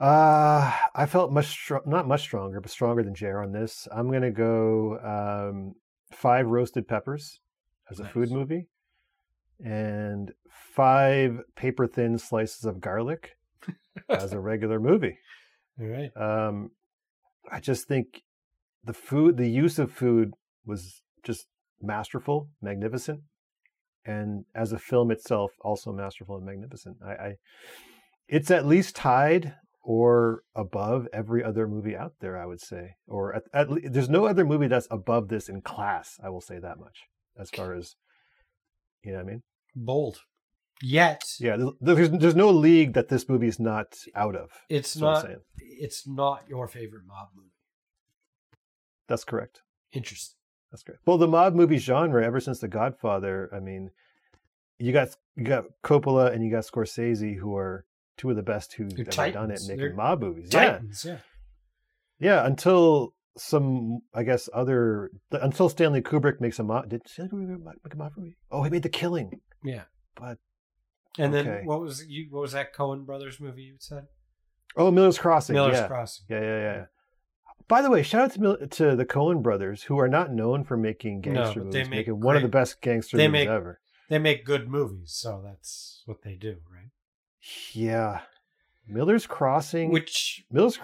[0.00, 3.88] Uh, I felt much str- not much stronger, but stronger than Jer on this.
[3.90, 5.74] I'm gonna go um,
[6.12, 7.40] five roasted peppers
[7.90, 8.68] as a food movie,
[9.64, 13.36] and five paper thin slices of garlic
[14.08, 15.18] as a regular movie.
[15.80, 16.16] All right.
[16.16, 16.70] Um,
[17.50, 18.22] I just think
[18.84, 20.34] the food, the use of food
[20.64, 21.46] was just
[21.80, 23.20] masterful, magnificent,
[24.04, 26.96] and as a film itself, also masterful and magnificent.
[27.04, 27.34] I, I
[28.28, 32.36] it's at least tied or above every other movie out there.
[32.36, 35.62] I would say, or at, at le- there's no other movie that's above this in
[35.62, 36.18] class.
[36.22, 37.04] I will say that much
[37.38, 37.96] as far as
[39.04, 39.18] you know.
[39.18, 39.42] what I mean,
[39.74, 40.20] Bold.
[40.80, 44.50] Yet Yeah, there's there's no league that this movie is not out of.
[44.68, 47.48] it's That's what I'm not it's not your favorite mob movie.
[49.08, 49.62] That's correct.
[49.92, 50.37] Interesting.
[50.70, 50.98] That's great.
[51.06, 53.90] Well, the mob movie genre, ever since The Godfather, I mean,
[54.78, 57.84] you got you got Coppola and you got Scorsese, who are
[58.16, 60.50] two of the best who've They're ever done it making They're mob movies.
[60.52, 61.18] Yeah, Titans, yeah.
[62.18, 62.46] yeah.
[62.46, 66.88] Until some, I guess, other until Stanley Kubrick makes a mob.
[66.90, 68.36] Did Stanley Kubrick make a mob movie?
[68.50, 69.40] Oh, he made The Killing.
[69.64, 69.84] Yeah.
[70.16, 70.38] But
[71.18, 71.48] And Okay.
[71.48, 74.06] then what was you what was that Coen Brothers movie you said?
[74.76, 75.54] oh, Miller's Crossing.
[75.54, 75.86] Miller's yeah.
[75.86, 76.26] Crossing.
[76.28, 76.84] Yeah, yeah, yeah.
[77.66, 80.64] By the way, shout out to Mil- to the Coen brothers, who are not known
[80.64, 83.46] for making No, gangster but they make making one of the best gangster they movies
[83.46, 83.80] make- ever.
[84.08, 86.88] They make good movies, so that's what they do, right?
[87.72, 88.20] Yeah,
[88.86, 89.90] Miller's Crossing.
[89.90, 90.78] Which Miller's.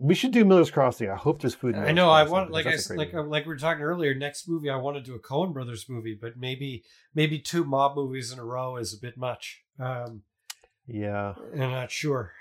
[0.00, 1.10] We should do Miller's Crossing.
[1.10, 1.74] I hope there's food.
[1.74, 3.28] I know I want like I that's s- a great like movie.
[3.30, 4.14] like we were talking earlier.
[4.14, 6.84] Next movie I want to do a Coen Brothers movie, but maybe
[7.16, 9.62] maybe two mob movies in a row is a bit much.
[9.80, 10.22] Um,
[10.86, 11.34] Yeah.
[11.52, 12.32] I'm not sure.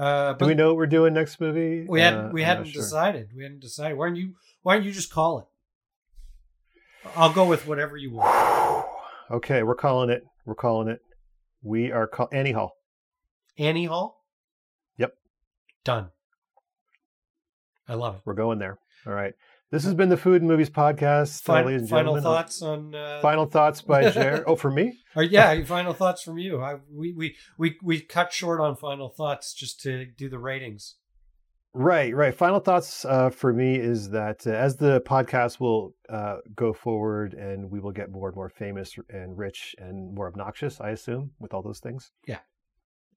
[0.00, 1.84] Uh, Do we know what we're doing next movie?
[1.86, 2.80] we hadn't Uh, we hadn't sure.
[2.80, 3.28] decided.
[3.36, 3.98] We hadn't decided.
[3.98, 5.46] Why don't you Why don't you just call it?
[7.16, 8.86] I'll go with whatever you want.
[9.30, 10.24] okay, we're calling it.
[10.46, 11.02] We're calling it.
[11.62, 12.76] We are call Annie Hall.
[13.58, 14.24] Annie Hall.
[14.96, 15.14] Yep.
[15.84, 16.10] Done.
[17.86, 18.20] I love it.
[18.24, 18.78] We're going there.
[19.06, 19.34] All right.
[19.70, 22.22] This has been the Food and Movies podcast, uh, Fin- ladies and final gentlemen.
[22.24, 24.42] thoughts on uh, Final thoughts by Jer.
[24.46, 24.98] oh, for me?
[25.14, 26.60] Or yeah, final thoughts from you.
[26.60, 30.96] I, we, we we we cut short on final thoughts just to do the ratings.
[31.72, 32.34] Right, right.
[32.34, 37.32] Final thoughts uh, for me is that uh, as the podcast will uh, go forward
[37.34, 41.30] and we will get more and more famous and rich and more obnoxious, I assume,
[41.38, 42.10] with all those things.
[42.26, 42.38] Yeah.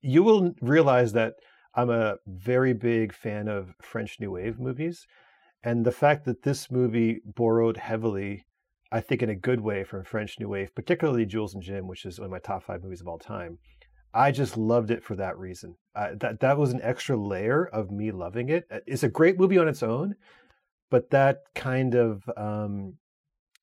[0.01, 1.33] You will realize that
[1.73, 5.07] I'm a very big fan of French New Wave movies.
[5.63, 8.45] And the fact that this movie borrowed heavily,
[8.91, 12.05] I think in a good way, from French New Wave, particularly Jules and Jim, which
[12.05, 13.59] is one of my top five movies of all time.
[14.13, 15.75] I just loved it for that reason.
[15.95, 18.65] Uh, that that was an extra layer of me loving it.
[18.69, 20.15] Uh, It's a great movie on its own,
[20.91, 22.97] but that kind of um,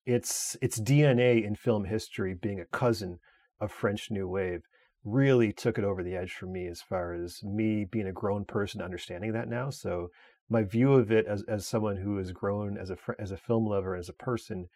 [0.06, 3.18] its its DNA in film history, being a cousin
[3.60, 4.62] of French New Wave,
[5.04, 8.44] really took it over the edge for me as far as me being a grown
[8.44, 9.70] person understanding that now.
[9.70, 10.08] So
[10.50, 13.66] my view of it as as someone who has grown as a as a film
[13.66, 14.68] lover as a person,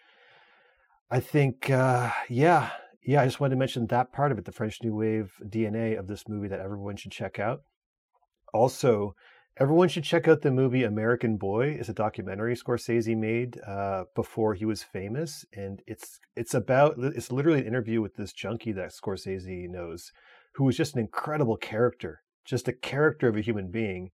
[1.11, 2.71] I think uh, yeah
[3.05, 5.99] yeah, I just wanted to mention that part of it, the French New Wave DNA
[5.99, 7.63] of this movie that everyone should check out.
[8.55, 9.15] Also,
[9.59, 11.77] everyone should check out the movie American Boy.
[11.79, 17.31] It's a documentary Scorsese made uh, before he was famous, and it's it's about it's
[17.31, 20.11] literally an interview with this junkie that Scorsese knows,
[20.55, 24.13] who was just an incredible character, just a character of a human being.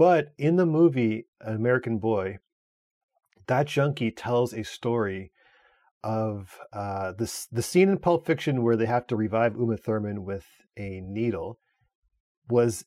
[0.00, 2.38] But in the movie American Boy,
[3.48, 5.30] that junkie tells a story
[6.02, 10.24] of uh, this the scene in Pulp Fiction where they have to revive Uma Thurman
[10.24, 10.46] with
[10.78, 11.58] a needle
[12.48, 12.86] was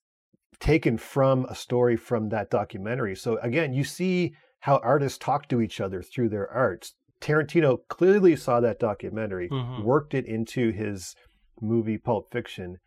[0.60, 3.16] taken from a story from that documentary.
[3.16, 6.96] So again, you see how artists talk to each other through their arts.
[7.22, 9.84] Tarantino clearly saw that documentary, Mhm.
[9.84, 11.16] worked it into his
[11.62, 12.80] movie Pulp Fiction,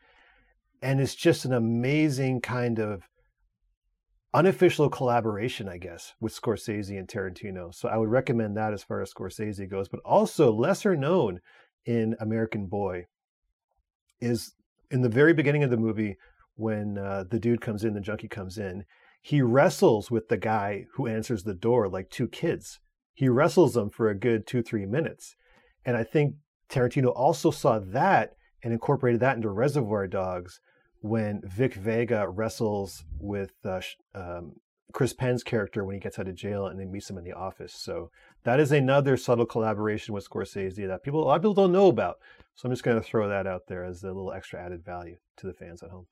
[0.82, 3.08] and it's just an amazing kind of
[4.36, 7.74] unofficial collaboration, I guess, with Scorsese and Tarantino.
[7.74, 9.88] So I would recommend that as far as Scorsese goes.
[9.88, 11.40] But also, lesser known
[11.86, 13.06] in American Boy
[14.20, 14.52] is
[14.90, 16.18] in the very beginning of the movie
[16.56, 18.84] when uh, the dude comes in, the junkie comes in,
[19.22, 22.78] he wrestles with the guy who answers the door like two kids.
[23.14, 25.34] He wrestles them for a good two, three minutes.
[25.86, 26.34] And I think
[26.68, 30.60] Tarantino also saw that and incorporated that into Reservoir Dogs
[31.06, 33.80] when Vic Vega wrestles with uh,
[34.14, 34.56] um,
[34.92, 37.32] Chris Penn's character when he gets out of jail and then meets him in the
[37.32, 37.74] office.
[37.74, 38.10] So
[38.44, 41.88] that is another subtle collaboration with Scorsese that people a lot of people don't know
[41.88, 42.16] about.
[42.54, 45.16] So I'm just going to throw that out there as a little extra added value
[45.36, 46.06] to the fans at home.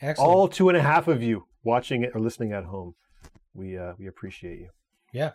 [0.00, 0.30] Excellent.
[0.30, 2.94] All two and a half of you watching it or listening at home,
[3.52, 4.68] we uh, we appreciate you.
[5.12, 5.32] yeah.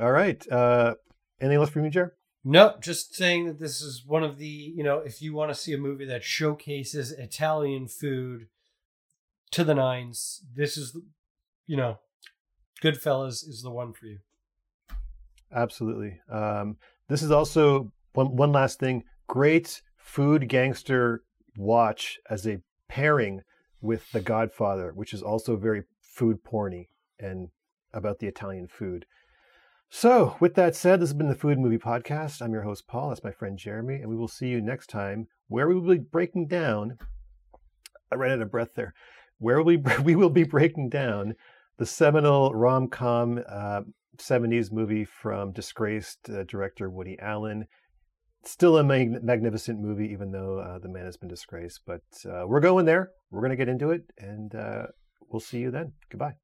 [0.00, 0.44] All right.
[0.50, 0.94] Uh,
[1.40, 2.14] anything else from you, Jer?
[2.44, 5.60] No, just saying that this is one of the, you know, if you want to
[5.60, 8.46] see a movie that showcases Italian food
[9.50, 10.96] to the nines, this is,
[11.66, 11.98] you know,
[12.82, 14.18] Goodfellas is the one for you.
[15.52, 16.20] Absolutely.
[16.30, 16.76] Um,
[17.08, 19.04] this is also one one last thing.
[19.26, 21.22] Great food gangster
[21.56, 23.42] watch as a pairing
[23.80, 26.88] with The Godfather, which is also very food porny
[27.18, 27.48] and
[27.92, 29.06] about the Italian food.
[29.90, 32.42] So, with that said, this has been the Food Movie Podcast.
[32.42, 33.08] I'm your host, Paul.
[33.08, 35.98] That's my friend Jeremy, and we will see you next time where we will be
[35.98, 36.98] breaking down.
[38.12, 38.92] I ran out of breath there.
[39.38, 41.34] Where we we will be breaking down
[41.78, 43.80] the seminal rom com uh,
[44.18, 47.66] 70s movie from disgraced uh, director Woody Allen,
[48.44, 51.80] still a mag- magnificent movie, even though uh, the man has been disgraced.
[51.86, 53.12] But uh, we're going there.
[53.30, 54.86] We're going to get into it, and uh,
[55.30, 55.92] we'll see you then.
[56.10, 56.34] Goodbye.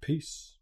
[0.00, 0.53] Peace.